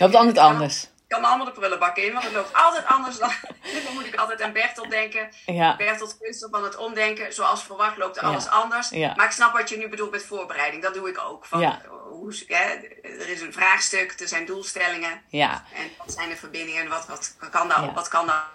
Loopt 0.00 0.14
altijd 0.14 0.38
anders. 0.38 0.88
Kan 1.08 1.24
allemaal 1.24 1.46
de 1.46 1.52
prullenbak 1.52 1.96
in, 1.96 2.12
want 2.12 2.24
het 2.24 2.32
loopt 2.32 2.52
altijd 2.52 2.86
anders 2.86 3.18
dan. 3.18 3.30
dan 3.84 3.94
moet 3.94 4.06
ik 4.06 4.14
altijd 4.14 4.42
aan 4.42 4.52
Bertolt 4.52 4.90
denken. 4.90 5.28
Ja, 5.46 5.76
Bertolt 5.76 6.18
kunstig 6.18 6.50
van 6.50 6.64
het 6.64 6.76
omdenken. 6.76 7.32
Zoals 7.32 7.62
verwacht 7.62 7.96
loopt 7.96 8.18
alles 8.18 8.44
Ja. 8.44 8.50
anders. 8.50 8.88
Ja. 8.88 9.12
Maar 9.16 9.26
ik 9.26 9.32
snap 9.32 9.52
wat 9.52 9.68
je 9.68 9.76
nu 9.76 9.88
bedoelt 9.88 10.10
met 10.10 10.24
voorbereiding. 10.24 10.82
Dat 10.82 10.94
doe 10.94 11.08
ik 11.08 11.18
ook. 11.18 11.44
Van, 11.46 11.60
Ja. 11.60 11.82
hoe, 12.10 12.42
hè, 12.46 12.58
er 13.02 13.28
is 13.28 13.40
een 13.40 13.52
vraagstuk, 13.52 14.20
er 14.20 14.28
zijn 14.28 14.46
doelstellingen. 14.46 15.22
ja. 15.28 15.64
En 15.74 15.90
wat 15.98 16.12
zijn 16.12 16.28
de 16.28 16.36
verbindingen 16.36 16.82
en 16.82 16.88
wat, 16.88 17.06
wat 17.06 17.36
kan 17.50 17.68
daar, 17.68 17.84
Ja. 17.84 17.92
wat 17.92 18.08
kan 18.08 18.26
daar 18.26 18.46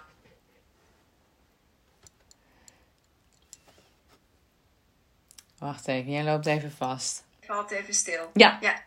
Wacht 5.58 5.88
even, 5.88 6.10
jij 6.12 6.24
loopt 6.24 6.46
even 6.46 6.72
vast. 6.72 7.24
Ik 7.40 7.46
valt 7.46 7.70
even 7.70 7.94
stil. 7.94 8.30
Ja. 8.34 8.58
Ja. 8.60 8.82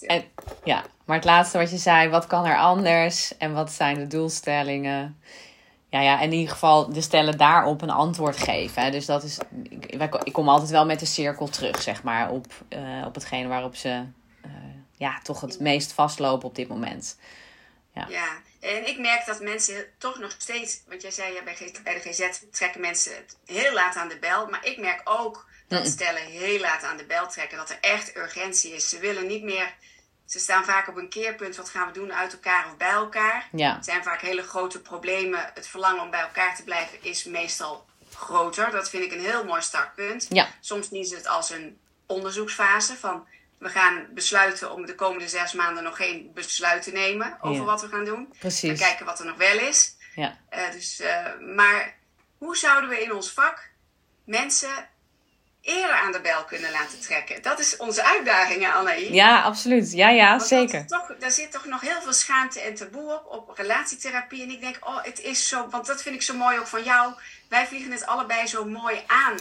En, 0.00 0.24
ja, 0.64 0.84
maar 1.04 1.16
het 1.16 1.24
laatste 1.24 1.58
wat 1.58 1.70
je 1.70 1.76
zei, 1.76 2.08
wat 2.08 2.26
kan 2.26 2.46
er 2.46 2.56
anders 2.56 3.36
en 3.36 3.52
wat 3.52 3.72
zijn 3.72 3.98
de 3.98 4.06
doelstellingen? 4.06 5.20
Ja, 5.88 6.00
ja, 6.00 6.20
in 6.20 6.32
ieder 6.32 6.52
geval 6.52 6.92
de 6.92 7.00
stellen 7.00 7.38
daarop 7.38 7.82
een 7.82 7.90
antwoord 7.90 8.36
geven. 8.36 8.82
Hè. 8.82 8.90
Dus 8.90 9.06
dat 9.06 9.22
is, 9.22 9.38
ik, 9.62 9.94
wij- 9.98 10.20
ik 10.22 10.32
kom 10.32 10.48
altijd 10.48 10.70
wel 10.70 10.86
met 10.86 11.00
de 11.00 11.06
cirkel 11.06 11.48
terug, 11.48 11.82
zeg 11.82 12.02
maar, 12.02 12.30
op, 12.30 12.46
eh, 12.68 13.04
op 13.06 13.14
hetgene 13.14 13.48
waarop 13.48 13.76
ze 13.76 14.04
eh, 14.42 14.50
ja, 14.96 15.20
toch 15.22 15.40
het 15.40 15.60
meest 15.60 15.92
vastlopen 15.92 16.48
op 16.48 16.54
dit 16.54 16.68
moment. 16.68 17.16
Ja, 18.08 18.42
en 18.60 18.88
ik 18.88 18.98
merk 18.98 19.26
dat 19.26 19.40
mensen 19.40 19.84
toch 19.98 20.18
nog 20.18 20.34
steeds, 20.38 20.82
wat 20.88 21.02
jij 21.02 21.10
zei 21.10 21.34
ja, 21.34 21.42
bij, 21.42 21.74
bij 21.84 21.94
de 21.94 22.00
GZ 22.00 22.40
trekken 22.50 22.80
mensen 22.80 23.12
het 23.16 23.36
heel 23.46 23.72
laat 23.72 23.96
aan 23.96 24.08
de 24.08 24.18
bel. 24.18 24.46
Maar 24.46 24.66
ik 24.66 24.78
merk 24.78 25.00
ook 25.04 25.46
dat 25.78 25.86
stellen 25.86 26.22
heel 26.22 26.60
laat 26.60 26.82
aan 26.84 26.96
de 26.96 27.04
bel 27.04 27.28
trekken, 27.28 27.58
dat 27.58 27.70
er 27.70 27.78
echt 27.80 28.16
urgentie 28.16 28.72
is. 28.74 28.88
Ze 28.88 28.98
willen 28.98 29.26
niet 29.26 29.42
meer, 29.42 29.74
ze 30.26 30.38
staan 30.38 30.64
vaak 30.64 30.88
op 30.88 30.96
een 30.96 31.08
keerpunt, 31.08 31.56
wat 31.56 31.68
gaan 31.68 31.86
we 31.86 31.92
doen, 31.92 32.12
uit 32.14 32.32
elkaar 32.32 32.66
of 32.66 32.76
bij 32.76 32.90
elkaar. 32.90 33.48
Ja, 33.52 33.74
Het 33.74 33.84
zijn 33.84 34.02
vaak 34.02 34.20
hele 34.20 34.42
grote 34.42 34.80
problemen. 34.80 35.50
Het 35.54 35.66
verlangen 35.66 36.02
om 36.02 36.10
bij 36.10 36.20
elkaar 36.20 36.56
te 36.56 36.64
blijven 36.64 36.98
is 37.02 37.24
meestal 37.24 37.86
groter. 38.14 38.70
Dat 38.70 38.90
vind 38.90 39.04
ik 39.04 39.12
een 39.12 39.24
heel 39.24 39.44
mooi 39.44 39.62
startpunt. 39.62 40.26
Ja. 40.28 40.48
Soms 40.60 40.88
zien 40.88 41.04
ze 41.04 41.14
het 41.14 41.26
als 41.26 41.50
een 41.50 41.78
onderzoeksfase 42.06 42.96
van 42.96 43.26
we 43.58 43.68
gaan 43.68 44.06
besluiten 44.10 44.72
om 44.72 44.86
de 44.86 44.94
komende 44.94 45.28
zes 45.28 45.52
maanden 45.52 45.82
nog 45.82 45.96
geen 45.96 46.30
besluit 46.34 46.82
te 46.82 46.90
nemen 46.92 47.38
over 47.40 47.56
Ja. 47.60 47.64
wat 47.64 47.80
we 47.80 47.88
gaan 47.88 48.04
doen. 48.04 48.28
We 48.32 48.38
precies. 48.38 48.78
kijken 48.80 49.06
wat 49.06 49.18
er 49.18 49.26
nog 49.26 49.36
wel 49.36 49.58
is. 49.58 49.96
Ja, 50.14 50.38
Eh, 50.48 50.70
dus, 50.70 51.00
eh, 51.00 51.38
maar 51.54 51.94
hoe 52.38 52.56
zouden 52.56 52.90
we 52.90 53.02
in 53.02 53.12
ons 53.12 53.30
vak 53.32 53.70
mensen 54.24 54.88
eerder 55.62 55.96
aan 55.96 56.12
de 56.12 56.20
bel 56.20 56.44
kunnen 56.44 56.70
laten 56.70 57.00
trekken? 57.00 57.42
Dat 57.42 57.58
is 57.58 57.76
onze 57.76 58.04
uitdaging, 58.04 58.66
Annaï. 58.72 59.12
ja 59.12 59.40
absoluut. 59.42 59.92
Ja, 59.92 60.08
ja, 60.08 60.28
Want 60.30 60.42
zeker. 60.48 60.86
Toch, 60.86 61.12
daar 61.18 61.30
zit 61.30 61.52
toch 61.52 61.64
nog 61.64 61.80
heel 61.80 62.02
veel 62.02 62.12
schaamte 62.12 62.60
en 62.60 62.74
taboe 62.74 63.12
op, 63.12 63.48
op 63.48 63.56
relatietherapie. 63.56 64.42
En 64.42 64.50
ik 64.50 64.60
denk, 64.60 64.76
oh, 64.80 65.02
het 65.02 65.20
is 65.20 65.48
zo, 65.48 65.68
want 65.68 65.86
dat 65.86 66.02
vind 66.02 66.14
ik 66.14 66.22
zo 66.22 66.34
mooi 66.34 66.58
ook 66.58 66.66
van 66.66 66.82
jou. 66.84 67.12
Wij 67.48 67.66
vliegen 67.66 67.92
het 67.92 68.06
allebei 68.06 68.46
zo 68.46 68.64
mooi 68.64 69.02
aan. 69.06 69.36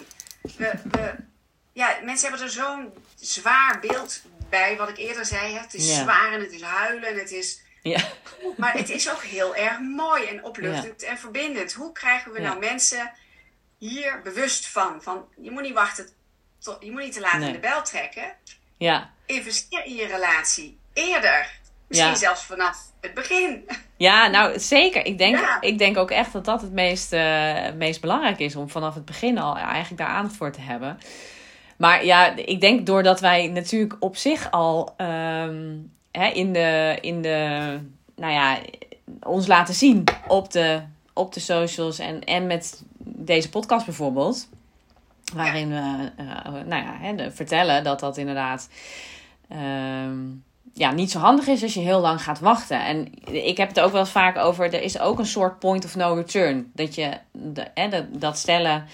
We, 0.57 0.71
we, 0.91 1.15
ja, 1.73 1.97
mensen 2.03 2.29
hebben 2.29 2.47
er 2.47 2.53
zo'n 2.53 2.93
zwaar 3.19 3.79
beeld 3.79 4.21
bij, 4.49 4.77
wat 4.77 4.89
ik 4.89 4.97
eerder 4.97 5.25
zei. 5.25 5.53
Hè? 5.53 5.59
Het 5.59 5.73
is 5.73 5.87
Ja. 5.89 6.01
zwaar 6.01 6.33
en 6.33 6.39
het 6.39 6.51
is 6.51 6.61
huilen 6.61 7.09
en 7.09 7.17
het 7.17 7.31
is 7.31 7.61
Ja. 7.81 7.99
Maar 8.57 8.73
het 8.73 8.89
is 8.89 9.09
ook 9.11 9.23
heel 9.23 9.55
erg 9.55 9.79
mooi 9.79 10.25
en 10.25 10.43
opluchtend 10.43 11.03
en 11.03 11.17
verbindend. 11.17 11.73
Hoe 11.73 11.91
krijgen 11.91 12.31
we 12.31 12.39
nou 12.39 12.59
mensen 12.59 13.11
hier 13.79 14.21
bewust 14.23 14.67
van? 14.67 15.01
Van 15.01 15.25
je 15.41 15.51
moet 15.51 15.61
niet 15.61 15.73
wachten, 15.73 16.09
tot, 16.59 16.77
je 16.79 16.91
moet 16.91 17.01
niet 17.03 17.13
te 17.13 17.19
laat 17.19 17.37
Nee. 17.39 17.47
in 17.47 17.53
de 17.53 17.59
bel 17.59 17.83
trekken. 17.83 18.31
Ja. 18.77 19.09
Investeer 19.25 19.85
in 19.85 19.95
je 19.95 20.05
relatie 20.05 20.77
eerder. 20.93 21.57
Misschien 21.87 22.09
Ja. 22.09 22.15
zelfs 22.17 22.43
vanaf 22.43 22.77
het 23.01 23.13
begin. 23.13 23.67
Ja, 23.97 24.27
nou 24.27 24.59
zeker. 24.59 25.05
Ik 25.05 25.17
denk, 25.17 25.39
Ja. 25.39 25.61
ik 25.61 25.77
denk 25.77 25.97
ook 25.97 26.11
echt 26.11 26.33
dat 26.33 26.45
dat 26.45 26.61
het 26.61 26.71
meest, 26.71 27.13
eh, 27.13 27.53
het 27.53 27.75
meest 27.75 28.01
belangrijk 28.01 28.39
is 28.39 28.55
om 28.55 28.69
vanaf 28.69 28.93
het 28.95 29.05
begin 29.05 29.37
al 29.39 29.55
eigenlijk 29.57 29.97
daar 29.97 30.07
aandacht 30.11 30.35
voor 30.35 30.51
te 30.51 30.61
hebben. 30.61 30.99
Maar 31.77 32.05
ja, 32.05 32.35
ik 32.35 32.61
denk 32.61 32.85
doordat 32.85 33.19
wij 33.19 33.47
natuurlijk 33.47 33.95
op 33.99 34.15
zich 34.15 34.51
al 34.51 34.93
ehm, 34.97 35.75
hè, 36.11 36.27
in, 36.27 36.53
de, 36.53 36.97
in 37.01 37.21
de, 37.21 37.79
nou 38.15 38.33
ja, 38.33 38.57
ons 39.21 39.47
laten 39.47 39.73
zien 39.73 40.03
op 40.27 40.51
de, 40.51 40.81
op 41.13 41.33
de 41.33 41.39
socials 41.39 41.99
en, 41.99 42.23
en 42.23 42.47
met 42.47 42.83
deze 43.15 43.49
podcast 43.49 43.85
bijvoorbeeld. 43.85 44.49
Waarin 45.33 45.69
we 45.69 46.11
eh, 46.15 46.25
nou 46.65 46.83
ja, 46.83 46.97
hè, 46.99 47.31
vertellen 47.31 47.83
dat 47.83 47.99
dat 47.99 48.17
inderdaad 48.17 48.69
ehm, 49.49 50.17
ja, 50.73 50.91
niet 50.91 51.11
zo 51.11 51.19
handig 51.19 51.47
is 51.47 51.63
als 51.63 51.73
je 51.73 51.79
heel 51.79 51.99
lang 51.99 52.23
gaat 52.23 52.39
wachten. 52.39 52.85
En 52.85 53.11
ik 53.33 53.57
heb 53.57 53.67
het 53.67 53.79
ook 53.79 53.91
wel 53.91 54.01
eens 54.01 54.09
vaak 54.09 54.37
over, 54.37 54.73
er 54.73 54.81
is 54.81 54.99
ook 54.99 55.19
een 55.19 55.25
soort 55.25 55.59
point 55.59 55.85
of 55.85 55.95
no 55.95 56.13
return. 56.13 56.71
Dat 56.73 56.95
je 56.95 57.17
de, 57.31 57.67
hè, 57.73 57.89
dat, 57.89 58.05
dat 58.21 58.37
stellen 58.37 58.85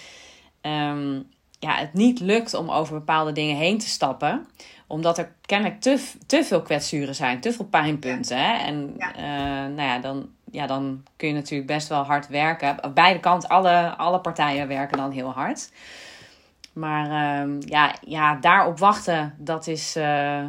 ehm, 0.62 1.14
ja, 1.60 1.76
het 1.76 1.94
niet 1.94 2.20
lukt 2.20 2.54
om 2.54 2.70
over 2.70 2.94
bepaalde 2.94 3.32
dingen 3.32 3.56
heen 3.56 3.78
te 3.78 3.90
stappen. 3.90 4.48
Omdat 4.88 5.18
er 5.18 5.32
kennelijk 5.46 5.82
te, 5.82 6.04
te 6.28 6.44
veel 6.44 6.62
kwetsuren 6.62 7.16
zijn, 7.16 7.40
te 7.40 7.54
veel 7.54 7.66
pijnpunten. 7.66 8.38
Hè? 8.38 8.58
En 8.58 8.94
Ja. 8.98 9.16
eh, 9.16 9.24
nou 9.76 9.82
ja, 9.82 10.00
dan, 10.00 10.30
ja, 10.56 10.68
dan 10.68 11.04
kun 11.18 11.28
je 11.28 11.34
natuurlijk 11.34 11.68
best 11.68 11.88
wel 11.88 12.04
hard 12.04 12.28
werken. 12.28 12.84
Op 12.84 12.96
beide 12.96 13.20
kanten, 13.20 13.50
alle, 13.50 13.96
alle 13.98 14.20
partijen 14.20 14.68
werken 14.68 14.98
dan 14.98 15.12
heel 15.12 15.32
hard. 15.32 15.70
Maar 16.74 17.06
ehm, 17.06 17.58
ja, 17.60 17.96
ja, 18.02 18.36
daarop 18.36 18.80
wachten, 18.80 19.36
dat 19.38 19.68
is, 19.68 19.96
eh, 19.96 20.44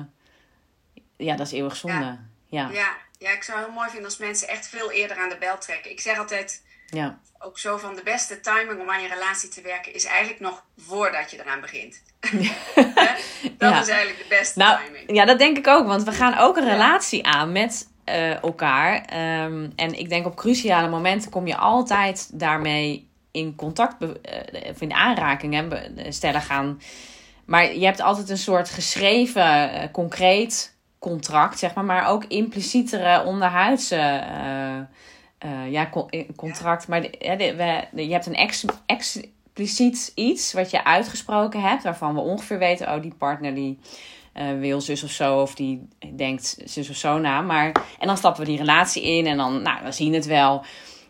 ja, 1.16 1.36
dat 1.36 1.46
is 1.46 1.52
eeuwig 1.52 1.76
zonde. 1.76 2.04
Ja. 2.04 2.18
Ja. 2.48 2.68
Ja, 2.72 2.88
ja, 3.18 3.30
ik 3.30 3.42
zou 3.42 3.58
het 3.58 3.66
heel 3.66 3.76
mooi 3.76 3.88
vinden 3.88 4.08
als 4.08 4.18
mensen 4.18 4.48
echt 4.48 4.68
veel 4.68 4.90
eerder 4.90 5.16
aan 5.18 5.28
de 5.28 5.36
bel 5.38 5.58
trekken. 5.58 5.90
Ik 5.90 6.00
zeg 6.00 6.18
altijd 6.18 6.62
Ja. 6.86 7.18
ook 7.38 7.58
zo 7.58 7.76
van 7.76 7.94
de 7.94 8.02
beste 8.02 8.40
timing 8.40 8.80
om 8.80 8.90
aan 8.90 9.02
je 9.02 9.08
relatie 9.08 9.48
te 9.48 9.60
werken 9.60 9.94
is 9.94 10.04
eigenlijk 10.04 10.40
nog 10.40 10.64
voordat 10.78 11.30
je 11.30 11.40
eraan 11.40 11.60
begint. 11.60 12.02
Dat 13.58 13.70
Ja. 13.70 13.80
is 13.80 13.88
eigenlijk 13.88 14.18
de 14.18 14.26
beste 14.28 14.58
Nou, 14.58 14.84
timing. 14.84 15.16
ja, 15.16 15.24
dat 15.24 15.38
denk 15.38 15.56
ik 15.58 15.66
ook. 15.66 15.86
Want 15.86 16.02
we 16.02 16.12
gaan 16.12 16.38
ook 16.38 16.56
een 16.56 16.68
relatie 16.68 17.26
aan 17.26 17.52
met 17.52 17.88
eh, 18.06 18.42
elkaar. 18.42 19.04
Ehm, 19.04 19.68
en 19.76 19.98
ik 19.98 20.08
denk 20.08 20.26
op 20.26 20.36
cruciale 20.36 20.88
momenten 20.88 21.30
kom 21.30 21.46
je 21.46 21.56
altijd 21.56 22.30
daarmee 22.38 23.08
in 23.30 23.54
contact, 23.54 24.02
eh, 24.02 24.70
of 24.70 24.80
in 24.80 24.92
aanraking 24.92 25.54
hè, 25.54 25.66
stellen 26.12 26.40
gaan. 26.40 26.80
Maar 27.44 27.74
je 27.74 27.84
hebt 27.84 28.00
altijd 28.00 28.28
een 28.30 28.38
soort 28.38 28.70
geschreven, 28.70 29.72
eh, 29.72 29.88
concreet 29.92 30.76
contract, 30.98 31.58
zeg 31.58 31.74
maar. 31.74 31.84
Maar 31.84 32.08
ook 32.08 32.24
implicietere 32.24 33.24
onderhuidse 33.24 34.22
ja, 35.68 35.88
con- 35.90 36.10
contract. 36.36 36.88
Maar 36.88 37.02
de- 37.02 37.14
hè, 37.18 37.36
de- 37.36 37.56
we, 37.56 37.84
de- 37.92 38.06
je 38.06 38.12
hebt 38.12 38.26
een 38.26 38.34
ex, 38.34 38.64
expliciet 38.86 40.12
iets 40.14 40.52
wat 40.52 40.70
je 40.70 40.84
uitgesproken 40.84 41.60
hebt, 41.60 41.82
waarvan 41.82 42.14
we 42.14 42.20
ongeveer 42.20 42.58
weten, 42.58 42.94
oh, 42.94 43.02
die 43.02 43.14
partner 43.18 43.54
die 43.54 43.78
eh, 44.36 44.58
wil 44.58 44.80
zus 44.80 45.02
of 45.02 45.10
zo, 45.10 45.40
of 45.40 45.54
die 45.54 45.88
denkt 46.14 46.58
zus 46.64 46.90
of 46.90 46.96
zo 46.96 47.18
na. 47.18 47.40
Maar, 47.40 47.72
en 47.98 48.06
dan 48.06 48.16
stappen 48.16 48.42
we 48.42 48.48
die 48.48 48.58
relatie 48.58 49.02
in 49.02 49.26
en 49.26 49.36
dan, 49.36 49.62
nou, 49.62 49.84
we 49.84 49.92
zien 49.92 50.14
het 50.14 50.26
wel. 50.26 50.64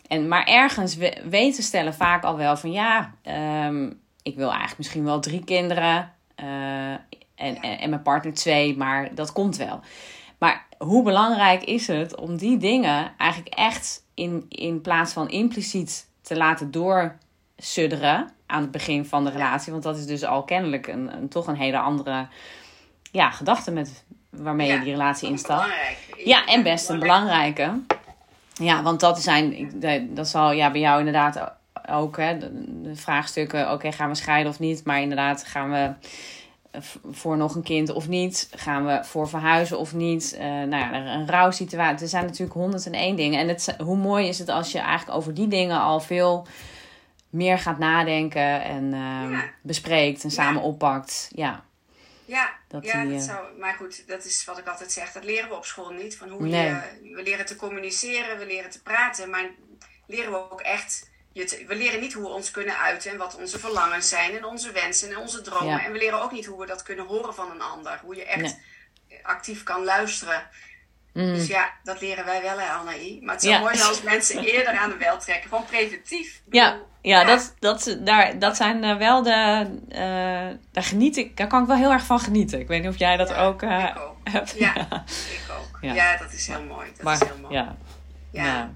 En, 0.09 0.29
maar 0.29 0.45
ergens 0.45 0.97
we, 0.97 1.23
weten 1.29 1.63
stellen 1.63 1.95
vaak 1.95 2.25
al 2.25 2.37
wel 2.37 2.57
van 2.57 2.73
ja, 2.73 3.15
ehm, 3.23 3.91
ik 4.23 4.37
wil 4.37 4.49
eigenlijk 4.49 4.79
misschien 4.79 5.05
wel 5.05 5.21
drie 5.21 5.45
kinderen 5.45 6.13
eh, 6.35 6.91
en, 6.91 7.01
en, 7.35 7.79
en 7.79 7.91
mijn 7.91 8.03
partner 8.03 8.35
twee, 8.35 8.77
maar 8.77 9.15
dat 9.15 9.33
komt 9.33 9.57
wel. 9.57 9.81
Maar 10.39 10.67
hoe 10.79 11.03
belangrijk 11.03 11.63
is 11.63 11.87
het 11.87 12.17
om 12.17 12.37
die 12.37 12.57
dingen 12.57 13.13
eigenlijk 13.17 13.55
echt 13.55 14.05
in, 14.15 14.45
in 14.49 14.81
plaats 14.81 15.13
van 15.13 15.29
impliciet 15.29 16.11
te 16.23 16.37
laten 16.37 16.71
doorsudderen 16.71 18.33
aan 18.47 18.63
het 18.63 18.71
begin 18.71 19.05
van 19.05 19.25
de 19.25 19.31
relatie? 19.31 19.73
Want 19.73 19.85
dat 19.85 19.97
is 19.97 20.07
dus 20.07 20.25
al 20.25 20.45
kennelijk 20.45 20.87
een, 20.87 21.17
een, 21.17 21.29
toch 21.29 21.47
een 21.47 21.57
hele 21.57 21.79
andere 21.79 22.29
ja, 23.13 23.31
gedachte 23.31 23.71
met, 23.71 24.05
waarmee 24.31 24.73
je 24.73 24.81
die 24.81 24.91
relatie 24.93 25.29
instapt. 25.29 25.69
Ja, 26.25 26.47
en 26.47 26.63
best 26.63 26.89
een 26.89 26.99
belangrijke. 26.99 27.81
Ja, 28.55 28.83
want 28.83 29.01
dat 29.01 29.23
zijn, 29.23 29.73
dat 30.15 30.29
zal 30.29 30.53
ja, 30.53 30.71
bij 30.71 30.81
jou 30.81 30.99
inderdaad 30.99 31.53
ook, 31.91 32.17
hè, 32.17 32.39
de, 32.39 32.91
vraagstukken, 32.95 33.73
oké, 33.73 33.93
gaan 33.93 34.09
we 34.09 34.15
scheiden 34.15 34.53
of 34.53 34.59
niet? 34.59 34.85
Maar 34.85 35.01
inderdaad, 35.01 35.45
gaan 35.45 35.71
we 35.71 35.93
voor 37.11 37.37
nog 37.37 37.55
een 37.55 37.63
kind 37.63 37.91
of 37.93 38.09
niet? 38.09 38.49
Gaan 38.57 38.87
we 38.87 39.01
voor 39.05 39.29
verhuizen 39.29 39.79
of 39.79 39.95
niet? 39.95 40.37
Eh, 40.39 40.47
nou 40.47 40.69
ja, 40.69 40.93
een 40.93 41.29
rouwsituatie. 41.29 42.03
Er 42.03 42.09
zijn 42.09 42.25
natuurlijk 42.25 42.59
honderd 42.59 42.87
en 42.87 42.93
één 42.93 43.17
dingen. 43.17 43.41
En 43.41 43.49
het, 43.49 43.75
hoe 43.79 43.97
mooi 43.97 44.29
is 44.29 44.39
het 44.39 44.49
als 44.49 44.73
je 44.73 44.79
eigenlijk 44.79 45.19
over 45.19 45.35
die 45.35 45.49
dingen 45.49 45.81
al 45.81 46.01
veel 46.01 46.47
meer 47.31 47.59
gaat 47.59 47.79
nadenken 47.79 48.63
en 48.65 48.93
ehm, 48.93 49.33
Ja. 49.33 49.45
bespreekt 49.63 50.23
en 50.23 50.29
Ja. 50.29 50.35
samen 50.35 50.63
oppakt. 50.63 51.31
Ja, 51.35 51.63
Ja, 52.27 52.57
Dat 52.69 52.85
ja 52.85 53.03
die, 53.03 53.13
dat 53.13 53.21
eh, 53.21 53.27
zou, 53.35 53.59
maar 53.59 53.75
goed, 53.75 54.09
dat 54.09 54.25
is 54.25 54.45
wat 54.45 54.59
ik 54.59 54.67
altijd 54.67 54.93
zeg. 54.93 55.13
Dat 55.13 55.25
leren 55.25 55.49
we 55.49 55.55
op 55.55 55.65
school 55.65 55.91
niet. 55.91 56.17
Van 56.17 56.29
hoe 56.29 56.43
Nee. 56.47 56.67
je, 56.67 56.81
we 57.15 57.23
leren 57.23 57.47
te 57.47 57.57
communiceren, 57.57 58.39
we 58.39 58.47
leren 58.47 58.71
te 58.71 58.83
praten. 58.83 59.31
Maar 59.31 59.51
leren 60.07 60.31
we 60.33 60.51
ook 60.51 60.61
echt... 60.61 61.11
Je 61.33 61.45
te- 61.45 61.65
we 61.67 61.75
leren 61.75 62.01
niet 62.01 62.13
hoe 62.13 62.23
we 62.23 62.29
ons 62.29 62.51
kunnen 62.51 62.79
uiten 62.79 63.11
en 63.11 63.17
wat 63.17 63.35
onze 63.37 63.59
verlangens 63.59 64.09
zijn 64.09 64.37
en 64.37 64.45
onze 64.45 64.73
wensen 64.73 65.11
en 65.11 65.17
onze 65.17 65.41
dromen. 65.41 65.69
Ja. 65.79 65.85
En 65.85 65.93
we 65.93 65.99
leren 65.99 66.23
ook 66.23 66.33
niet 66.33 66.47
hoe 66.47 66.61
we 66.61 66.67
dat 66.67 66.83
kunnen 66.83 67.07
horen 67.07 67.35
van 67.35 67.51
een 67.51 67.61
ander. 67.63 67.99
Hoe 68.03 68.17
je 68.17 68.25
echt 68.25 68.57
Nee. 69.09 69.19
actief 69.23 69.63
kan 69.63 69.85
luisteren. 69.85 70.49
Mm. 71.17 71.35
Dus 71.35 71.47
ja, 71.47 71.71
dat 71.85 72.01
leren 72.01 72.25
wij 72.25 72.43
wel, 72.43 72.59
hè, 72.59 72.67
Annaï. 72.69 73.19
Maar 73.23 73.35
het 73.35 73.43
zou 73.43 73.55
Ja. 73.55 73.61
mooi 73.61 73.73
als 73.83 74.03
mensen 74.03 74.45
eerder 74.45 74.77
aan 74.79 74.91
de 74.91 74.97
bel 74.97 75.19
trekken. 75.19 75.49
Gewoon 75.49 75.65
preventief. 75.65 76.43
Ja, 76.51 76.71
bedoel, 76.71 76.87
ja, 77.01 77.25
Dat, 77.25 77.55
dat, 77.59 77.97
daar, 78.01 78.39
dat 78.39 78.57
zijn 78.57 78.85
eh, 78.85 78.97
wel 78.97 79.23
de. 79.23 79.67
eh, 79.89 79.99
daar 80.73 80.83
geniet 80.83 81.17
ik. 81.17 81.37
Daar 81.37 81.47
kan 81.47 81.61
ik 81.63 81.67
wel 81.69 81.77
heel 81.77 81.93
erg 81.93 82.05
van 82.05 82.19
genieten. 82.21 82.61
Ik 82.61 82.69
weet 82.69 82.81
niet 82.83 82.91
of 82.91 82.99
jij 82.99 83.17
dat 83.17 83.29
Ja, 83.29 83.37
ook 83.45 83.63
eh, 83.63 83.85
ik 83.85 83.99
ook. 83.99 84.17
hebt. 84.33 84.55
Ja, 84.59 84.75
ik 84.75 85.43
ook. 85.59 85.79
Ja. 85.81 85.95
Ja. 85.95 86.17
dat 86.17 86.33
is 86.33 86.47
heel 86.47 86.63
mooi. 86.63 86.87
Dat 86.95 87.03
Maar 87.03 87.15
is 87.15 87.21
heel 87.29 87.39
mooi. 87.43 87.55
ja, 87.55 87.77
Ja. 88.31 88.45
ja. 88.45 88.71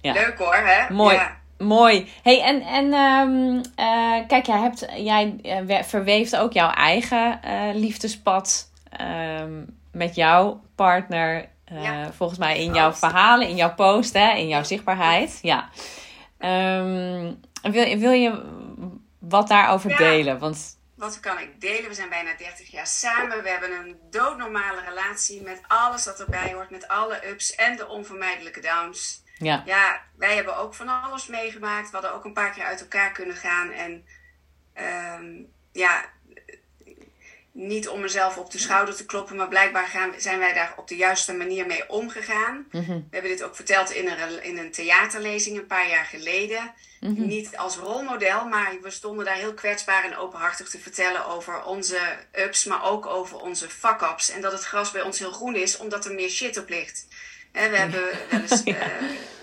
Ja. 0.00 0.12
Leuk 0.12 0.38
hoor, 0.38 0.54
hè? 0.54 0.92
Mooi. 0.94 1.14
Ja. 1.14 1.40
Mooi. 1.58 2.12
Hey, 2.22 2.42
en, 2.42 2.60
en 2.62 2.92
ehm, 2.92 3.62
eh, 3.74 4.26
kijk, 4.28 4.46
jij, 4.46 4.58
hebt, 4.58 4.86
jij 4.96 5.36
we- 5.66 5.84
verweeft 5.84 6.36
ook 6.36 6.52
jouw 6.52 6.70
eigen 6.70 7.40
liefdespad 7.74 8.70
ehm, 8.90 9.52
met 9.92 10.14
jouw 10.14 10.60
partner. 10.74 11.48
Eh, 11.76 11.82
Ja. 11.82 12.12
Volgens 12.12 12.38
mij 12.38 12.58
in 12.58 12.74
jouw 12.74 12.92
verhalen, 12.92 13.48
in 13.48 13.56
jouw 13.56 13.74
post, 13.74 14.12
hè, 14.12 14.32
in 14.34 14.48
jouw 14.48 14.62
zichtbaarheid. 14.62 15.38
Ja. 15.42 15.68
Ehm, 16.38 17.32
wil, 17.62 17.98
wil 17.98 18.10
je 18.10 18.42
wat 19.18 19.48
daarover 19.48 19.90
Ja. 19.90 19.96
delen? 19.96 20.38
Want 20.38 20.80
Wat 20.96 21.20
kan 21.20 21.38
ik 21.38 21.60
delen? 21.60 21.88
We 21.88 21.94
zijn 21.94 22.08
bijna 22.08 22.30
30 22.38 22.70
jaar 22.70 22.86
samen. 22.86 23.42
We 23.42 23.48
hebben 23.48 23.72
een 23.72 23.96
doodnormale 24.10 24.80
relatie 24.88 25.42
met 25.42 25.60
alles 25.68 26.04
wat 26.04 26.20
erbij 26.20 26.52
hoort. 26.52 26.70
Met 26.70 26.88
alle 26.88 27.28
ups 27.28 27.54
en 27.54 27.76
de 27.76 27.88
onvermijdelijke 27.88 28.60
downs. 28.60 29.22
ja, 29.38 29.62
Ja, 29.66 30.00
wij 30.16 30.34
hebben 30.34 30.56
ook 30.56 30.74
van 30.74 30.88
alles 31.02 31.26
meegemaakt. 31.26 31.86
We 31.90 31.96
hadden 31.96 32.14
ook 32.14 32.24
een 32.24 32.32
paar 32.32 32.50
keer 32.50 32.64
uit 32.64 32.80
elkaar 32.80 33.12
kunnen 33.12 33.36
gaan. 33.36 33.70
En 33.70 34.04
ehm, 34.74 35.24
ja, 35.72 36.04
niet 37.52 37.88
om 37.88 38.00
mezelf 38.00 38.36
op 38.36 38.50
de 38.50 38.58
schouder 38.58 38.94
te 38.96 39.06
kloppen. 39.06 39.36
Maar 39.36 39.48
blijkbaar 39.48 39.86
gaan, 39.86 40.12
zijn 40.16 40.38
wij 40.38 40.52
daar 40.52 40.74
op 40.76 40.88
de 40.88 40.96
juiste 40.96 41.32
manier 41.32 41.66
mee 41.66 41.88
omgegaan. 41.88 42.66
Mhm. 42.70 42.86
We 42.86 43.02
hebben 43.10 43.30
dit 43.30 43.42
ook 43.42 43.56
verteld 43.56 43.90
in 43.90 44.08
een, 44.08 44.42
in 44.42 44.58
een 44.58 44.70
theaterlezing 44.70 45.58
een 45.58 45.66
paar 45.66 45.88
jaar 45.88 46.04
geleden. 46.04 46.74
Mhm. 47.00 47.26
Niet 47.26 47.56
als 47.56 47.76
rolmodel, 47.76 48.44
maar 48.44 48.72
we 48.82 48.90
stonden 48.90 49.24
daar 49.24 49.34
heel 49.34 49.54
kwetsbaar 49.54 50.04
en 50.04 50.16
openhartig 50.16 50.68
te 50.68 50.78
vertellen 50.78 51.26
over 51.26 51.64
onze 51.64 51.98
ups, 52.32 52.64
maar 52.64 52.84
ook 52.84 53.06
over 53.06 53.40
onze 53.40 53.68
fuck-ups. 53.70 54.30
En 54.30 54.40
dat 54.40 54.52
het 54.52 54.64
gras 54.64 54.90
bij 54.90 55.02
ons 55.02 55.18
heel 55.18 55.32
groen 55.32 55.54
is, 55.56 55.76
omdat 55.76 56.04
er 56.04 56.14
meer 56.14 56.30
shit 56.30 56.58
op 56.58 56.68
ligt. 56.68 57.06
We 57.52 57.58
hebben 57.58 58.02
wel 58.30 58.40
eens 58.40 58.62
Ja. 58.64 58.74
eh, 58.74 58.90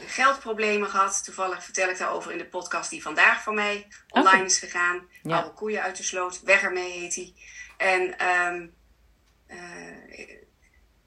geldproblemen 0.07 0.89
gehad. 0.89 1.23
Toevallig 1.23 1.63
vertel 1.63 1.89
ik 1.89 1.97
daarover 1.97 2.31
in 2.31 2.37
de 2.37 2.45
podcast 2.45 2.89
die 2.89 3.01
vandaag 3.01 3.43
voor 3.43 3.53
mij 3.53 3.87
online 4.09 4.45
is 4.45 4.57
gegaan. 4.59 5.07
Ja. 5.23 5.35
Oude 5.35 5.53
koeien 5.53 5.81
uit 5.81 5.97
de 5.97 6.03
sloot, 6.03 6.41
weg 6.43 6.61
ermee 6.61 6.91
heet 6.91 7.13
die. 7.13 7.35
En 7.79 8.17
ehm, 8.17 8.67
eh, 9.47 9.57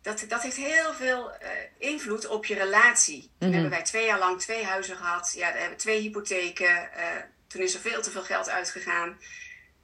dat, 0.03 0.25
dat 0.29 0.43
heeft 0.43 0.57
heel 0.57 0.95
veel 0.95 1.33
eh, 1.33 1.49
invloed 1.79 2.27
op 2.27 2.47
je 2.47 2.55
relatie. 2.55 3.21
Toen 3.23 3.31
Mhm. 3.39 3.53
hebben 3.53 3.71
wij 3.71 3.83
twee 3.83 4.07
jaar 4.07 4.19
lang 4.19 4.41
twee 4.41 4.65
huizen 4.65 4.97
gehad. 4.97 5.33
Ja, 5.37 5.53
we 5.53 5.59
hebben 5.59 5.79
twee 5.79 6.01
hypotheken. 6.01 6.93
eh, 6.93 7.07
toen 7.47 7.63
is 7.63 7.75
er 7.75 7.81
veel 7.81 8.03
te 8.03 8.11
veel 8.11 8.23
geld 8.23 8.49
uitgegaan. 8.49 9.19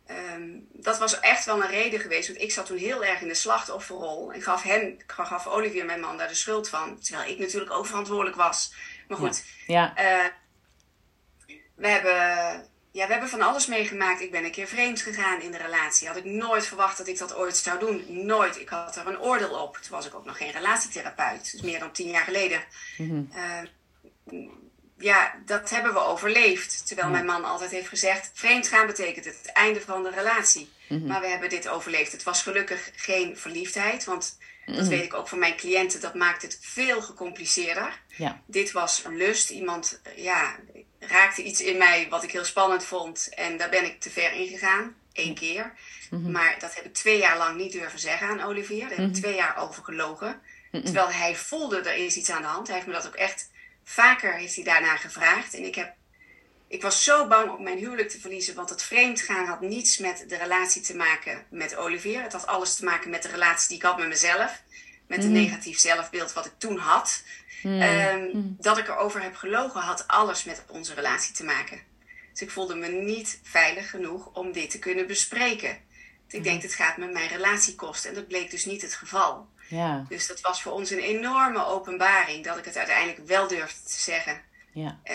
ehm, 0.07 0.49
dat 0.73 0.99
was 0.99 1.21
echt 1.21 1.45
wel 1.45 1.63
een 1.63 1.71
reden 1.71 2.01
geweest. 2.01 2.29
Want 2.29 2.41
ik 2.41 2.53
zat 2.53 2.67
toen 2.67 2.77
heel 2.77 3.05
erg 3.05 3.21
in 3.21 3.29
de 3.29 3.35
slachtofferrol. 3.35 4.33
En 4.33 4.43
gaf 4.43 4.63
hem, 4.63 4.97
gaf 5.07 5.47
Olivier, 5.47 5.85
mijn 5.85 6.01
man, 6.01 6.17
daar 6.17 6.29
de 6.29 6.35
schuld 6.35 6.69
van. 6.69 7.01
Terwijl 7.01 7.31
ik 7.31 7.39
natuurlijk 7.39 7.71
ook 7.73 7.87
verantwoordelijk 7.87 8.37
was. 8.37 8.75
Maar 9.09 9.19
goed. 9.19 9.45
Ja. 9.67 9.95
Uh, 9.99 10.25
we 11.75 11.89
hebben 11.89 12.69
ja, 12.99 13.07
we 13.07 13.13
hebben 13.13 13.31
van 13.31 13.43
alles 13.43 13.67
meegemaakt. 13.67 14.21
Ik 14.21 14.31
ben 14.31 14.45
een 14.45 14.51
keer 14.51 14.67
vreemd 14.67 15.01
gegaan 15.01 15.41
in 15.41 15.51
de 15.51 15.57
relatie. 15.59 16.09
Had 16.09 16.17
ik 16.17 16.25
nooit 16.25 16.67
verwacht 16.67 16.99
dat 16.99 17.09
ik 17.09 17.19
dat 17.19 17.35
ooit 17.37 17.57
zou 17.57 17.79
doen. 17.79 18.05
Nooit. 18.09 18.61
Ik 18.61 18.69
had 18.69 18.97
er 18.97 19.07
een 19.07 19.21
oordeel 19.21 19.63
op. 19.63 19.77
Toen 19.77 19.97
was 19.97 20.07
ik 20.07 20.15
ook 20.15 20.25
nog 20.25 20.37
geen 20.37 20.51
relatietherapeut. 20.51 21.53
Dus 21.53 21.61
meer 21.63 21.79
dan 21.79 21.93
tien 21.93 22.11
jaar 22.11 22.25
geleden. 22.25 22.65
Mhm. 22.97 23.23
Uh, 23.35 24.51
ja, 24.99 25.35
dat 25.45 25.71
hebben 25.71 25.93
we 25.93 25.99
overleefd. 25.99 26.87
Terwijl 26.87 27.09
mijn 27.09 27.27
man 27.27 27.45
altijd 27.45 27.71
heeft 27.71 27.89
gezegd: 27.89 28.31
vreemd 28.35 28.69
gaan 28.69 28.87
betekent 28.87 29.25
het 29.25 29.51
einde 29.53 29.81
van 29.81 30.03
de 30.03 30.11
relatie. 30.11 30.73
Mhm. 30.89 31.07
Maar 31.07 31.21
we 31.21 31.27
hebben 31.27 31.49
dit 31.49 31.69
overleefd. 31.69 32.13
Het 32.13 32.23
was 32.23 32.43
gelukkig 32.43 32.91
geen 32.97 33.37
verliefdheid. 33.37 34.05
Want 34.05 34.39
dat 34.67 34.77
Mhm. 34.77 34.89
weet 34.89 35.05
ik 35.05 35.15
ook 35.15 35.29
van 35.29 35.39
mijn 35.39 35.57
cliënten. 35.57 36.01
Dat 36.01 36.15
maakt 36.15 36.43
het 36.43 36.59
veel 36.61 37.03
gecompliceerder. 37.03 38.01
Ja. 38.17 38.43
Dit 38.47 38.73
was 38.73 39.03
lust. 39.09 39.51
Iemand 39.51 40.01
ja, 40.17 40.57
raakte 40.99 41.43
iets 41.43 41.61
in 41.61 41.77
mij 41.77 42.07
wat 42.11 42.23
ik 42.23 42.31
heel 42.31 42.45
spannend 42.45 42.85
vond. 42.85 43.29
En 43.35 43.57
daar 43.57 43.71
ben 43.71 43.85
ik 43.85 44.01
te 44.01 44.11
ver 44.11 44.33
in 44.33 44.49
gegaan. 44.49 44.97
Eén 45.13 45.35
keer. 45.35 45.73
Mhm. 46.11 46.31
Maar 46.31 46.57
dat 46.59 46.75
heb 46.75 46.85
ik 46.85 46.95
twee 46.95 47.19
jaar 47.19 47.39
lang 47.39 47.57
niet 47.57 47.73
durven 47.73 47.99
zeggen 47.99 48.29
aan 48.29 48.43
Olivier. 48.43 48.89
Daar 48.89 48.99
heb 48.99 49.09
ik 49.09 49.15
twee 49.15 49.35
jaar 49.35 49.57
over 49.57 49.85
gelogen. 49.85 50.41
Terwijl 50.71 51.11
hij 51.11 51.37
voelde, 51.37 51.81
er 51.81 52.05
is 52.05 52.17
iets 52.17 52.31
aan 52.31 52.43
de 52.43 52.49
hand. 52.49 52.67
Hij 52.67 52.77
heeft 52.77 52.89
me 52.89 52.95
dat 52.95 53.07
ook 53.07 53.15
echt... 53.15 53.51
Vaker 53.85 54.35
heeft 54.35 54.55
hij 54.55 54.65
daarna 54.65 54.97
gevraagd. 54.97 55.55
En 55.55 55.65
ik, 55.65 55.75
heb, 55.75 55.95
ik 56.69 56.83
was 56.83 57.05
zo 57.05 57.27
bang 57.27 57.51
om 57.51 57.63
mijn 57.63 57.79
huwelijk 57.79 58.09
te 58.09 58.21
verliezen. 58.21 58.55
Want 58.55 58.71
het 58.71 58.83
vreemdgaan 58.83 59.47
had 59.47 59.61
niets 59.61 59.99
met 59.99 60.25
de 60.29 60.37
relatie 60.37 60.83
te 60.83 60.97
maken 60.97 61.47
met 61.51 61.77
Olivier. 61.77 62.23
Het 62.23 62.33
had 62.33 62.47
alles 62.47 62.77
te 62.77 62.85
maken 62.85 63.11
met 63.11 63.23
de 63.23 63.29
relatie 63.29 63.69
die 63.69 63.77
ik 63.77 63.83
had 63.83 63.99
met 63.99 64.09
mezelf. 64.09 64.63
Met 65.07 65.25
een 65.25 65.33
negatief 65.33 65.79
zelfbeeld 65.79 66.33
wat 66.33 66.47
ik 66.47 66.53
toen 66.59 66.79
had. 66.79 67.23
Um, 67.65 68.57
dat 68.61 68.79
ik 68.79 68.89
erover 68.89 69.23
heb 69.23 69.37
gelogen 69.37 69.81
had 69.81 70.09
alles 70.09 70.45
met 70.45 70.65
onze 70.67 70.95
relatie 70.95 71.35
te 71.35 71.45
maken. 71.45 71.81
Dus 72.33 72.43
ik 72.43 72.51
voelde 72.51 72.75
me 72.75 72.89
niet 72.89 73.41
veilig 73.43 73.91
genoeg 73.91 74.31
om 74.33 74.53
dit 74.53 74.71
te 74.71 74.79
kunnen 74.79 75.07
bespreken. 75.07 75.79
Ik 76.29 76.43
denk, 76.43 76.63
het 76.63 76.75
gaat 76.75 76.97
me 76.97 77.07
mijn 77.07 77.29
relatie 77.29 77.75
kosten. 77.75 78.09
En 78.11 78.15
dat 78.15 78.29
bleek 78.29 78.51
dus 78.51 78.65
niet 78.65 78.83
het 78.83 78.95
geval. 78.95 79.49
Ja. 79.69 80.05
Dus 80.09 80.27
dat 80.27 80.41
was 80.41 80.63
voor 80.63 80.73
ons 80.73 80.91
een 80.91 80.99
enorme 80.99 81.65
openbaring 81.65 82.45
dat 82.45 82.59
ik 82.59 82.65
het 82.65 82.77
uiteindelijk 82.77 83.27
wel 83.27 83.49
durfde 83.49 83.83
te 83.83 84.01
zeggen. 84.01 84.41
Ja. 84.73 85.01
Uh, 85.05 85.15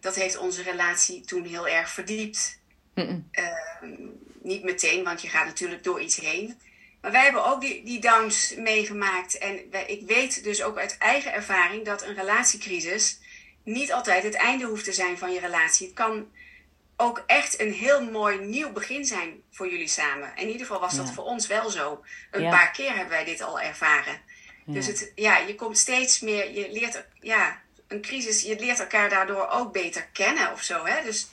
dat 0.00 0.14
heeft 0.14 0.38
onze 0.38 0.62
relatie 0.62 1.20
toen 1.20 1.44
heel 1.44 1.68
erg 1.68 1.90
verdiept. 1.90 2.58
Uh, 2.94 3.16
niet 4.42 4.62
meteen, 4.62 5.04
want 5.04 5.22
je 5.22 5.28
gaat 5.28 5.46
natuurlijk 5.46 5.84
door 5.84 6.00
iets 6.00 6.16
heen. 6.16 6.60
Maar 7.00 7.10
wij 7.10 7.22
hebben 7.22 7.44
ook 7.44 7.60
die, 7.60 7.84
die 7.84 8.00
downs 8.00 8.54
meegemaakt. 8.56 9.38
En 9.38 9.60
wij, 9.70 9.84
ik 9.86 10.06
weet 10.06 10.44
dus 10.44 10.62
ook 10.62 10.78
uit 10.78 10.98
eigen 10.98 11.32
ervaring 11.32 11.84
dat 11.84 12.02
een 12.02 12.14
relatiecrisis 12.14 13.18
niet 13.64 13.92
altijd 13.92 14.22
het 14.22 14.34
einde 14.34 14.64
hoeft 14.64 14.84
te 14.84 14.92
zijn 14.92 15.18
van 15.18 15.32
je 15.32 15.40
relatie. 15.40 15.86
Het 15.86 15.96
kan 15.96 16.28
ook 16.96 17.22
echt 17.26 17.60
een 17.60 17.72
heel 17.72 18.10
mooi 18.10 18.38
nieuw 18.38 18.72
begin 18.72 19.04
zijn 19.04 19.42
voor 19.50 19.70
jullie 19.70 19.88
samen. 19.88 20.32
In 20.36 20.46
ieder 20.46 20.60
geval 20.60 20.80
was 20.80 20.96
dat 20.96 21.06
ja. 21.06 21.12
voor 21.12 21.24
ons 21.24 21.46
wel 21.46 21.70
zo. 21.70 22.04
Een 22.30 22.42
ja. 22.42 22.50
paar 22.50 22.70
keer 22.70 22.88
hebben 22.88 23.08
wij 23.08 23.24
dit 23.24 23.40
al 23.40 23.60
ervaren. 23.60 24.20
Ja. 24.66 24.72
Dus 24.72 24.86
het, 24.86 25.12
ja, 25.14 25.38
je 25.38 25.54
komt 25.54 25.78
steeds 25.78 26.20
meer, 26.20 26.50
je 26.50 26.72
leert, 26.72 27.06
ja, 27.20 27.60
een 27.88 28.00
crisis, 28.00 28.42
je 28.42 28.58
leert 28.58 28.80
elkaar 28.80 29.08
daardoor 29.08 29.48
ook 29.48 29.72
beter 29.72 30.06
kennen 30.12 30.52
of 30.52 30.62
zo. 30.62 30.84
Hè? 30.84 31.02
Dus 31.02 31.28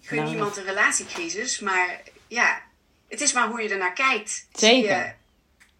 gun 0.00 0.16
Nou, 0.18 0.28
niemand 0.28 0.56
een 0.56 0.64
relatiecrisis, 0.64 1.58
maar 1.60 2.02
ja, 2.28 2.62
het 3.08 3.20
is 3.20 3.32
maar 3.32 3.48
hoe 3.48 3.62
je 3.62 3.68
ernaar 3.68 3.92
kijkt. 3.92 4.46
Zeker. 4.52 4.96
Je, 4.98 5.12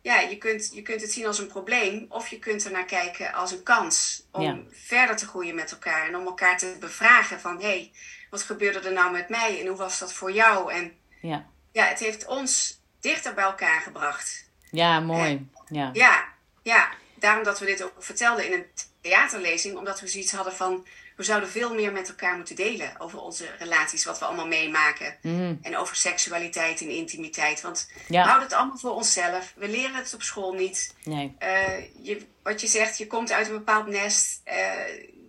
ja, 0.02 0.20
je 0.20 0.38
kunt, 0.38 0.70
je 0.74 0.82
kunt 0.82 1.00
het 1.00 1.12
zien 1.12 1.26
als 1.26 1.38
een 1.38 1.46
probleem 1.46 2.06
of 2.08 2.28
je 2.28 2.38
kunt 2.38 2.64
er 2.64 2.70
naar 2.72 2.84
kijken 2.84 3.32
als 3.32 3.50
een 3.52 3.62
kans 3.62 4.22
om 4.30 4.42
Ja. 4.42 4.58
verder 4.70 5.16
te 5.16 5.26
groeien 5.26 5.54
met 5.54 5.70
elkaar 5.72 6.06
en 6.08 6.16
om 6.16 6.26
elkaar 6.26 6.58
te 6.58 6.76
bevragen 6.80 7.40
van 7.40 7.56
hé, 7.60 7.66
hey, 7.66 7.92
wat 8.30 8.42
gebeurde 8.42 8.78
er 8.80 8.92
nou 8.92 9.12
met 9.12 9.28
mij 9.28 9.60
en 9.60 9.66
hoe 9.66 9.76
was 9.76 9.98
dat 9.98 10.12
voor 10.12 10.32
jou? 10.32 10.72
En 10.72 10.96
Ja. 11.20 11.46
ja, 11.72 11.84
het 11.84 11.98
heeft 11.98 12.26
ons 12.26 12.80
dichter 13.00 13.34
bij 13.34 13.44
elkaar 13.44 13.80
gebracht. 13.80 14.48
Ja, 14.70 15.00
mooi. 15.00 15.48
Ja. 15.68 15.90
Ja, 15.92 16.24
ja, 16.62 16.88
daarom 17.14 17.44
dat 17.44 17.58
we 17.58 17.66
dit 17.66 17.82
ook 17.82 17.92
vertelden 17.98 18.46
in 18.46 18.52
een 18.52 18.66
theaterlezing, 19.00 19.76
omdat 19.76 20.00
we 20.00 20.06
zoiets 20.08 20.32
hadden 20.32 20.52
van 20.54 20.86
we 21.16 21.22
zouden 21.22 21.48
veel 21.48 21.74
meer 21.74 21.92
met 21.92 22.08
elkaar 22.08 22.36
moeten 22.36 22.56
delen 22.56 23.00
over 23.00 23.20
onze 23.20 23.46
relaties, 23.58 24.04
wat 24.04 24.18
we 24.18 24.24
allemaal 24.24 24.46
meemaken. 24.46 25.16
Mhm. 25.22 25.54
En 25.62 25.76
over 25.76 25.96
seksualiteit 25.96 26.80
en 26.80 26.88
intimiteit. 26.88 27.60
Want 27.60 27.90
Ja. 28.08 28.22
we 28.22 28.28
houden 28.28 28.48
het 28.48 28.56
allemaal 28.56 28.78
voor 28.78 28.94
onszelf. 28.94 29.52
We 29.56 29.68
leren 29.68 29.94
het 29.94 30.14
op 30.14 30.22
school 30.22 30.52
niet. 30.52 30.94
Nee. 31.04 31.36
Uh, 31.42 31.68
je, 32.02 32.26
wat 32.42 32.60
je 32.60 32.66
zegt, 32.66 32.98
je 32.98 33.06
komt 33.06 33.32
uit 33.32 33.46
een 33.46 33.52
bepaald 33.52 33.86
nest. 33.86 34.40
Uh, 34.48 34.54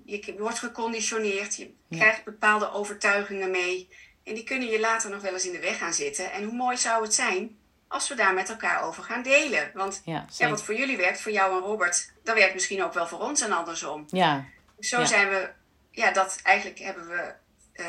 je 0.06 0.36
wordt 0.38 0.60
geconditioneerd. 0.60 1.56
Je 1.56 1.74
Ja. 1.88 1.98
krijgt 1.98 2.24
bepaalde 2.24 2.72
overtuigingen 2.72 3.52
mee. 3.52 3.90
En 4.24 4.34
die 4.34 4.44
kunnen 4.44 4.70
je 4.70 4.80
later 4.80 5.10
nog 5.10 5.22
wel 5.22 5.34
eens 5.34 5.46
in 5.46 5.52
de 5.52 5.60
weg 5.60 5.78
gaan 5.78 5.94
zitten. 5.94 6.32
En 6.32 6.44
hoe 6.44 6.54
mooi 6.56 6.78
zou 6.78 7.04
het 7.04 7.14
zijn 7.14 7.58
als 7.88 8.08
we 8.08 8.16
daar 8.16 8.34
met 8.34 8.50
elkaar 8.50 8.84
over 8.84 9.04
gaan 9.04 9.24
delen. 9.24 9.72
Want 9.74 10.02
Ja, 10.06 10.26
wat 10.50 10.64
voor 10.64 10.76
jullie 10.76 10.98
werkt, 10.98 11.22
voor 11.22 11.32
jou 11.32 11.56
en 11.56 11.68
Robert, 11.68 12.12
dat 12.24 12.36
werkt 12.36 12.54
misschien 12.54 12.84
ook 12.84 12.94
wel 12.94 13.08
voor 13.08 13.20
ons 13.20 13.42
en 13.42 13.52
andersom. 13.52 14.06
Ja. 14.08 14.46
Zo 14.80 15.00
Ja. 15.00 15.06
zijn 15.06 15.30
we, 15.30 15.50
ja, 15.96 16.12
dat 16.12 16.40
eigenlijk 16.44 16.80
hebben 16.80 17.08
we, 17.08 17.34
uh, 17.74 17.86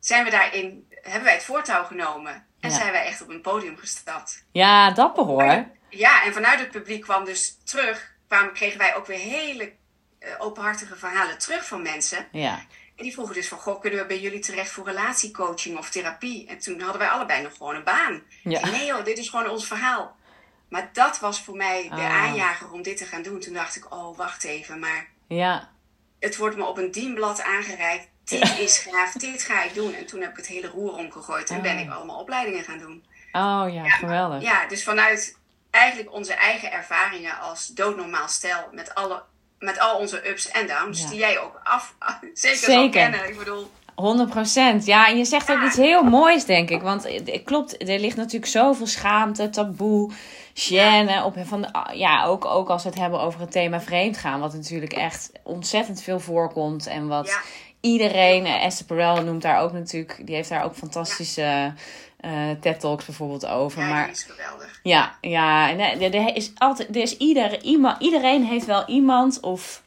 zijn 0.00 0.24
we 0.24 0.30
daarin, 0.30 0.86
hebben 1.02 1.22
wij 1.24 1.32
het 1.34 1.44
voortouw 1.44 1.84
genomen. 1.84 2.32
En 2.60 2.70
Ja. 2.70 2.76
zijn 2.76 2.92
wij 2.92 3.04
echt 3.06 3.22
op 3.22 3.28
een 3.28 3.40
podium 3.40 3.76
gestapt. 3.76 4.44
Ja, 4.52 4.90
dapper 4.90 5.24
hoor. 5.24 5.66
Ja, 5.88 6.24
en 6.24 6.32
vanuit 6.32 6.58
het 6.60 6.70
publiek 6.70 7.02
kwam 7.02 7.24
dus 7.24 7.56
terug, 7.64 8.12
kwamen, 8.28 8.52
kregen 8.52 8.78
wij 8.78 8.96
ook 8.96 9.06
weer 9.06 9.18
hele 9.18 9.72
uh, 10.20 10.28
openhartige 10.38 10.96
verhalen 10.96 11.38
terug 11.38 11.66
van 11.66 11.82
mensen. 11.82 12.28
Ja. 12.32 12.64
En 12.96 13.02
die 13.04 13.12
vroegen 13.12 13.34
dus 13.34 13.48
van, 13.48 13.58
goh, 13.58 13.80
kunnen 13.80 13.98
we 13.98 14.06
bij 14.06 14.20
jullie 14.20 14.38
terecht 14.40 14.70
voor 14.70 14.84
relatiecoaching 14.86 15.78
of 15.78 15.90
therapie? 15.90 16.46
En 16.48 16.58
toen 16.58 16.80
hadden 16.80 16.98
wij 16.98 17.08
allebei 17.10 17.42
nog 17.42 17.52
gewoon 17.56 17.74
een 17.74 17.84
baan. 17.84 18.22
Ja. 18.42 18.66
Nee 18.70 18.86
joh, 18.86 19.04
dit 19.04 19.18
is 19.18 19.28
gewoon 19.28 19.48
ons 19.48 19.66
verhaal. 19.66 20.16
Maar 20.68 20.90
dat 20.92 21.18
was 21.18 21.40
voor 21.42 21.56
mij 21.56 21.82
de 21.82 21.94
Ah. 21.94 22.22
aanjager 22.22 22.70
om 22.72 22.82
dit 22.82 22.96
te 22.96 23.04
gaan 23.06 23.22
doen. 23.22 23.40
Toen 23.40 23.54
dacht 23.54 23.76
ik, 23.76 23.92
oh, 23.94 24.16
wacht 24.16 24.44
even, 24.44 24.78
maar 24.78 25.06
Ja. 25.26 25.70
Het 26.22 26.36
wordt 26.36 26.56
me 26.56 26.64
op 26.64 26.78
een 26.78 26.90
dienblad 26.90 27.42
aangereikt. 27.42 28.08
Dit 28.30 28.58
is 28.58 28.78
gaaf, 28.78 29.12
dit 29.12 29.42
ga 29.42 29.62
ik 29.62 29.74
doen. 29.74 29.94
En 29.94 30.06
toen 30.06 30.20
heb 30.20 30.30
ik 30.30 30.36
het 30.36 30.46
hele 30.46 30.66
roer 30.68 30.92
omgegooid 30.92 31.50
en 31.50 31.62
ben 31.62 31.78
ik 31.78 31.90
allemaal 31.90 32.18
opleidingen 32.20 32.64
gaan 32.64 32.78
doen. 32.78 33.04
Oh 33.32 33.64
ja, 33.72 33.88
geweldig. 33.88 34.42
Ja, 34.42 34.66
dus 34.66 34.84
vanuit 34.84 35.38
eigenlijk 35.70 36.12
onze 36.12 36.32
eigen 36.34 36.72
ervaringen 36.72 37.38
als 37.40 37.66
doodnormaal 37.66 38.28
stel 38.28 38.68
met, 38.72 38.94
alle, 38.94 39.22
met 39.58 39.78
al 39.78 39.98
onze 39.98 40.28
ups 40.30 40.50
en 40.50 40.66
downs, 40.66 41.02
Ja. 41.02 41.08
die 41.08 41.18
jij 41.18 41.38
ook 41.40 41.60
af, 41.62 41.94
zeker, 42.34 42.58
Zeker. 42.58 42.90
kennen. 42.90 43.28
Ik 43.28 43.38
bedoel, 43.38 43.70
100 43.94 44.30
procent. 44.30 44.84
Ja, 44.86 45.06
en 45.08 45.18
je 45.18 45.24
zegt 45.24 45.50
ook 45.50 45.62
iets 45.62 45.76
heel 45.76 46.02
moois, 46.02 46.44
denk 46.44 46.70
ik. 46.70 46.82
Want 46.82 47.02
het 47.04 47.42
klopt, 47.44 47.88
er 47.88 47.98
ligt 47.98 48.16
natuurlijk 48.16 48.52
zoveel 48.52 48.86
schaamte, 48.86 49.50
taboe, 49.50 50.12
gêne. 50.54 51.24
Op, 51.24 51.34
van, 51.44 51.62
de- 51.62 51.90
ja, 51.94 52.24
ook, 52.24 52.44
ook 52.44 52.68
als 52.68 52.82
we 52.82 52.88
het 52.88 52.98
hebben 52.98 53.20
over 53.20 53.40
het 53.40 53.50
thema 53.50 53.80
vreemdgaan. 53.80 54.40
Wat 54.40 54.52
natuurlijk 54.54 54.92
echt 54.92 55.32
ontzettend 55.42 56.02
veel 56.02 56.20
voorkomt. 56.20 56.86
En 56.86 57.08
wat 57.08 57.26
Ja. 57.26 57.40
iedereen, 57.80 58.44
eh, 58.46 58.64
Esther 58.64 58.86
Perel 58.86 59.22
noemt 59.22 59.42
daar 59.42 59.60
ook 59.60 59.72
natuurlijk... 59.72 60.20
Die 60.26 60.34
heeft 60.34 60.48
daar 60.48 60.64
ook 60.64 60.74
fantastische 60.74 61.72
eh 62.20 62.50
TED-talks 62.60 63.04
bijvoorbeeld 63.04 63.46
over. 63.46 63.82
ja, 63.82 63.88
maar 63.88 64.10
is 64.10 64.22
geweldig. 64.22 64.80
ja, 64.82 65.16
ja 65.20 65.70
en 65.70 65.80
er, 65.80 66.14
er- 66.14 66.36
is 66.36 66.52
altijd, 66.58 66.88
er 66.96 67.02
is 67.02 67.16
ieder, 67.16 67.62
iemand, 67.62 68.02
iedereen 68.02 68.44
heeft 68.44 68.66
wel 68.66 68.84
iemand 68.86 69.40
of 69.40 69.82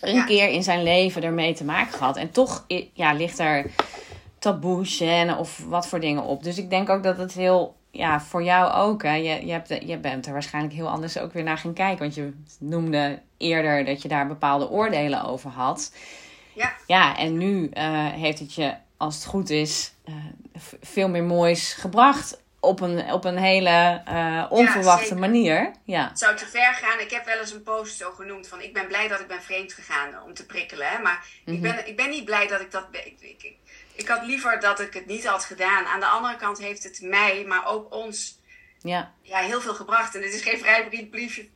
een 0.00 0.14
Ja. 0.14 0.24
keer 0.24 0.48
in 0.48 0.62
zijn 0.62 0.82
leven 0.82 1.22
ermee 1.22 1.54
te 1.54 1.64
maken 1.64 1.92
gehad. 1.92 2.16
En 2.16 2.30
toch 2.30 2.64
ja, 2.92 3.12
ligt 3.12 3.38
er 3.38 3.70
taboe, 4.38 4.86
gêne 4.86 5.38
of 5.38 5.64
wat 5.68 5.86
voor 5.86 6.00
dingen 6.00 6.22
op. 6.22 6.42
Dus 6.42 6.58
ik 6.58 6.70
denk 6.70 6.88
ook 6.88 7.02
dat 7.02 7.18
het 7.18 7.32
heel, 7.32 7.74
ja, 7.92 8.20
voor 8.20 8.42
jou 8.42 8.72
ook. 8.72 9.02
Hè, 9.02 9.14
je, 9.14 9.46
je, 9.46 9.52
hebt, 9.52 9.68
je 9.86 9.98
bent 9.98 10.26
er 10.26 10.32
waarschijnlijk 10.32 10.74
heel 10.74 10.88
anders 10.88 11.18
ook 11.18 11.32
weer 11.32 11.42
naar 11.42 11.58
gaan 11.58 11.72
kijken. 11.72 11.98
Want 11.98 12.14
je 12.14 12.32
noemde 12.58 13.20
eerder 13.36 13.84
dat 13.84 14.02
je 14.02 14.08
daar 14.08 14.26
bepaalde 14.26 14.68
oordelen 14.70 15.24
over 15.24 15.50
had. 15.50 15.92
Ja, 16.54 16.72
Ja, 16.86 17.16
en 17.16 17.38
nu 17.38 17.68
eh, 17.72 18.06
heeft 18.06 18.38
het 18.38 18.54
je, 18.54 18.74
als 18.96 19.14
het 19.14 19.24
goed 19.24 19.50
is, 19.50 19.92
eh, 20.04 20.14
veel 20.80 21.08
meer 21.08 21.24
moois 21.24 21.72
gebracht. 21.72 22.40
Op 22.60 22.80
een, 22.80 23.12
op 23.12 23.24
een 23.24 23.36
hele 23.38 24.02
eh, 24.04 24.46
onverwachte 24.50 25.14
manier. 25.14 25.70
Ja. 25.84 26.08
het 26.08 26.18
zou 26.18 26.36
te 26.36 26.46
ver 26.46 26.72
gaan. 26.74 27.00
Ik 27.00 27.10
heb 27.10 27.24
wel 27.24 27.38
eens 27.38 27.52
een 27.52 27.62
post 27.62 27.96
zo 27.96 28.10
genoemd 28.10 28.48
van 28.48 28.60
ik 28.62 28.72
ben 28.72 28.86
blij 28.86 29.08
dat 29.08 29.20
ik 29.20 29.26
ben 29.26 29.42
vreemd 29.42 29.72
gegaan 29.72 30.22
om 30.26 30.34
te 30.34 30.46
prikkelen. 30.46 30.86
Hè? 30.86 30.98
Maar 30.98 31.26
Mhm. 31.44 31.54
ik, 31.56 31.62
ben, 31.62 31.88
ik 31.88 31.96
ben 31.96 32.10
niet 32.10 32.24
blij 32.24 32.46
dat 32.46 32.60
ik 32.60 32.70
dat... 32.70 32.90
ben. 32.90 33.06
Ik, 33.06 33.20
ik, 33.20 33.56
ik, 33.94 34.08
had 34.08 34.26
liever 34.26 34.60
dat 34.60 34.80
ik 34.80 34.94
het 34.94 35.06
niet 35.06 35.26
had 35.26 35.44
gedaan. 35.44 35.84
Aan 35.86 36.00
de 36.00 36.06
andere 36.06 36.36
kant 36.36 36.58
heeft 36.58 36.82
het 36.82 37.00
mij, 37.02 37.44
maar 37.48 37.66
ook 37.66 37.92
ons 37.94 38.40
Ja. 38.84 39.12
ja, 39.22 39.38
heel 39.38 39.60
veel 39.60 39.74
gebracht. 39.74 40.14
En 40.14 40.20
dit 40.20 40.32
is 40.34 40.42
geen 40.42 40.58
vrij 40.58 40.88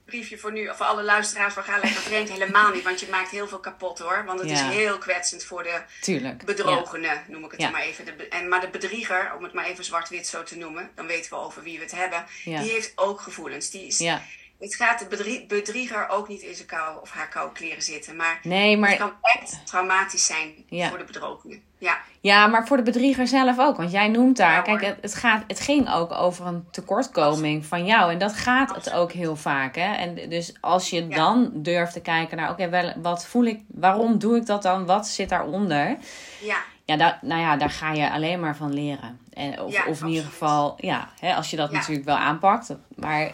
briefje, 0.05 0.39
voor 0.39 0.53
nu, 0.53 0.71
voor 0.75 0.87
alle 0.87 1.03
luisteraars 1.03 1.55
van 1.55 1.63
ga 1.63 1.73
lekker 1.79 2.01
vreemd. 2.01 2.31
Helemaal 2.31 2.71
niet, 2.73 2.83
want 2.85 3.01
je 3.01 3.07
maakt 3.11 3.31
heel 3.31 3.49
veel 3.49 3.59
kapot 3.61 3.99
hoor. 3.99 4.25
Want 4.25 4.41
het 4.41 4.49
Ja. 4.51 4.55
is 4.55 4.75
heel 4.75 4.99
kwetsend 4.99 5.45
voor 5.45 5.63
de 5.63 5.81
Tuurlijk. 6.01 6.45
bedrogene, 6.45 7.21
noem 7.29 7.45
ik 7.45 7.51
het 7.51 7.61
Ja. 7.61 7.71
maar 7.71 7.81
even. 7.81 8.05
De 8.05 8.29
en, 8.29 8.49
maar 8.49 8.61
de 8.61 8.69
bedrieger, 8.69 9.33
om 9.37 9.43
het 9.43 9.53
maar 9.53 9.65
even 9.65 9.85
zwart-wit 9.85 10.27
zo 10.27 10.43
te 10.43 10.57
noemen, 10.57 10.91
dan 10.95 11.07
weten 11.07 11.31
we 11.31 11.37
over 11.37 11.63
wie 11.63 11.77
we 11.79 11.83
het 11.85 11.95
hebben. 11.95 12.25
Die 12.45 12.55
heeft 12.57 12.93
ook 12.97 13.21
gevoelens. 13.21 13.71
Die 13.71 13.87
is, 13.87 13.99
Ja. 13.99 14.23
Het 14.59 14.75
gaat 14.75 14.99
de 14.99 15.07
bedrie- 15.07 15.47
bedrieger 15.47 16.09
ook 16.09 16.29
niet 16.29 16.41
in 16.43 16.55
zijn 16.55 16.67
kou 16.69 17.01
of 17.01 17.11
haar 17.11 17.29
koude 17.29 17.53
kleren 17.53 17.83
zitten. 17.83 18.17
Maar 18.17 18.41
Nee, 18.43 18.85
het 18.85 18.97
kan 18.99 19.13
echt 19.23 19.61
traumatisch 19.65 20.27
zijn 20.27 20.55
Ja. 20.69 20.89
voor 20.89 20.99
de 20.99 21.05
bedrogene. 21.05 21.61
Ja, 21.79 21.99
ja, 22.21 22.47
maar 22.47 22.67
voor 22.67 22.77
de 22.77 22.83
bedrieger 22.83 23.27
zelf 23.27 23.59
ook. 23.59 23.77
Want 23.77 23.91
jij 23.91 24.09
noemt 24.09 24.37
daar, 24.37 24.53
Ja, 24.53 24.61
kijk, 24.61 24.81
het, 24.85 24.97
het, 25.01 25.15
gaat, 25.15 25.45
het 25.47 25.61
ging 25.61 25.93
ook 25.93 26.13
over 26.13 26.47
een 26.47 26.65
tekortkoming 26.71 27.67
van 27.67 27.87
jou. 27.87 28.13
En 28.13 28.19
dat 28.19 28.33
gaat 28.33 28.75
het 28.75 28.93
ook 28.93 29.13
heel 29.13 29.37
vaak. 29.37 29.75
Hè? 29.77 29.95
En 29.95 30.29
dus 30.29 30.55
als 30.61 30.91
je 30.91 31.07
Ja. 31.09 31.15
dan 31.17 31.51
durft 31.55 31.93
te 31.93 32.01
kijken 32.01 32.37
naar, 32.37 32.51
oké, 32.51 32.69
wel, 32.69 32.93
wat 33.03 33.27
voel 33.27 33.45
ik, 33.45 33.61
waarom 33.67 34.19
doe 34.19 34.37
ik 34.37 34.47
dat 34.47 34.63
dan? 34.63 34.87
Wat 34.87 35.07
zit 35.09 35.29
daaronder? 35.29 35.97
ja, 36.43 36.57
Ja, 36.85 36.97
daar, 36.97 37.19
nou 37.23 37.41
ja, 37.41 37.57
daar 37.57 37.71
ga 37.71 37.93
je 37.93 38.11
alleen 38.11 38.41
maar 38.41 38.57
van 38.57 38.75
leren. 38.75 39.21
En, 39.33 39.61
of, 39.61 39.73
Ja, 39.73 39.85
of 39.87 40.01
in 40.01 40.09
ieder 40.09 40.25
geval, 40.25 40.75
ja, 40.81 41.09
hè, 41.21 41.35
als 41.35 41.51
je 41.51 41.57
dat 41.57 41.71
Ja. 41.71 41.77
natuurlijk 41.77 42.07
wel 42.07 42.17
aanpakt. 42.17 42.75
Maar 42.95 43.31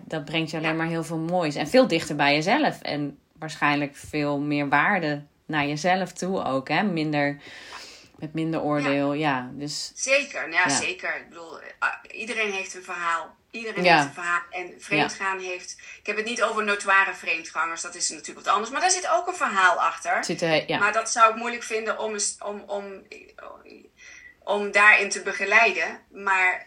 dat 0.00 0.24
brengt 0.24 0.50
je 0.50 0.56
alleen 0.56 0.70
Ja. 0.70 0.76
maar 0.76 0.86
heel 0.86 1.04
veel 1.04 1.18
moois. 1.18 1.54
En 1.54 1.68
veel 1.68 1.86
dichter 1.86 2.16
bij 2.16 2.34
jezelf. 2.34 2.80
En 2.82 3.18
waarschijnlijk 3.38 3.96
veel 3.96 4.38
meer 4.40 4.68
waarde 4.68 5.22
naar 5.46 5.66
jezelf 5.66 6.12
toe 6.12 6.44
ook. 6.44 6.68
Hè? 6.68 6.82
Minder, 6.82 7.40
met 8.18 8.34
minder 8.34 8.60
oordeel. 8.62 9.12
Ja, 9.12 9.50
dus 9.52 9.92
zeker. 9.94 10.50
Ja, 10.50 10.62
Ja. 10.64 10.68
zeker. 10.68 11.16
Ik 11.16 11.28
bedoel, 11.28 11.60
eh, 11.60 11.88
iedereen 12.20 12.52
heeft 12.52 12.74
een 12.74 12.82
verhaal. 12.82 13.36
Iedereen 13.50 13.84
Ja. 13.84 13.94
heeft 13.96 14.06
een 14.06 14.12
verhaal. 14.14 14.40
En 14.50 14.72
vreemdgaan 14.78 15.38
heeft... 15.38 15.76
Ik 15.98 16.06
heb 16.06 16.16
het 16.16 16.24
niet 16.24 16.42
over 16.42 16.64
notoire 16.64 17.14
vreemdgangers. 17.14 17.82
Dat 17.82 17.94
is 17.94 18.10
natuurlijk 18.10 18.44
wat 18.46 18.54
anders. 18.54 18.70
Maar 18.70 18.80
daar 18.80 18.90
zit 18.90 19.08
ook 19.08 19.26
een 19.26 19.34
verhaal 19.34 19.80
achter. 19.80 20.24
zit 20.24 20.42
er. 20.42 20.78
Maar 20.78 20.92
dat 20.92 21.10
zou 21.10 21.30
ik 21.30 21.36
moeilijk 21.36 21.62
vinden 21.62 21.98
om, 21.98 22.16
om, 22.44 22.60
om, 22.66 23.02
om 24.44 24.70
daarin 24.72 25.08
te 25.10 25.22
begeleiden. 25.22 26.00
Maar 26.10 26.66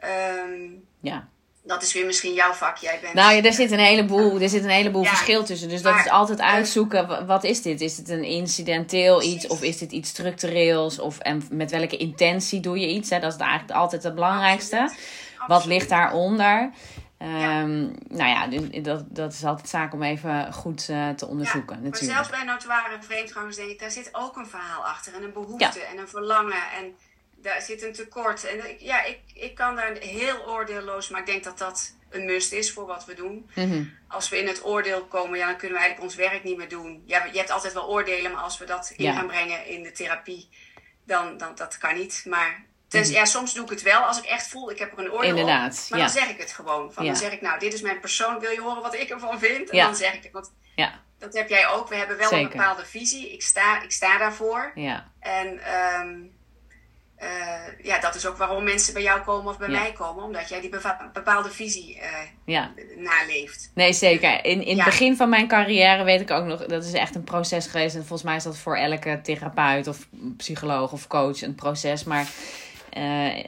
ehm, 0.00 0.60
ja. 1.00 1.28
Dat 1.70 1.82
is 1.82 1.92
weer 1.92 2.06
misschien 2.06 2.32
jouw 2.32 2.52
vak. 2.52 2.76
Jij 2.76 2.98
bent. 3.02 3.14
Nou 3.14 3.34
ja, 3.34 3.42
er 3.42 3.52
zit 3.52 3.70
een 3.70 3.78
heleboel, 3.78 4.40
er 4.40 4.48
zit 4.48 4.64
een 4.64 4.70
heleboel 4.70 5.02
Ja. 5.02 5.08
verschil 5.08 5.44
tussen. 5.44 5.68
Dus 5.68 5.82
dat 5.82 5.94
is 5.96 6.08
altijd 6.08 6.40
uitzoeken, 6.40 7.06
wa- 7.08 7.24
wat 7.24 7.44
is 7.44 7.62
dit? 7.62 7.80
Is 7.80 7.96
het 7.96 8.08
een 8.08 8.24
incidenteel 8.24 9.22
iets 9.22 9.46
of 9.46 9.62
is 9.62 9.78
dit 9.78 9.92
iets 9.92 10.08
structureels? 10.08 10.98
Of 10.98 11.18
en 11.18 11.42
met 11.50 11.70
welke 11.70 11.96
intentie 11.96 12.60
doe 12.60 12.78
je 12.78 12.88
iets? 12.88 13.10
Hè? 13.10 13.18
Dat 13.18 13.32
is 13.34 13.38
eigenlijk 13.38 13.72
altijd 13.78 14.02
het 14.02 14.14
belangrijkste. 14.14 14.80
Absoluut. 14.80 15.46
Wat 15.46 15.64
ligt 15.64 15.88
daaronder? 15.88 16.70
Ja. 17.18 17.60
Ehm, 17.60 17.80
Nou 18.08 18.28
ja, 18.28 18.46
dat, 18.80 19.04
dat 19.08 19.32
is 19.32 19.44
altijd 19.44 19.68
zaak 19.68 19.92
om 19.92 20.02
even 20.02 20.52
goed 20.52 20.86
eh, 20.90 21.08
te 21.08 21.26
onderzoeken 21.26 21.74
Ja, 21.76 21.80
maar 21.80 21.90
natuurlijk. 21.90 22.12
zelfs 22.14 22.30
bij 22.30 22.44
notoire 22.44 22.96
vreemdgangers 23.00 23.56
denk 23.56 23.68
ik, 23.70 23.78
daar 23.80 23.90
zit 23.90 24.08
ook 24.12 24.36
een 24.36 24.46
verhaal 24.46 24.84
achter. 24.84 25.14
En 25.14 25.22
een 25.22 25.32
behoefte 25.32 25.80
en 25.80 25.98
een 25.98 26.08
verlangen. 26.08 26.62
En 26.78 26.94
daar 27.42 27.60
zit 27.62 27.82
een 27.82 27.92
tekort. 27.92 28.44
En 28.44 28.68
ik- 28.70 28.80
ja, 28.80 29.04
ik, 29.04 29.18
ik 29.34 29.54
kan 29.54 29.76
daar 29.76 29.92
heel 29.96 30.46
oordeelloos, 30.46 31.08
maar 31.08 31.20
ik 31.20 31.26
denk 31.26 31.44
dat 31.44 31.58
dat 31.58 31.94
een 32.10 32.24
must 32.24 32.52
is 32.52 32.72
voor 32.72 32.86
wat 32.86 33.04
we 33.04 33.14
doen. 33.14 33.50
Mhm. 33.54 33.84
Als 34.08 34.28
we 34.28 34.38
in 34.38 34.46
het 34.46 34.64
oordeel 34.64 35.04
komen, 35.06 35.38
ja, 35.38 35.46
dan 35.46 35.56
kunnen 35.56 35.76
we 35.78 35.82
eigenlijk 35.84 36.12
ons 36.12 36.20
werk 36.30 36.44
niet 36.44 36.56
meer 36.56 36.68
doen. 36.68 37.02
Ja, 37.06 37.24
je 37.24 37.38
hebt 37.38 37.50
altijd 37.50 37.72
wel 37.72 37.88
oordelen, 37.88 38.32
maar 38.32 38.42
als 38.42 38.58
we 38.58 38.64
dat 38.64 38.92
in 38.96 39.04
Ja. 39.04 39.12
gaan 39.12 39.26
brengen 39.26 39.66
in 39.66 39.82
de 39.82 39.92
therapie, 39.92 40.48
dan, 41.04 41.36
dan 41.36 41.54
dat 41.54 41.78
kan 41.78 41.94
niet. 41.94 42.24
Maar 42.28 42.64
tens, 42.88 43.08
Mhm. 43.08 43.16
ja, 43.16 43.24
soms 43.24 43.54
doe 43.54 43.64
ik 43.64 43.70
het 43.70 43.82
wel 43.82 44.00
als 44.02 44.18
ik 44.18 44.24
echt 44.24 44.48
voel, 44.48 44.70
ik 44.70 44.78
heb 44.78 44.92
er 44.92 44.98
een 44.98 45.12
oordeel 45.12 45.28
Inderdaad, 45.28 45.80
op. 45.84 45.90
Maar 45.90 45.98
ja. 45.98 46.04
dan 46.04 46.14
zeg 46.14 46.28
ik 46.28 46.38
het 46.40 46.52
gewoon. 46.52 46.92
Van, 46.92 47.04
Ja. 47.04 47.10
Dan 47.10 47.20
zeg 47.20 47.32
ik, 47.32 47.40
nou, 47.40 47.58
dit 47.58 47.72
is 47.72 47.80
mijn 47.80 48.00
persoon, 48.00 48.38
wil 48.40 48.50
je 48.50 48.60
horen 48.60 48.82
wat 48.82 48.94
ik 48.94 49.10
ervan 49.10 49.38
vind? 49.38 49.70
En 49.70 49.78
dan 49.78 49.96
zeg 49.96 50.14
ik 50.14 50.22
het. 50.22 50.32
Want 50.32 50.52
Ja, 50.74 51.00
dat 51.18 51.34
heb 51.34 51.48
jij 51.48 51.68
ook. 51.68 51.88
We 51.88 51.94
hebben 51.96 52.16
wel 52.16 52.28
Zeker. 52.28 52.44
een 52.44 52.50
bepaalde 52.56 52.86
visie. 52.86 53.32
Ik 53.32 53.42
sta, 53.42 53.82
ik 53.82 53.92
sta 53.92 54.18
daarvoor. 54.18 54.72
ja, 54.74 55.10
En 55.20 55.58
ehm, 55.64 56.18
eh, 57.20 57.84
ja, 57.84 57.98
dat 58.00 58.14
is 58.14 58.26
ook 58.26 58.36
waarom 58.36 58.64
mensen 58.64 58.92
bij 58.94 59.02
jou 59.02 59.20
komen 59.20 59.50
of 59.52 59.58
bij 59.58 59.68
Ja. 59.68 59.80
mij 59.80 59.92
komen. 59.92 60.24
Omdat 60.24 60.48
jij 60.48 60.60
die 60.60 60.70
bepaalde 61.12 61.50
visie 61.50 61.98
eh, 62.00 62.08
ja. 62.44 62.72
naleeft. 62.96 63.70
Nee, 63.74 63.92
zeker. 63.92 64.44
In, 64.44 64.62
in 64.64 64.76
Ja. 64.76 64.82
het 64.82 64.84
begin 64.90 65.16
van 65.16 65.28
mijn 65.28 65.48
carrière 65.48 66.04
weet 66.04 66.20
ik 66.20 66.30
ook 66.30 66.44
nog, 66.44 66.64
dat 66.66 66.84
is 66.84 66.92
echt 66.92 67.14
een 67.14 67.24
proces 67.24 67.66
geweest. 67.66 67.94
En 67.94 68.00
volgens 68.00 68.22
mij 68.22 68.36
is 68.36 68.42
dat 68.42 68.58
voor 68.58 68.76
elke 68.76 69.20
therapeut 69.22 69.86
of 69.86 70.08
psycholoog 70.36 70.92
of 70.92 71.06
coach 71.06 71.42
een 71.42 71.54
proces. 71.54 72.04
Maar 72.04 72.26
eh, 72.90 73.44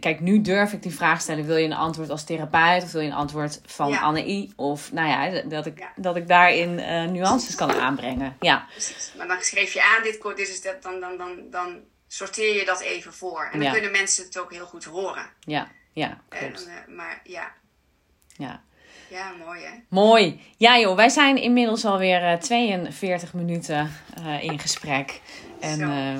kijk, 0.00 0.20
nu 0.20 0.40
durf 0.40 0.72
ik 0.72 0.82
die 0.82 0.94
vraag 0.94 1.20
stellen. 1.20 1.46
Wil 1.46 1.56
je 1.56 1.64
een 1.64 1.72
antwoord 1.72 2.10
als 2.10 2.24
therapeut 2.24 2.82
of 2.82 2.92
wil 2.92 3.00
je 3.00 3.06
een 3.08 3.14
antwoord 3.14 3.60
van 3.66 3.88
Ja. 3.88 4.00
Anne-I? 4.00 4.52
Of 4.56 4.92
nou 4.92 5.08
ja, 5.08 5.42
dat 5.48 5.66
ik, 5.66 5.78
Ja. 5.78 5.92
dat 5.96 6.16
ik 6.16 6.28
daarin 6.28 6.74
nuances 7.12 7.54
kan 7.54 7.72
aanbrengen. 7.72 8.36
Ja, 8.40 8.66
Precies. 8.70 9.12
Maar 9.16 9.28
dan 9.28 9.40
schreef 9.40 9.72
je 9.72 9.82
aan, 9.82 10.02
dit, 10.02 10.22
dit 10.36 10.48
is 10.48 10.62
dat, 10.62 10.82
dan, 10.82 11.00
dan, 11.00 11.16
dan, 11.16 11.30
dan 11.50 11.80
sorteer 12.14 12.54
je 12.58 12.64
dat 12.64 12.80
even 12.80 13.12
voor. 13.12 13.48
En 13.52 13.60
dan 13.60 13.72
kunnen 13.72 13.90
mensen 13.90 14.24
het 14.24 14.38
ook 14.38 14.52
heel 14.52 14.66
goed 14.66 14.84
horen. 14.84 15.26
ja, 15.40 15.68
ja, 15.92 16.20
En, 16.28 16.38
klopt. 16.38 16.66
eh, 16.66 16.94
maar 16.94 17.20
ja, 17.24 17.52
Ja. 18.36 18.62
ja, 19.10 19.32
mooi 19.44 19.60
hè. 19.62 19.70
Mooi. 19.88 20.40
Ja 20.56 20.78
joh, 20.78 20.96
wij 20.96 21.08
zijn 21.08 21.36
inmiddels 21.36 21.84
alweer 21.84 22.22
eh 22.22 22.38
42 22.38 23.34
minuten 23.34 23.90
eh, 24.24 24.42
in 24.42 24.58
gesprek. 24.58 25.20
En, 25.60 25.80
eh, 25.80 26.18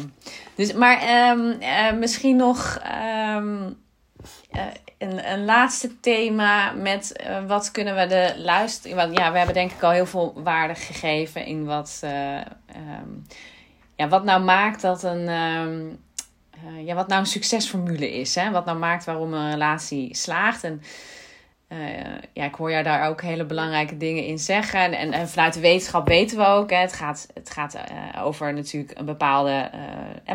dus, 0.55 0.73
maar 0.73 0.99
ehm, 1.01 1.51
eh, 1.61 1.93
misschien 1.93 2.37
nog 2.37 2.79
ehm, 2.83 3.71
eh, 4.51 4.67
een, 4.99 5.31
een 5.33 5.45
laatste 5.45 6.01
thema 6.01 6.73
met 6.73 7.13
eh, 7.17 7.47
wat 7.47 7.71
kunnen 7.71 7.97
we 7.97 8.07
de 8.07 8.35
luister... 8.37 8.95
Want 8.95 9.19
ja, 9.19 9.33
we 9.33 9.37
hebben 9.37 9.55
denk 9.55 9.73
ik 9.73 9.83
al 9.83 9.91
heel 9.91 10.07
veel 10.07 10.43
waarde 10.43 10.75
gegeven 10.75 11.47
in 11.47 11.65
wat, 11.65 11.99
eh, 12.03 12.37
ehm, 12.41 13.11
ja, 13.97 14.09
wat 14.09 14.25
nou 14.25 14.43
maakt 14.43 14.81
dat 14.81 15.03
een... 15.03 15.29
ehm, 15.29 15.81
eh, 16.67 16.87
ja, 16.87 16.95
wat 16.95 17.09
nou 17.09 17.21
een 17.21 17.27
succesformule 17.27 18.13
is. 18.13 18.35
Hè? 18.35 18.51
Wat 18.51 18.65
nou 18.65 18.79
maakt 18.79 19.05
waarom 19.05 19.35
een 19.35 19.51
relatie 19.51 20.17
slaagt. 20.17 20.65
En 20.65 20.83
eh, 21.69 21.79
ja, 22.33 22.45
ik 22.45 22.55
hoor 22.55 22.71
jou 22.71 22.83
daar 22.83 23.09
ook 23.09 23.23
hele 23.23 23.45
belangrijke 23.45 23.97
dingen 23.97 24.25
in 24.25 24.39
zeggen. 24.39 24.81
En, 24.81 24.93
en, 24.93 25.13
en 25.13 25.29
vanuit 25.29 25.55
de 25.55 25.61
wetenschap 25.61 26.07
weten 26.09 26.39
we 26.39 26.47
ook, 26.47 26.71
hè, 26.71 26.77
het 26.77 26.93
gaat, 26.93 27.27
het 27.35 27.51
gaat 27.51 27.75
eh, 27.75 28.25
over 28.25 28.55
natuurlijk 28.55 28.99
een 28.99 29.05
bepaalde 29.05 29.71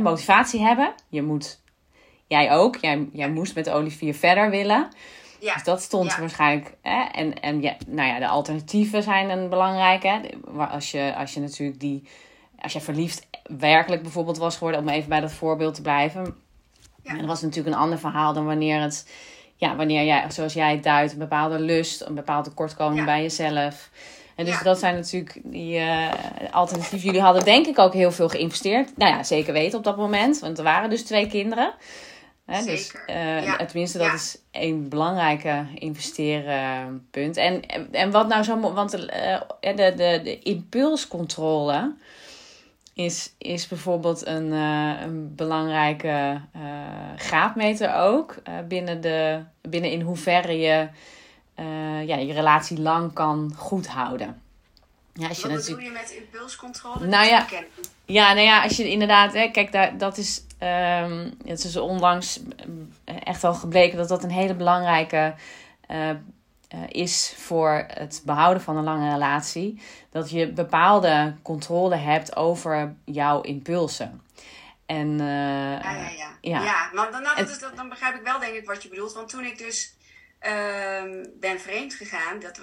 motivatie 0.01 0.62
hebben. 0.62 0.93
Je 1.10 1.22
moet, 1.22 1.62
jij 2.28 2.51
ook, 2.51 2.76
jij, 2.76 3.07
jij 3.14 3.30
moest 3.30 3.55
met 3.55 3.70
Olivier 3.70 4.14
verder 4.16 4.49
willen. 4.49 4.88
Ja, 5.39 5.53
Dus 5.53 5.64
dat 5.64 5.82
stond 5.82 6.12
Ja. 6.12 6.20
waarschijnlijk. 6.20 6.74
Hè? 6.82 7.03
En, 7.12 7.34
en 7.41 7.62
ja, 7.62 7.76
nou 7.88 8.07
ja, 8.07 8.20
de 8.20 8.28
alternatieven 8.28 9.03
zijn 9.03 9.30
een 9.30 9.49
belangrijke. 9.49 10.07
Hè? 10.07 10.20
Als 10.66 10.91
je, 10.91 11.14
als 11.18 11.34
je 11.34 11.39
natuurlijk 11.39 11.80
die. 11.80 12.07
Als 12.62 12.74
je 12.74 12.82
verliefd 12.82 13.28
werkelijk 13.58 14.02
bijvoorbeeld 14.02 14.38
was 14.38 14.54
geworden, 14.58 14.82
om 14.82 14.89
even 14.89 15.10
bij 15.10 15.20
dat 15.20 15.32
voorbeeld 15.32 15.74
te 15.76 15.82
blijven. 15.82 16.36
Ja. 17.04 17.12
En 17.12 17.18
dat 17.18 17.26
was 17.26 17.41
natuurlijk 17.41 17.76
een 17.76 17.82
ander 17.82 18.00
verhaal 18.00 18.34
dan 18.34 18.45
wanneer 18.45 18.82
het. 18.82 19.10
Ja, 19.56 19.76
wanneer 19.76 20.04
jij, 20.06 20.32
zoals 20.32 20.54
jij 20.54 20.72
het 20.72 20.84
duidt, 20.84 21.12
een 21.12 21.18
bepaalde 21.20 21.60
lust, 21.60 22.02
een 22.02 22.16
bepaalde 22.16 22.50
tekortkoming 22.50 23.00
Ja. 23.00 23.06
bij 23.06 23.22
jezelf. 23.22 23.89
En 24.36 24.45
dus 24.45 24.54
Ja. 24.58 24.64
dat 24.64 24.80
zijn 24.80 24.95
natuurlijk 24.95 25.39
die 25.43 25.78
eh, 25.78 26.08
alternatieven. 26.52 27.06
Jullie 27.08 27.22
hadden 27.22 27.43
denk 27.43 27.68
ik 27.68 27.80
ook 27.80 27.93
heel 27.93 28.12
veel 28.12 28.30
geïnvesteerd. 28.30 28.97
Nou 28.97 29.12
ja, 29.16 29.24
zeker 29.24 29.54
weten 29.54 29.78
op 29.78 29.84
dat 29.84 29.97
moment. 29.97 30.39
Want 30.39 30.58
er 30.58 30.64
waren 30.64 30.89
dus 30.89 31.04
twee 31.04 31.28
kinderen. 31.28 31.74
Hè, 32.45 32.64
dus, 32.64 32.91
ja. 33.08 33.56
Tenminste, 33.66 33.97
dat 33.97 34.08
Ja. 34.08 34.14
is 34.14 34.38
een 34.52 34.89
belangrijke 34.89 35.66
investeerpunt. 35.76 37.38
En, 37.38 37.62
en 37.91 38.12
wat 38.12 38.28
nou 38.28 38.43
zo... 38.43 38.74
Want 38.74 38.91
de, 38.91 39.06
eh, 39.60 39.76
de, 39.76 39.93
de, 39.95 40.20
de 40.24 40.39
impulscontrole 40.39 41.93
is, 43.06 43.34
is 43.38 43.68
bijvoorbeeld 43.68 44.26
een, 44.26 44.54
eh, 44.54 45.02
een 45.02 45.36
belangrijke 45.36 46.41
eh, 46.52 46.62
graadmeter 47.16 47.95
ook. 47.95 48.36
eh, 48.43 48.54
binnen, 48.68 49.02
de, 49.02 49.43
binnen 49.62 49.91
in 49.91 50.02
hoeverre 50.02 50.60
je 50.60 50.88
ja, 52.06 52.16
je 52.16 52.34
relatie 52.34 52.80
lang 52.80 53.14
kan 53.14 53.54
goed 53.56 53.88
houden. 53.88 54.41
Ja, 55.14 55.28
als 55.28 55.38
je 55.38 55.47
wat 55.47 55.52
natuurlijk... 55.52 55.88
bedoel 55.88 55.97
je 55.97 56.00
met 56.02 56.12
impulscontrole? 56.12 57.06
Nou 57.08 57.28
ja. 57.28 57.45
Ja, 58.06 58.34
nou 58.34 58.45
ja, 58.45 58.64
als 58.64 58.78
je 58.78 58.89
inderdaad, 58.89 59.34
hè, 59.34 59.47
kijk, 59.47 59.72
daar, 59.72 59.97
dat 59.97 60.18
is, 60.18 60.43
ehm, 60.58 61.30
het 61.45 61.64
is 61.64 61.78
onlangs 61.78 62.39
echt 63.06 63.41
wel 63.41 63.54
gebleken 63.54 63.97
dat 63.97 64.08
dat 64.08 64.24
een 64.24 64.32
hele 64.32 64.56
belangrijke 64.56 65.34
eh, 66.70 66.80
is 66.88 67.34
voor 67.38 67.86
het 67.88 68.22
behouden 68.26 68.63
van 68.63 68.78
een 68.78 68.84
lange 68.84 69.11
relatie. 69.11 69.82
Dat 70.09 70.30
je 70.30 70.51
bepaalde 70.51 71.36
controle 71.41 71.95
hebt 71.95 72.36
over 72.36 72.95
jouw 73.05 73.41
impulsen. 73.41 74.22
En 74.86 75.20
eh, 75.20 75.26
Ja, 75.26 75.91
ja, 75.91 76.09
ja. 76.09 76.38
ja. 76.41 76.63
ja. 76.63 76.89
want 76.93 77.11
dan, 77.11 77.22
nou, 77.22 77.45
dan 77.76 77.89
begrijp 77.89 78.15
ik 78.15 78.22
wel 78.22 78.39
denk 78.39 78.53
ik 78.53 78.65
wat 78.65 78.84
je 78.84 78.89
bedoelt. 78.89 79.13
Want 79.13 79.30
toen 79.30 79.45
ik 79.45 79.57
dus 79.57 79.95
ehm, 80.39 81.26
ben 81.39 81.59
vreemd 81.59 81.93
gegaan, 81.93 82.39
dat, 82.39 82.59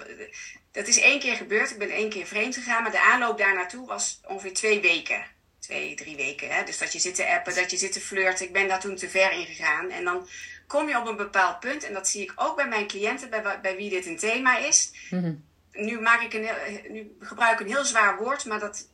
dat 0.71 0.87
is 0.87 0.99
één 0.99 1.19
keer 1.19 1.35
gebeurd. 1.35 1.71
Ik 1.71 1.77
ben 1.77 1.89
één 1.89 2.09
keer 2.09 2.25
vreemd 2.25 2.55
gegaan, 2.55 2.81
maar 2.83 2.91
de 2.91 3.01
aanloop 3.01 3.37
daar 3.37 3.55
naartoe 3.55 3.87
was 3.87 4.21
ongeveer 4.27 4.53
twee 4.53 4.81
weken. 4.81 5.25
twee, 5.59 5.95
drie 5.95 6.15
weken. 6.15 6.49
Hè? 6.49 6.63
Dus 6.63 6.77
dat 6.77 6.93
je 6.93 6.99
zit 6.99 7.15
te 7.15 7.27
appen, 7.27 7.55
dat 7.55 7.71
je 7.71 7.77
zit 7.77 7.91
te 7.91 7.99
flirten. 8.01 8.45
Ik 8.45 8.53
ben 8.53 8.67
daar 8.67 8.79
toen 8.79 8.95
te 8.95 9.09
ver 9.09 9.31
in 9.31 9.45
gegaan. 9.45 9.89
En 9.89 10.03
dan 10.03 10.27
kom 10.67 10.87
je 10.89 10.97
op 10.97 11.07
een 11.07 11.15
bepaald 11.15 11.59
punt. 11.59 11.83
En 11.83 11.93
dat 11.93 12.07
zie 12.07 12.21
ik 12.21 12.33
ook 12.35 12.55
bij 12.55 12.67
mijn 12.67 12.87
cliënten, 12.87 13.29
bij, 13.29 13.59
bij 13.61 13.75
wie 13.75 13.89
dit 13.89 14.05
een 14.05 14.17
thema 14.17 14.57
is. 14.57 14.91
Mhm. 15.09 15.33
Nu, 15.71 15.99
maak 15.99 16.21
ik 16.21 16.33
een, 16.33 16.47
nu 16.91 17.17
gebruik 17.19 17.59
ik 17.59 17.65
een 17.65 17.73
heel 17.73 17.85
zwaar 17.85 18.17
woord, 18.17 18.45
maar 18.45 18.59
dat, 18.59 18.87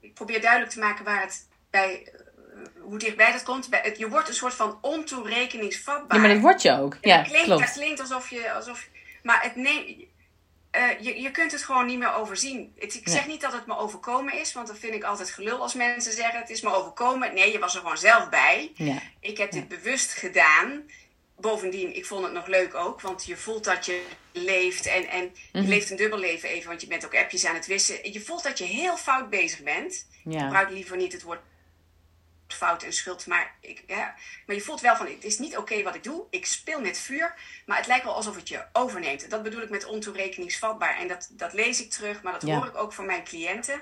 ik 0.00 0.14
probeer 0.14 0.40
duidelijk 0.40 0.72
te 0.72 0.78
maken 0.78 1.04
waar 1.04 1.20
het 1.20 1.48
bij, 1.70 2.12
hoe 2.80 2.98
dichtbij 2.98 3.32
dat 3.32 3.42
komt. 3.42 3.70
Bij, 3.70 3.80
het, 3.82 3.98
je 3.98 4.08
wordt 4.08 4.28
een 4.28 4.34
soort 4.34 4.54
van 4.54 4.78
ontoerekeningsvatbaar. 4.80 6.16
Ja, 6.16 6.22
maar 6.22 6.34
dat 6.34 6.42
word 6.42 6.62
je 6.62 6.78
ook. 6.78 6.96
Ja, 7.00 7.16
dat 7.16 7.26
klinkt, 7.26 7.46
klopt. 7.46 7.60
Dat 7.60 7.72
klinkt 7.72 8.00
alsof 8.00 8.30
je, 8.30 8.52
alsof, 8.52 8.88
maar 9.22 9.42
het 9.42 9.56
neemt, 9.56 10.04
uh, 10.76 11.00
je, 11.00 11.20
je 11.20 11.30
kunt 11.30 11.52
het 11.52 11.62
gewoon 11.62 11.86
niet 11.86 11.98
meer 11.98 12.14
overzien. 12.14 12.72
Het, 12.78 12.94
ik 12.94 13.06
Nee. 13.06 13.14
zeg 13.14 13.26
niet 13.26 13.40
dat 13.40 13.52
het 13.52 13.66
me 13.66 13.76
overkomen 13.76 14.34
is, 14.40 14.52
want 14.52 14.66
dat 14.66 14.78
vind 14.78 14.94
ik 14.94 15.04
altijd 15.04 15.30
gelul 15.30 15.60
als 15.60 15.74
mensen 15.74 16.12
zeggen: 16.12 16.40
het 16.40 16.50
is 16.50 16.60
me 16.60 16.74
overkomen. 16.74 17.34
Nee, 17.34 17.52
je 17.52 17.58
was 17.58 17.74
er 17.74 17.80
gewoon 17.80 17.98
zelf 17.98 18.28
bij. 18.28 18.72
Ja. 18.74 19.02
Ik 19.20 19.38
heb 19.38 19.50
dit 19.52 19.68
bewust 19.68 20.12
gedaan. 20.12 20.82
Bovendien, 21.36 21.96
ik 21.96 22.06
vond 22.06 22.24
het 22.24 22.32
nog 22.32 22.46
leuk 22.46 22.74
ook, 22.74 23.00
want 23.00 23.24
je 23.26 23.36
voelt 23.36 23.64
dat 23.64 23.86
je 23.86 24.02
leeft 24.32 24.86
en, 24.86 25.06
en 25.08 25.22
je 25.52 25.60
Mhm. 25.60 25.68
leeft 25.68 25.90
een 25.90 25.96
dubbel 25.96 26.18
leven 26.18 26.48
even, 26.48 26.68
want 26.68 26.80
je 26.80 26.86
bent 26.86 27.04
ook 27.04 27.14
appjes 27.16 27.44
aan 27.44 27.54
het 27.54 27.66
wissen. 27.66 28.12
Je 28.12 28.20
voelt 28.20 28.42
dat 28.42 28.58
je 28.58 28.64
heel 28.64 28.96
fout 28.96 29.30
bezig 29.30 29.62
bent. 29.62 30.06
Ik 30.24 30.32
Ja. 30.32 30.40
gebruik 30.44 30.70
liever 30.70 30.96
niet 30.96 31.12
het 31.12 31.22
woord 31.22 31.40
fout 32.54 32.82
en 32.82 32.92
schuld, 32.92 33.26
maar, 33.26 33.54
ik, 33.60 33.82
ja, 33.86 34.14
maar 34.46 34.56
je 34.56 34.62
voelt 34.62 34.80
wel 34.80 34.96
van, 34.96 35.06
het 35.06 35.24
is 35.24 35.38
niet 35.38 35.56
oké 35.56 35.82
wat 35.82 35.94
ik 35.94 36.02
doe. 36.04 36.24
Ik 36.30 36.46
speel 36.46 36.80
met 36.80 36.98
vuur, 36.98 37.34
maar 37.66 37.76
het 37.76 37.86
lijkt 37.86 38.04
wel 38.04 38.14
alsof 38.14 38.36
het 38.36 38.48
je 38.48 38.64
overneemt. 38.72 39.30
Dat 39.30 39.42
bedoel 39.42 39.62
ik 39.62 39.70
met 39.70 39.84
ontoerekeningsvatbaar. 39.84 40.98
En 40.98 41.08
dat, 41.08 41.28
dat 41.30 41.52
lees 41.52 41.80
ik 41.82 41.90
terug, 41.90 42.22
maar 42.22 42.32
dat 42.32 42.42
Ja. 42.42 42.56
hoor 42.56 42.66
ik 42.66 42.76
ook 42.76 42.92
van 42.92 43.06
mijn 43.06 43.24
cliënten. 43.24 43.80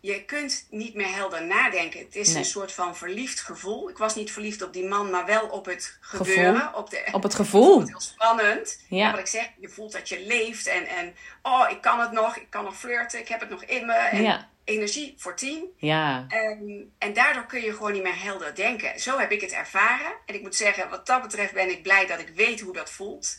Je 0.00 0.24
kunt 0.24 0.66
niet 0.70 0.94
meer 0.94 1.14
helder 1.14 1.44
nadenken. 1.46 2.00
Het 2.00 2.16
is 2.16 2.28
Nee. 2.28 2.36
een 2.36 2.44
soort 2.44 2.72
van 2.72 2.96
verliefd 2.96 3.40
gevoel. 3.40 3.88
Ik 3.88 3.98
was 3.98 4.14
niet 4.14 4.32
verliefd 4.32 4.62
op 4.62 4.72
die 4.72 4.84
man, 4.86 5.10
maar 5.10 5.24
wel 5.26 5.46
op 5.46 5.64
het 5.66 5.96
gebeuren. 6.00 6.74
Op, 6.74 6.90
de, 6.90 7.08
Op 7.12 7.22
het 7.22 7.34
gevoel. 7.34 7.78
het 7.80 7.88
heel 7.88 8.00
spannend. 8.00 8.80
Ja. 8.88 9.10
Wat 9.10 9.20
ik 9.20 9.26
zeg, 9.26 9.48
je 9.60 9.68
voelt 9.68 9.92
dat 9.92 10.08
je 10.08 10.20
leeft. 10.26 10.66
En, 10.66 10.86
en 10.86 11.14
oh, 11.42 11.70
ik 11.70 11.80
kan 11.80 12.00
het 12.00 12.12
nog. 12.12 12.36
Ik 12.36 12.50
kan 12.50 12.64
nog 12.64 12.76
flirten. 12.78 13.18
Ik 13.20 13.28
heb 13.28 13.40
het 13.40 13.48
nog 13.50 13.64
in 13.64 13.86
me. 13.86 13.92
En 13.92 14.22
Ja. 14.22 14.48
Energie 14.66 15.14
voor 15.16 15.36
tien. 15.36 15.64
Ja. 15.76 16.24
En, 16.28 16.90
en 16.98 17.12
daardoor 17.12 17.46
kun 17.46 17.60
je 17.62 17.72
gewoon 17.72 17.92
niet 17.92 18.02
meer 18.02 18.22
helder 18.22 18.54
denken. 18.54 19.00
Zo 19.00 19.18
heb 19.18 19.30
ik 19.30 19.40
het 19.40 19.52
ervaren. 19.52 20.12
En 20.26 20.34
ik 20.34 20.42
moet 20.42 20.54
zeggen, 20.54 20.88
wat 20.90 21.06
dat 21.06 21.22
betreft 21.22 21.52
ben 21.52 21.70
ik 21.70 21.82
blij 21.82 22.06
dat 22.06 22.18
ik 22.18 22.28
weet 22.34 22.60
hoe 22.60 22.72
dat 22.72 22.90
voelt. 22.90 23.36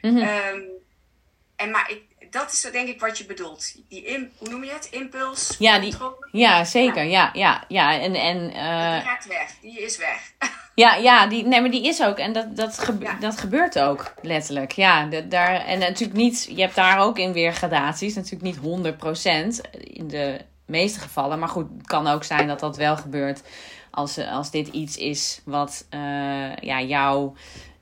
Ehm, 0.00 0.60
en 1.56 1.70
maar 1.70 1.90
ik, 1.90 2.02
dat 2.32 2.52
is 2.52 2.60
denk 2.60 2.88
ik 2.88 3.00
wat 3.00 3.18
je 3.18 3.24
bedoelt. 3.26 3.74
Die 3.88 4.04
im, 4.04 4.30
hoe 4.38 4.48
noem 4.48 4.64
je 4.64 4.70
het? 4.72 4.88
Impuls? 4.90 5.56
Ja, 5.58 5.78
die- 5.78 5.94
Ja, 6.32 6.64
zeker. 6.64 7.04
Ja, 7.04 7.30
ja, 7.32 7.64
ja. 7.68 8.00
En, 8.00 8.14
en 8.14 8.50
eh, 8.52 8.92
Die 8.92 9.08
gaat 9.08 9.26
weg. 9.26 9.50
Die 9.60 9.80
is 9.82 9.96
weg. 9.96 10.32
Ja, 10.74 10.94
ja 10.94 11.26
die, 11.26 11.44
nee, 11.46 11.60
maar 11.60 11.70
die 11.70 11.86
is 11.86 12.02
ook. 12.02 12.18
En 12.18 12.32
dat, 12.32 12.56
dat, 12.56 12.78
gebe- 12.78 13.04
Ja. 13.04 13.14
dat 13.20 13.38
gebeurt 13.38 13.78
ook, 13.78 14.14
letterlijk. 14.22 14.72
Ja, 14.72 15.04
de- 15.06 15.28
daar, 15.28 15.64
en 15.64 15.78
natuurlijk 15.78 16.18
niet, 16.18 16.44
je 16.50 16.60
hebt 16.60 16.74
daar 16.74 16.98
ook 16.98 17.18
in 17.18 17.32
weer 17.32 17.52
gradaties. 17.52 18.14
Natuurlijk 18.14 18.42
niet 18.42 18.56
100% 18.56 19.60
in 19.70 20.08
de 20.08 20.40
meeste 20.68 21.00
gevallen. 21.00 21.38
Maar 21.38 21.48
goed, 21.48 21.66
het 21.78 21.86
kan 21.86 22.06
ook 22.06 22.24
zijn 22.24 22.46
dat 22.46 22.60
dat 22.60 22.76
wel 22.76 22.96
gebeurt 22.96 23.42
als, 23.90 24.18
als 24.18 24.50
dit 24.50 24.68
iets 24.68 24.96
is 24.96 25.40
wat 25.44 25.86
eh, 25.90 26.56
ja, 26.56 26.80
jou 26.82 27.36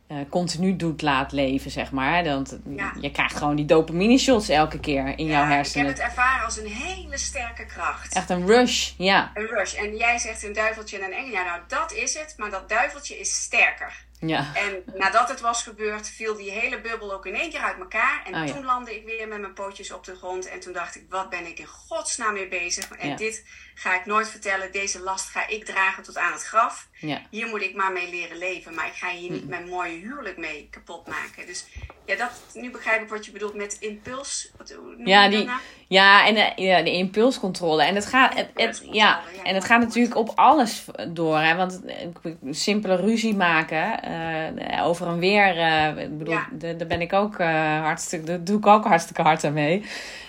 eh, 0.07 0.17
continu 0.31 0.77
doet 0.77 1.03
laat 1.03 1.33
leven, 1.33 1.71
zeg 1.71 1.91
maar. 1.93 2.25
Want 2.25 2.59
Ja. 2.77 2.93
je 3.01 3.11
krijgt 3.11 3.37
gewoon 3.37 3.57
die 3.57 3.65
dopamine 3.65 4.19
shots 4.19 4.49
elke 4.49 4.81
keer 4.81 5.19
in 5.19 5.27
jouw 5.27 5.35
Ja, 5.35 5.43
ik 5.43 5.49
heb 5.49 5.57
hersenen. 5.57 5.87
het 5.87 5.99
ervaren 5.99 6.45
als 6.45 6.59
een 6.59 6.67
hele 6.67 7.19
sterke 7.19 7.67
kracht. 7.67 8.15
Echt 8.15 8.31
een 8.31 8.47
rush, 8.47 8.93
ja. 8.99 9.31
Een 9.35 9.47
rush. 9.47 9.75
En 9.75 9.97
jij 9.97 10.19
zegt 10.19 10.43
een 10.45 10.53
duiveltje 10.53 10.99
en 10.99 11.05
een 11.05 11.13
engel. 11.13 11.31
Ja, 11.33 11.45
nou 11.45 11.61
dat 11.69 11.93
is 11.93 12.15
het. 12.19 12.35
Maar 12.37 12.51
dat 12.51 12.69
duiveltje 12.69 13.19
is 13.19 13.35
sterker. 13.43 14.05
Ja, 14.21 14.55
En 14.55 14.83
nadat 14.95 15.29
het 15.29 15.41
was 15.41 15.63
gebeurd, 15.63 16.09
viel 16.09 16.37
die 16.37 16.51
hele 16.51 16.81
bubbel 16.81 17.13
ook 17.13 17.27
in 17.27 17.35
één 17.35 17.51
keer 17.51 17.61
uit 17.61 17.79
elkaar. 17.79 18.23
En 18.27 18.35
Oh, 18.41 18.47
ja. 18.47 18.53
toen 18.53 18.65
landde 18.65 18.95
ik 18.97 19.05
weer 19.05 19.29
met 19.29 19.41
mijn 19.41 19.53
pootjes 19.53 19.93
op 19.93 20.05
de 20.05 20.17
grond. 20.17 20.47
En 20.49 20.61
toen 20.61 20.73
dacht 20.73 20.97
ik, 20.97 21.05
wat 21.09 21.31
ben 21.31 21.47
ik 21.47 21.59
in 21.59 21.67
godsnaam 21.67 22.33
mee 22.33 22.49
bezig? 22.49 22.91
En 22.91 23.09
Ja. 23.09 23.17
dit 23.17 23.45
ga 23.75 23.95
ik 23.95 24.07
nooit 24.07 24.29
vertellen. 24.29 24.73
Deze 24.73 25.01
last 25.01 25.29
ga 25.29 25.47
ik 25.49 25.65
dragen 25.65 26.03
tot 26.03 26.17
aan 26.17 26.33
het 26.33 26.43
graf. 26.45 26.89
ja. 26.93 27.23
Hier 27.31 27.47
moet 27.47 27.63
ik 27.63 27.75
maar 27.75 27.93
mee 27.93 28.11
leren 28.11 28.39
leven. 28.39 28.75
Maar 28.75 28.87
ik 28.87 28.95
ga 28.95 29.11
hier 29.11 29.31
niet 29.31 29.49
mijn 29.49 29.69
mooie 29.69 29.99
huwelijk 29.99 30.37
mee 30.37 30.69
kapot 30.71 31.07
maken. 31.07 31.47
Dus 31.47 31.67
ja, 32.07 32.17
dat, 32.17 32.31
nu 32.55 32.71
begrijp 32.71 33.03
ik 33.03 33.09
wat 33.09 33.27
je 33.27 33.33
bedoelt 33.33 33.55
met 33.55 33.77
impuls. 33.81 34.51
Wat, 34.57 34.75
Ja, 35.05 35.29
die, 35.29 35.45
nou? 35.45 35.59
ja, 35.89 36.27
en 36.27 36.35
de, 36.35 36.53
ja, 36.63 36.83
de 36.83 36.93
impulscontrole. 36.93 37.83
En 37.83 37.95
het 37.95 38.07
gaat, 38.07 38.35
het, 38.35 38.49
het, 38.55 38.83
ja, 38.91 39.21
en 39.45 39.55
het 39.55 39.65
gaat 39.65 39.81
natuurlijk 39.81 40.17
op 40.17 40.33
alles 40.35 40.85
door. 41.09 41.39
Hè? 41.39 41.57
Want 41.57 41.81
een 42.23 42.55
simpele 42.55 42.97
ruzie 42.97 43.35
maken, 43.37 44.03
eh, 44.03 44.87
over 44.87 45.07
en 45.07 45.19
weer, 45.19 45.59
eh, 45.59 46.05
ik 46.05 46.19
bedoel, 46.19 46.35
Ja. 46.35 46.49
daar 46.77 46.87
ben 46.87 47.01
ik 47.01 47.13
ook 47.13 47.39
eh, 47.39 47.81
hartstikke, 47.81 48.27
daar 48.27 48.45
doe 48.45 48.59
ik 48.59 48.67
ook 48.67 48.85
hartstikke 48.85 49.23
hard 49.23 49.45
aan 49.45 49.53
mee. 49.53 49.85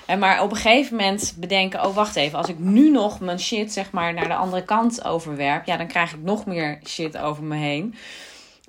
En 0.06 0.20
maar 0.20 0.42
op 0.42 0.52
een 0.52 0.58
gegeven 0.58 0.96
moment 0.96 1.34
bedenken, 1.38 1.86
oh 1.86 1.96
wacht 1.96 2.16
even, 2.16 2.38
als 2.38 2.50
ik 2.50 2.60
nu 2.60 2.90
nog 2.90 3.20
mijn 3.20 3.40
shit 3.40 3.74
zeg 3.74 3.92
maar 3.92 4.14
naar 4.14 4.28
de 4.28 4.36
andere 4.36 4.64
kant 4.64 5.04
overwerp, 5.04 5.66
ja, 5.66 5.78
dan 5.78 5.88
krijg 5.88 6.12
ik 6.14 6.22
nog 6.22 6.46
meer 6.46 6.80
shit 6.86 7.18
over 7.18 7.44
me 7.44 7.56
heen. 7.56 7.96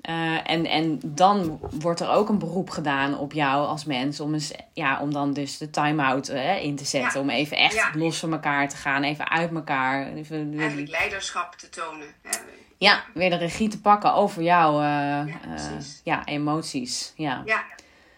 Eh, 0.09 0.51
en, 0.51 0.65
en 0.65 0.99
dan 1.03 1.59
wordt 1.79 1.99
er 1.99 2.09
ook 2.09 2.29
een 2.29 2.37
beroep 2.39 2.69
gedaan 2.69 3.17
op 3.17 3.33
jou 3.33 3.65
als 3.67 3.85
mens 3.85 4.19
om, 4.19 4.33
eens, 4.33 4.51
ja, 4.73 4.99
om 5.01 5.13
dan 5.13 5.33
dus 5.33 5.57
de 5.57 5.69
time-out 5.69 6.27
eh, 6.27 6.63
in 6.63 6.75
te 6.75 6.85
zetten. 6.85 7.11
Ja. 7.13 7.19
Om 7.19 7.29
even 7.29 7.57
echt 7.57 7.73
Ja. 7.73 7.89
los 7.93 8.19
van 8.19 8.31
elkaar 8.31 8.69
te 8.69 8.75
gaan, 8.77 9.03
even 9.03 9.29
uit 9.29 9.51
elkaar. 9.53 10.07
Even, 10.13 10.53
Eigenlijk 10.57 10.89
leiderschap 10.89 11.55
te 11.55 11.69
tonen. 11.69 12.07
hè. 12.23 12.29
ja, 12.77 13.03
weer 13.13 13.29
de 13.29 13.35
regie 13.37 13.67
te 13.69 13.81
pakken 13.81 14.13
over 14.13 14.41
jouw 14.43 14.81
eh, 14.81 15.33
ja, 16.03 16.25
emoties. 16.25 17.13
Ja. 17.15 17.41
Ja, 17.45 17.63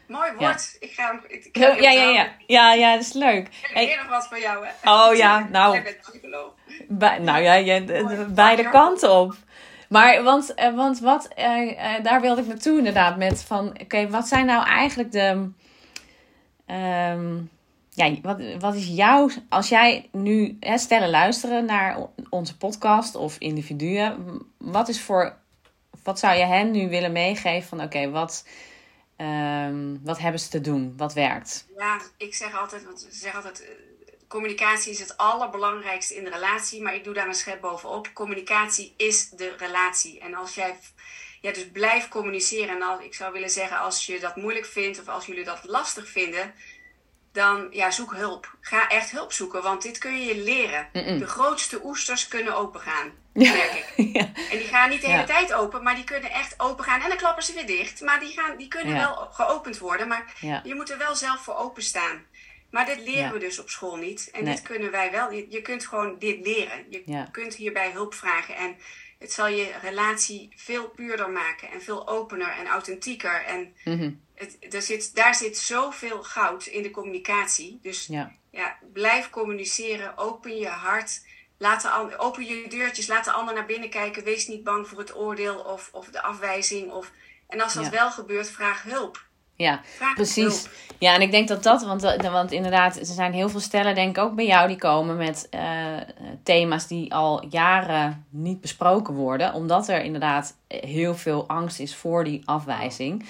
mooi 0.07 0.31
woord. 0.39 0.77
Ik 0.79 0.91
ga 0.91 1.05
hem. 1.07 1.21
Ik, 1.27 1.49
Ja, 1.57 1.67
ja, 1.67 1.91
ja, 1.91 2.27
ja. 2.47 2.73
Ja, 2.73 2.91
dat 2.93 3.01
is 3.01 3.13
leuk. 3.13 3.47
Ik 3.73 3.89
heb 3.89 3.99
nog 4.01 4.09
wat 4.09 4.27
voor 4.27 4.39
jou, 4.39 4.65
hè? 4.65 4.91
Oh, 4.91 5.15
ja, 5.15 5.47
nou. 5.51 5.73
Jij 5.73 5.83
bent 5.83 5.97
psycholoog. 6.01 6.51
bij- 6.87 7.19
nou 7.19 7.41
ja, 7.43 7.81
beide 8.29 8.69
kanten 8.69 9.11
op. 9.11 9.35
Maar, 9.91 10.23
want, 10.23 10.53
eh, 10.53 10.75
want 10.75 10.99
wat, 10.99 11.27
eh, 11.27 11.95
eh, 11.95 12.03
daar 12.03 12.21
wilde 12.21 12.41
ik 12.41 12.47
naartoe 12.47 12.77
inderdaad 12.77 13.17
met 13.17 13.43
van, 13.43 13.79
oké, 13.81 14.09
wat 14.09 14.27
zijn 14.27 14.45
nou 14.45 14.65
eigenlijk 14.65 15.11
de, 15.11 15.49
ehm, 16.65 17.41
ja, 17.89 18.15
wat, 18.21 18.41
wat 18.59 18.75
is 18.75 18.87
jouw, 18.87 19.29
als 19.49 19.69
jij 19.69 20.09
nu, 20.11 20.57
hè, 20.59 20.77
stellen 20.77 21.09
luisteren 21.09 21.65
naar 21.65 21.97
onze 22.29 22.57
podcast 22.57 23.15
of 23.15 23.35
individuen, 23.37 24.41
wat 24.57 24.89
is 24.89 25.01
voor, 25.01 25.37
wat 26.03 26.19
zou 26.19 26.37
je 26.37 26.45
hen 26.45 26.71
nu 26.71 26.89
willen 26.89 27.11
meegeven 27.11 27.67
van, 27.67 27.81
oké, 27.81 28.09
wat, 28.09 28.47
ehm, 29.15 29.97
wat 30.03 30.19
hebben 30.19 30.39
ze 30.39 30.49
te 30.49 30.61
doen, 30.61 30.93
wat 30.97 31.13
werkt? 31.13 31.67
Ja, 31.77 32.01
ik 32.17 32.33
zeg 32.33 32.59
altijd, 32.59 32.85
want 32.85 32.99
ze 32.99 33.07
zeggen 33.11 33.43
altijd, 33.43 33.67
communicatie 34.31 34.91
is 34.91 34.99
het 34.99 35.17
allerbelangrijkste 35.17 36.15
in 36.15 36.23
de 36.23 36.29
relatie, 36.29 36.81
maar 36.81 36.95
ik 36.95 37.03
doe 37.03 37.13
daar 37.13 37.27
een 37.27 37.33
schep 37.33 37.61
bovenop. 37.61 38.09
Communicatie 38.13 38.93
is 38.97 39.29
de 39.29 39.55
relatie. 39.57 40.19
En 40.19 40.33
als 40.35 40.55
jij, 40.55 40.79
ja, 41.41 41.51
dus 41.51 41.69
blijf 41.71 42.07
communiceren. 42.07 42.75
En 42.75 42.81
als, 42.81 43.01
ik 43.03 43.13
zou 43.13 43.33
willen 43.33 43.49
zeggen, 43.49 43.77
als 43.79 44.05
je 44.05 44.19
dat 44.19 44.35
moeilijk 44.35 44.65
vindt 44.65 44.99
of 44.99 45.07
als 45.07 45.25
jullie 45.25 45.43
dat 45.43 45.59
lastig 45.63 46.07
vinden, 46.07 46.53
dan 47.31 47.67
ja, 47.71 47.91
zoek 47.91 48.13
hulp. 48.15 48.55
Ga 48.61 48.87
echt 48.89 49.11
hulp 49.11 49.31
zoeken, 49.33 49.63
want 49.63 49.81
dit 49.81 49.97
kun 49.97 50.21
je 50.25 50.37
leren. 50.37 50.89
De 51.19 51.27
grootste 51.27 51.79
oesters 51.83 52.27
kunnen 52.27 52.55
opengaan, 52.55 53.11
merk 53.33 53.73
ik. 53.73 53.93
ja. 54.17 54.31
En 54.51 54.57
die 54.57 54.67
gaan 54.67 54.89
niet 54.89 55.01
de 55.01 55.07
hele 55.07 55.19
Ja. 55.19 55.25
tijd 55.25 55.53
open, 55.53 55.83
maar 55.83 55.95
die 55.95 56.03
kunnen 56.03 56.31
echt 56.31 56.53
open 56.57 56.83
gaan. 56.83 57.01
En 57.01 57.07
dan 57.09 57.17
klappen 57.17 57.43
ze 57.43 57.53
weer 57.53 57.65
dicht. 57.65 58.01
Maar 58.01 58.19
die, 58.19 58.31
gaan, 58.33 58.57
die 58.57 58.67
kunnen 58.67 58.93
Ja. 58.95 58.99
wel 58.99 59.27
geopend 59.31 59.77
worden. 59.77 60.07
Maar 60.07 60.33
Ja. 60.39 60.61
je 60.63 60.75
moet 60.75 60.89
er 60.91 60.97
wel 60.97 61.15
zelf 61.15 61.39
voor 61.43 61.55
openstaan. 61.55 62.25
Maar 62.71 62.85
dit 62.85 62.99
leren 62.99 63.21
Ja. 63.23 63.31
we 63.31 63.39
dus 63.39 63.59
op 63.59 63.69
school 63.69 63.95
niet. 63.95 64.29
En 64.31 64.43
Nee. 64.43 64.53
dit 64.55 64.63
kunnen 64.63 64.91
wij 64.91 65.11
wel. 65.11 65.31
Je, 65.31 65.45
je 65.49 65.61
kunt 65.61 65.85
gewoon 65.85 66.19
dit 66.19 66.45
leren. 66.45 66.85
Je 66.89 67.01
Ja. 67.05 67.27
kunt 67.31 67.55
hierbij 67.55 67.91
hulp 67.91 68.13
vragen. 68.13 68.55
En 68.55 68.77
het 69.19 69.31
zal 69.33 69.47
je 69.47 69.71
relatie 69.81 70.49
veel 70.55 70.89
puurder 70.89 71.29
maken. 71.29 71.69
En 71.71 71.81
veel 71.81 72.07
opener 72.07 72.49
en 72.49 72.67
authentieker. 72.67 73.43
En 73.45 73.75
Mhm. 73.85 74.11
het, 74.35 74.73
er 74.73 74.81
zit, 74.81 75.15
daar 75.15 75.35
zit 75.35 75.57
zoveel 75.57 76.23
goud 76.23 76.65
in 76.65 76.83
de 76.83 76.91
communicatie. 76.91 77.79
Dus 77.81 78.05
ja. 78.05 78.35
ja, 78.51 78.77
blijf 78.93 79.29
communiceren. 79.29 80.17
Open 80.17 80.57
je 80.57 80.67
hart. 80.67 81.25
Laat 81.57 81.81
de 81.81 82.17
open 82.17 82.45
je 82.45 82.67
deurtjes. 82.67 83.07
Laat 83.07 83.25
de 83.25 83.31
ander 83.31 83.53
naar 83.53 83.65
binnen 83.65 83.89
kijken. 83.89 84.23
Wees 84.23 84.47
niet 84.47 84.63
bang 84.63 84.87
voor 84.87 84.99
het 84.99 85.15
oordeel 85.15 85.59
of, 85.59 85.89
of 85.91 86.07
de 86.07 86.21
afwijzing. 86.21 86.91
Of, 86.91 87.11
en 87.47 87.61
als 87.61 87.73
dat 87.73 87.89
wel 87.89 88.11
gebeurt, 88.11 88.49
vraag 88.49 88.83
hulp. 88.83 89.25
Ja, 89.61 89.81
Vraag 89.83 90.13
precies. 90.13 90.67
Ja, 90.97 91.13
en 91.15 91.21
ik 91.21 91.31
denk 91.31 91.47
dat 91.47 91.63
dat, 91.63 91.83
want, 91.83 92.01
dat- 92.01 92.21
want 92.21 92.51
inderdaad, 92.51 92.95
er 92.97 93.05
zijn 93.05 93.33
heel 93.33 93.49
veel 93.49 93.59
stellen, 93.59 93.95
denk 93.95 94.17
ik 94.17 94.23
ook 94.23 94.35
bij 94.35 94.45
jou, 94.45 94.67
die 94.67 94.77
komen 94.77 95.17
met 95.17 95.47
eh, 95.49 95.61
thema's 96.43 96.87
die 96.87 97.13
al 97.13 97.45
jaren 97.49 98.25
niet 98.29 98.61
besproken 98.61 99.13
worden, 99.13 99.53
omdat 99.53 99.87
er 99.87 100.01
inderdaad 100.03 100.55
heel 100.67 101.15
veel 101.15 101.47
angst 101.47 101.79
is 101.79 101.95
voor 101.95 102.23
die 102.23 102.41
afwijzing. 102.45 103.25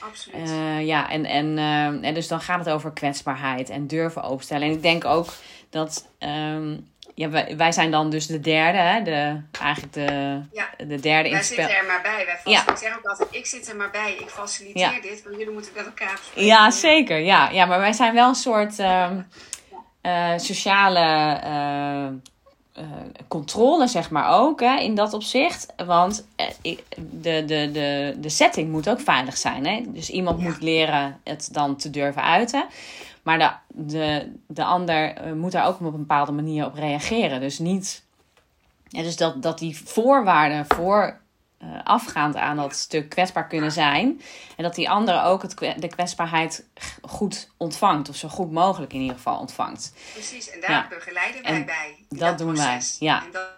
Absoluut. 0.00 0.48
Eh, 0.50 0.86
ja, 0.86 1.10
en, 1.10 1.24
en, 1.24 1.58
eh, 1.58 2.08
en 2.08 2.14
dus 2.14 2.28
dan 2.28 2.40
gaat 2.40 2.58
het 2.64 2.68
over 2.74 2.92
kwetsbaarheid 2.92 3.70
en 3.70 3.86
durven 3.86 4.22
openstellen. 4.22 4.68
En 4.68 4.74
ik 4.74 4.82
denk 4.82 5.04
ook 5.04 5.32
dat, 5.70 6.08
ehm, 6.18 6.76
ja, 7.16 7.28
wij, 7.30 7.56
wij 7.56 7.72
zijn 7.72 7.90
dan 7.90 8.10
dus 8.10 8.26
de 8.26 8.40
derde, 8.40 8.78
hè? 8.78 9.02
De, 9.02 9.40
eigenlijk 9.60 9.92
de, 9.92 10.40
Ja. 10.52 10.68
de 10.78 11.00
derde 11.00 11.24
in 11.28 11.30
Wij 11.30 11.32
het 11.32 11.44
spel. 11.44 11.56
zitten 11.66 11.76
er 11.76 11.86
maar 11.86 12.02
bij. 12.02 12.24
Wij 12.26 12.52
Ja. 12.52 12.68
Ik 12.68 12.76
zeg 12.76 12.96
ook 12.98 13.06
altijd, 13.06 13.28
ik 13.30 13.46
zit 13.46 13.68
er 13.68 13.76
maar 13.76 13.90
bij. 13.90 14.16
Ik 14.20 14.28
faciliteer 14.28 14.80
Ja. 14.92 15.00
dit, 15.00 15.22
want 15.24 15.36
jullie 15.36 15.52
moeten 15.52 15.72
met 15.76 15.84
elkaar 15.86 16.12
bespreken. 16.12 16.44
Ja, 16.46 16.70
zeker. 16.70 17.18
Ja, 17.18 17.48
ja 17.50 17.66
maar 17.66 17.78
wij 17.78 17.92
zijn 17.92 18.14
wel 18.14 18.28
een 18.28 18.34
soort 18.34 18.78
ehm, 18.78 19.20
eh, 20.00 20.32
sociale 20.36 20.98
eh, 21.42 22.06
eh, 22.72 22.84
controle, 23.28 23.86
zeg 23.86 24.10
maar 24.10 24.28
ook, 24.40 24.60
hè, 24.60 24.76
in 24.78 24.94
dat 24.94 25.12
opzicht. 25.12 25.66
Want 25.86 26.26
de, 26.96 27.44
de, 27.46 27.70
de, 27.72 28.14
de 28.18 28.28
setting 28.28 28.70
moet 28.70 28.88
ook 28.88 29.00
veilig 29.00 29.36
zijn. 29.36 29.66
Hè? 29.66 29.82
Dus 29.86 30.10
iemand 30.10 30.40
moet 30.40 30.62
leren 30.62 31.20
het 31.24 31.48
dan 31.52 31.76
te 31.76 31.90
durven 31.90 32.22
uiten. 32.22 32.64
Maar 33.26 33.38
de, 33.38 33.50
de, 33.68 34.32
de 34.46 34.64
ander 34.64 35.14
eh, 35.14 35.32
moet 35.32 35.52
daar 35.52 35.66
ook 35.66 35.80
op 35.80 35.86
een 35.92 35.98
bepaalde 35.98 36.32
manier 36.32 36.64
op 36.66 36.74
reageren. 36.74 37.40
Dus 37.40 37.58
niet. 37.58 38.04
Ja, 38.88 39.02
dus 39.02 39.16
dat, 39.16 39.42
dat 39.42 39.58
die 39.58 39.78
voorwaarden 39.84 40.64
voor 40.68 41.18
eh, 41.58 41.68
afgaand 41.84 42.36
aan 42.36 42.56
dat 42.56 42.74
stuk 42.76 43.08
kwetsbaar 43.08 43.46
kunnen 43.46 43.72
zijn. 43.72 44.20
En 44.56 44.62
dat 44.62 44.74
die 44.74 44.90
ander 44.90 45.22
ook 45.22 45.42
het, 45.42 45.58
de 45.58 45.88
kwetsbaarheid 45.88 46.64
goed 47.02 47.50
ontvangt. 47.56 48.08
Of 48.08 48.16
zo 48.16 48.28
goed 48.28 48.52
mogelijk 48.52 48.92
in 48.92 49.00
ieder 49.00 49.16
geval 49.16 49.38
ontvangt. 49.38 49.92
Precies, 50.12 50.50
en 50.50 50.60
daar 50.60 50.70
Ja. 50.70 50.86
begeleiden 50.88 51.42
wij 51.42 51.52
En 51.52 51.66
bij. 51.66 52.06
in 52.08 52.18
dat 52.18 52.38
doen 52.38 52.56
wij, 52.56 52.80
ja. 52.98 53.24
En 53.24 53.30
dat, 53.32 53.48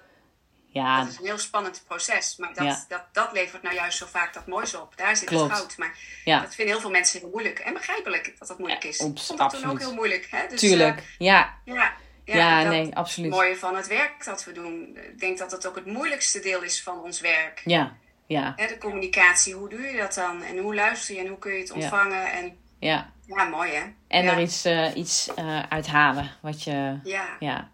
Ja, 0.70 0.98
dat 1.00 1.08
is 1.12 1.18
een 1.18 1.24
heel 1.24 1.38
spannend 1.38 1.82
proces. 1.86 2.36
Maar 2.36 2.54
dat, 2.54 2.64
Ja. 2.64 2.84
dat, 2.88 3.02
dat 3.12 3.32
levert 3.32 3.62
nou 3.62 3.74
juist 3.74 3.98
zo 3.98 4.06
vaak 4.06 4.34
dat 4.34 4.46
moois 4.46 4.74
op. 4.74 4.96
Daar 4.96 5.16
zit 5.16 5.28
Klopt. 5.28 5.50
het 5.50 5.58
goud. 5.58 5.76
Maar 5.78 5.94
ja, 6.24 6.40
dat 6.40 6.54
vinden 6.54 6.72
heel 6.74 6.82
veel 6.82 6.90
mensen 6.90 7.20
heel 7.20 7.28
moeilijk. 7.30 7.58
En 7.58 7.72
begrijpelijk 7.72 8.34
dat 8.38 8.48
dat 8.48 8.58
moeilijk 8.58 8.84
is. 8.84 8.98
Ja, 8.98 9.04
vond 9.14 9.38
dat 9.38 9.50
toen 9.50 9.70
ook 9.70 9.78
heel 9.78 9.94
moeilijk. 9.94 10.26
Hè? 10.30 10.46
Dus, 10.48 10.60
tuurlijk. 10.60 11.02
Ja, 11.18 11.54
eh, 11.64 11.74
ja, 11.74 11.92
ja, 12.24 12.36
ja, 12.36 12.62
dat- 12.62 12.72
nee, 12.72 12.96
absoluut. 12.96 13.30
Het 13.30 13.40
mooie 13.40 13.56
van 13.56 13.76
het 13.76 13.86
werk 13.86 14.24
dat 14.24 14.44
we 14.44 14.52
doen. 14.52 14.98
Ik 15.02 15.18
denk 15.20 15.38
dat 15.38 15.50
het 15.52 15.66
ook 15.66 15.74
het 15.74 15.86
moeilijkste 15.86 16.40
deel 16.40 16.62
is 16.62 16.82
van 16.82 17.00
ons 17.02 17.20
werk. 17.20 17.62
Ja, 17.64 17.96
ja, 18.26 18.52
Hè, 18.56 18.66
de 18.66 18.78
communicatie, 18.78 19.54
hoe 19.54 19.68
doe 19.68 19.80
je 19.80 19.96
dat 19.96 20.14
dan? 20.14 20.42
En 20.42 20.58
hoe 20.58 20.74
luister 20.74 21.14
je 21.14 21.20
en 21.20 21.26
hoe 21.26 21.38
kun 21.38 21.52
je 21.52 21.60
het 21.60 21.70
ontvangen? 21.70 22.32
En 22.32 22.56
ja. 22.78 23.10
ja, 23.26 23.44
mooi 23.44 23.72
hè? 23.72 23.82
En 24.08 24.26
er 24.26 24.40
iets, 24.40 24.64
eh, 24.64 24.96
iets 24.96 25.34
eh, 25.34 25.62
uithalen. 25.68 26.30
Wat 26.42 26.62
je, 26.64 26.98
Ja, 27.04 27.36
ja. 27.38 27.68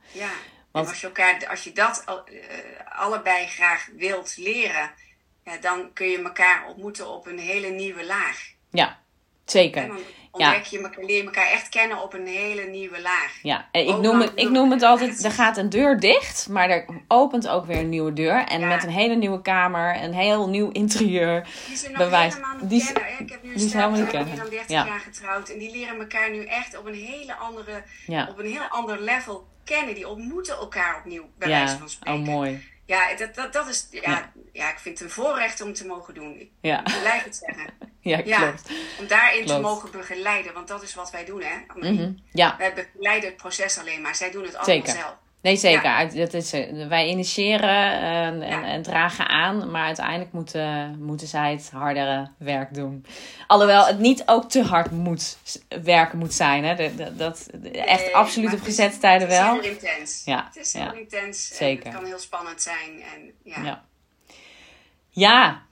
En 0.75 0.81
Want- 0.81 0.89
als 0.89 1.01
je, 1.01 1.07
elkaar, 1.07 1.47
als 1.49 1.65
je 1.65 1.73
dat 1.73 2.05
eh, 2.07 2.99
allebei 2.99 3.47
graag 3.47 3.89
wilt 3.97 4.37
leren, 4.37 4.91
ja, 5.45 5.57
dan 5.61 5.93
kun 5.93 6.07
je 6.09 6.23
elkaar 6.23 6.65
ontmoeten 6.69 7.09
op 7.09 7.27
een 7.27 7.39
hele 7.39 7.69
nieuwe 7.69 8.05
laag. 8.07 8.53
ja, 8.71 8.87
En 8.89 8.95
zeker. 9.45 9.87
dan 9.87 9.99
ontdek 10.31 10.65
je 10.65 10.79
elkaar, 10.83 11.05
leer 11.05 11.17
je 11.17 11.25
elkaar 11.25 11.47
echt 11.51 11.69
kennen 11.69 12.03
op 12.03 12.13
een 12.15 12.27
hele 12.27 12.63
nieuwe 12.63 13.01
laag. 13.01 13.39
Ja, 13.43 13.69
en 13.73 13.87
ik 13.89 13.97
noem, 13.99 14.21
het, 14.21 14.33
ik 14.35 14.51
noem 14.51 14.71
het 14.71 14.83
altijd, 14.83 15.25
er 15.25 15.31
gaat 15.31 15.57
een 15.57 15.69
deur 15.71 16.01
dicht, 16.01 16.49
maar 16.49 16.71
er 16.71 16.87
opent 17.09 17.49
ook 17.49 17.67
weer 17.67 17.77
een 17.79 17.89
nieuwe 17.89 18.13
deur. 18.13 18.45
En 18.47 18.61
Ja. 18.61 18.67
met 18.67 18.83
een 18.83 18.91
hele 18.91 19.15
nieuwe 19.15 19.43
kamer, 19.43 20.03
een 20.03 20.15
heel 20.15 20.49
nieuw 20.49 20.71
interieur. 20.71 21.47
Die 21.67 21.77
zijn 21.77 21.93
nog 21.93 22.01
Bewijs. 22.03 22.35
helemaal 22.35 22.57
niet 22.61 22.71
Die 22.71 22.93
kennen. 22.93 23.13
Ik 23.21 23.31
heb 23.31 23.43
nu 23.43 23.49
een 23.51 23.57
die 23.57 23.69
stel, 23.69 23.81
zijn 23.81 23.91
meer 23.93 24.01
dan 24.01 24.11
kennen. 24.11 24.51
30 24.51 24.69
Ja. 24.69 24.87
jaar 24.87 25.01
getrouwd. 25.01 25.49
En 25.49 25.59
die 25.59 25.71
leren 25.71 25.99
elkaar 25.99 26.31
nu 26.31 26.45
echt 26.45 26.79
op 26.79 26.87
een 26.87 26.95
hele 26.95 27.35
andere, 27.35 27.83
op 28.29 28.39
een 28.39 28.47
heel 28.51 28.63
ander 28.69 29.01
level 29.01 29.53
kennen. 29.65 29.95
Die 29.95 30.09
ontmoeten 30.09 30.57
elkaar 30.57 30.97
opnieuw, 30.99 31.31
bij 31.39 31.49
ja. 31.49 31.59
wijze 31.59 31.75
van 31.77 31.83
oh 31.87 31.91
spreken. 31.93 32.23
mooi. 32.23 32.73
Ja, 32.87 33.15
dat, 33.17 33.35
dat, 33.35 33.53
dat 33.53 33.69
is, 33.69 33.89
ja, 33.91 34.01
Ja. 34.11 34.33
ja. 34.53 34.71
ik 34.71 34.79
vind 34.79 34.99
het 34.99 35.09
een 35.09 35.15
voorrecht 35.15 35.61
om 35.61 35.73
te 35.73 35.87
mogen 35.87 36.15
doen. 36.15 36.41
Ik 36.41 36.51
Ja, 36.61 36.83
blijf 36.83 37.25
het 37.25 37.37
zeggen. 37.47 37.75
ja 38.01 38.21
klopt. 38.39 38.71
Om 38.99 39.07
daarin 39.07 39.45
Klopt. 39.45 39.55
te 39.61 39.67
mogen 39.69 39.91
begeleiden, 39.91 40.53
want 40.53 40.69
dat 40.69 40.83
is 40.83 40.95
wat 40.95 41.11
wij 41.11 41.25
doen, 41.25 41.43
hè? 41.43 41.55
Mhm. 41.75 42.13
Ja, 42.33 42.55
Wij 42.59 42.75
begeleiden 42.75 43.29
het 43.29 43.39
proces 43.39 43.79
alleen 43.79 44.01
maar. 44.01 44.15
Zij 44.15 44.31
doen 44.31 44.43
het 44.45 44.55
allemaal 44.57 44.75
Zeker. 44.77 44.93
zelf. 45.01 45.15
Nee 45.45 45.57
zeker. 45.57 45.83
Ja. 45.83 46.05
Dat 46.05 46.35
is, 46.35 46.53
eh, 46.53 46.87
wij 46.89 47.09
initiëren 47.09 47.93
en, 48.01 48.43
en, 48.43 48.61
Ja. 48.61 48.65
en 48.65 48.83
dragen 48.83 49.29
aan, 49.29 49.71
maar 49.71 49.85
uiteindelijk 49.85 50.33
moeten, 50.33 50.97
moeten 51.01 51.27
zij 51.27 51.51
het 51.53 51.71
hardere 51.73 52.29
werk 52.39 52.75
doen. 52.75 53.07
Alhoewel 53.47 53.87
het 53.87 53.99
niet 53.99 54.23
ook 54.27 54.51
te 54.51 54.63
hard 54.63 54.91
moet 54.91 55.39
werken 55.83 56.19
moet 56.19 56.35
zijn. 56.35 56.65
Hè? 56.65 56.75
De- 56.75 57.15
dat, 57.17 57.49
echt 57.73 58.01
Nee, 58.05 58.17
absoluut 58.17 58.53
op 58.53 58.61
gezette 58.63 58.99
tijden 58.99 59.29
Het 59.29 59.37
is 59.37 59.43
wel. 59.45 59.61
heel 59.61 59.71
intens. 59.71 60.23
Ja, 60.25 60.45
Het 60.55 60.57
is 60.57 60.73
heel 60.73 60.83
ja. 60.83 60.93
intens. 60.93 61.51
en 61.51 61.57
Zeker. 61.57 61.85
het 61.85 61.95
kan 61.95 62.05
heel 62.05 62.19
spannend 62.19 62.63
zijn. 62.63 63.03
En, 63.15 63.33
ja. 63.65 63.83
Ja. 65.11 65.64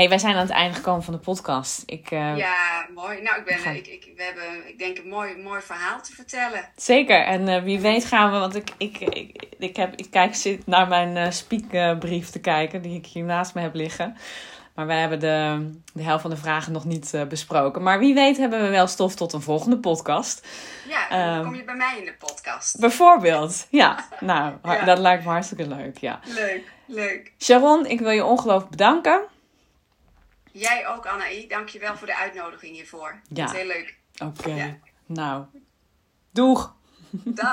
Hey, 0.00 0.08
wij 0.08 0.18
zijn 0.18 0.34
aan 0.34 0.40
het 0.40 0.50
einde 0.50 0.74
gekomen 0.74 1.02
van 1.02 1.14
de 1.14 1.20
podcast. 1.20 1.82
Ik, 1.86 2.10
eh, 2.10 2.36
Ja, 2.36 2.86
mooi. 2.94 3.22
Nou, 3.22 3.38
ik, 3.38 3.44
ben, 3.44 3.74
ik, 3.74 3.86
ik, 3.86 4.12
we 4.16 4.22
hebben, 4.22 4.68
ik 4.68 4.78
denk, 4.78 4.98
een 4.98 5.08
mooi, 5.08 5.36
mooi 5.36 5.60
verhaal 5.60 6.00
te 6.02 6.12
vertellen. 6.12 6.68
Zeker. 6.76 7.24
En 7.24 7.48
eh, 7.48 7.62
wie 7.62 7.80
weet 7.80 8.04
gaan 8.04 8.32
we, 8.32 8.38
want 8.38 8.54
ik, 8.54 8.70
ik, 8.78 8.98
ik, 8.98 9.44
ik, 9.58 9.76
heb, 9.76 9.94
ik 9.94 10.10
kijk 10.10 10.34
zit 10.34 10.66
naar 10.66 10.88
mijn 10.88 11.16
eh 11.16 11.30
speakbrief 11.30 12.30
te 12.30 12.40
kijken, 12.40 12.82
die 12.82 12.96
ik 12.96 13.06
hier 13.06 13.24
naast 13.24 13.54
me 13.54 13.60
heb 13.60 13.74
liggen. 13.74 14.16
Maar 14.74 14.86
wij 14.86 15.00
hebben 15.00 15.20
de, 15.20 15.70
de 15.92 16.02
helft 16.02 16.22
van 16.22 16.30
de 16.30 16.36
vragen 16.36 16.72
nog 16.72 16.84
niet 16.84 17.14
besproken. 17.28 17.82
Maar 17.82 17.98
wie 17.98 18.14
weet 18.14 18.36
hebben 18.36 18.62
we 18.62 18.68
wel 18.68 18.86
stof 18.86 19.14
tot 19.14 19.32
een 19.32 19.42
volgende 19.42 19.78
podcast. 19.78 20.46
Ja, 20.88 21.08
dan 21.08 21.18
Ehm. 21.34 21.44
kom 21.44 21.54
je 21.54 21.64
bij 21.64 21.74
mij 21.76 21.94
in 21.98 22.04
de 22.04 22.14
podcast. 22.18 22.78
Bijvoorbeeld. 22.80 23.66
Ja, 23.70 24.04
nou, 24.20 24.54
Ja. 24.62 24.84
dat 24.84 24.98
lijkt 24.98 25.24
me 25.24 25.30
hartstikke 25.30 25.66
leuk. 25.68 25.98
Ja. 25.98 26.20
Leuk, 26.24 26.62
leuk. 26.86 27.32
Sharon, 27.38 27.86
ik 27.86 28.00
wil 28.00 28.10
je 28.10 28.24
ongelooflijk 28.24 28.70
bedanken. 28.70 29.20
Jij 30.52 30.88
ook, 30.88 31.06
Anaï. 31.06 31.46
Dankjewel 31.46 31.96
voor 31.96 32.06
de 32.06 32.16
uitnodiging 32.16 32.74
hiervoor. 32.74 33.20
Ja. 33.28 33.44
Dat 33.44 33.54
is 33.54 33.60
heel 33.60 33.66
leuk. 33.66 33.98
Oké. 34.24 34.54
Ja. 34.54 34.78
Nou, 35.06 35.44
doeg. 36.30 36.74
Dag. 37.10 37.48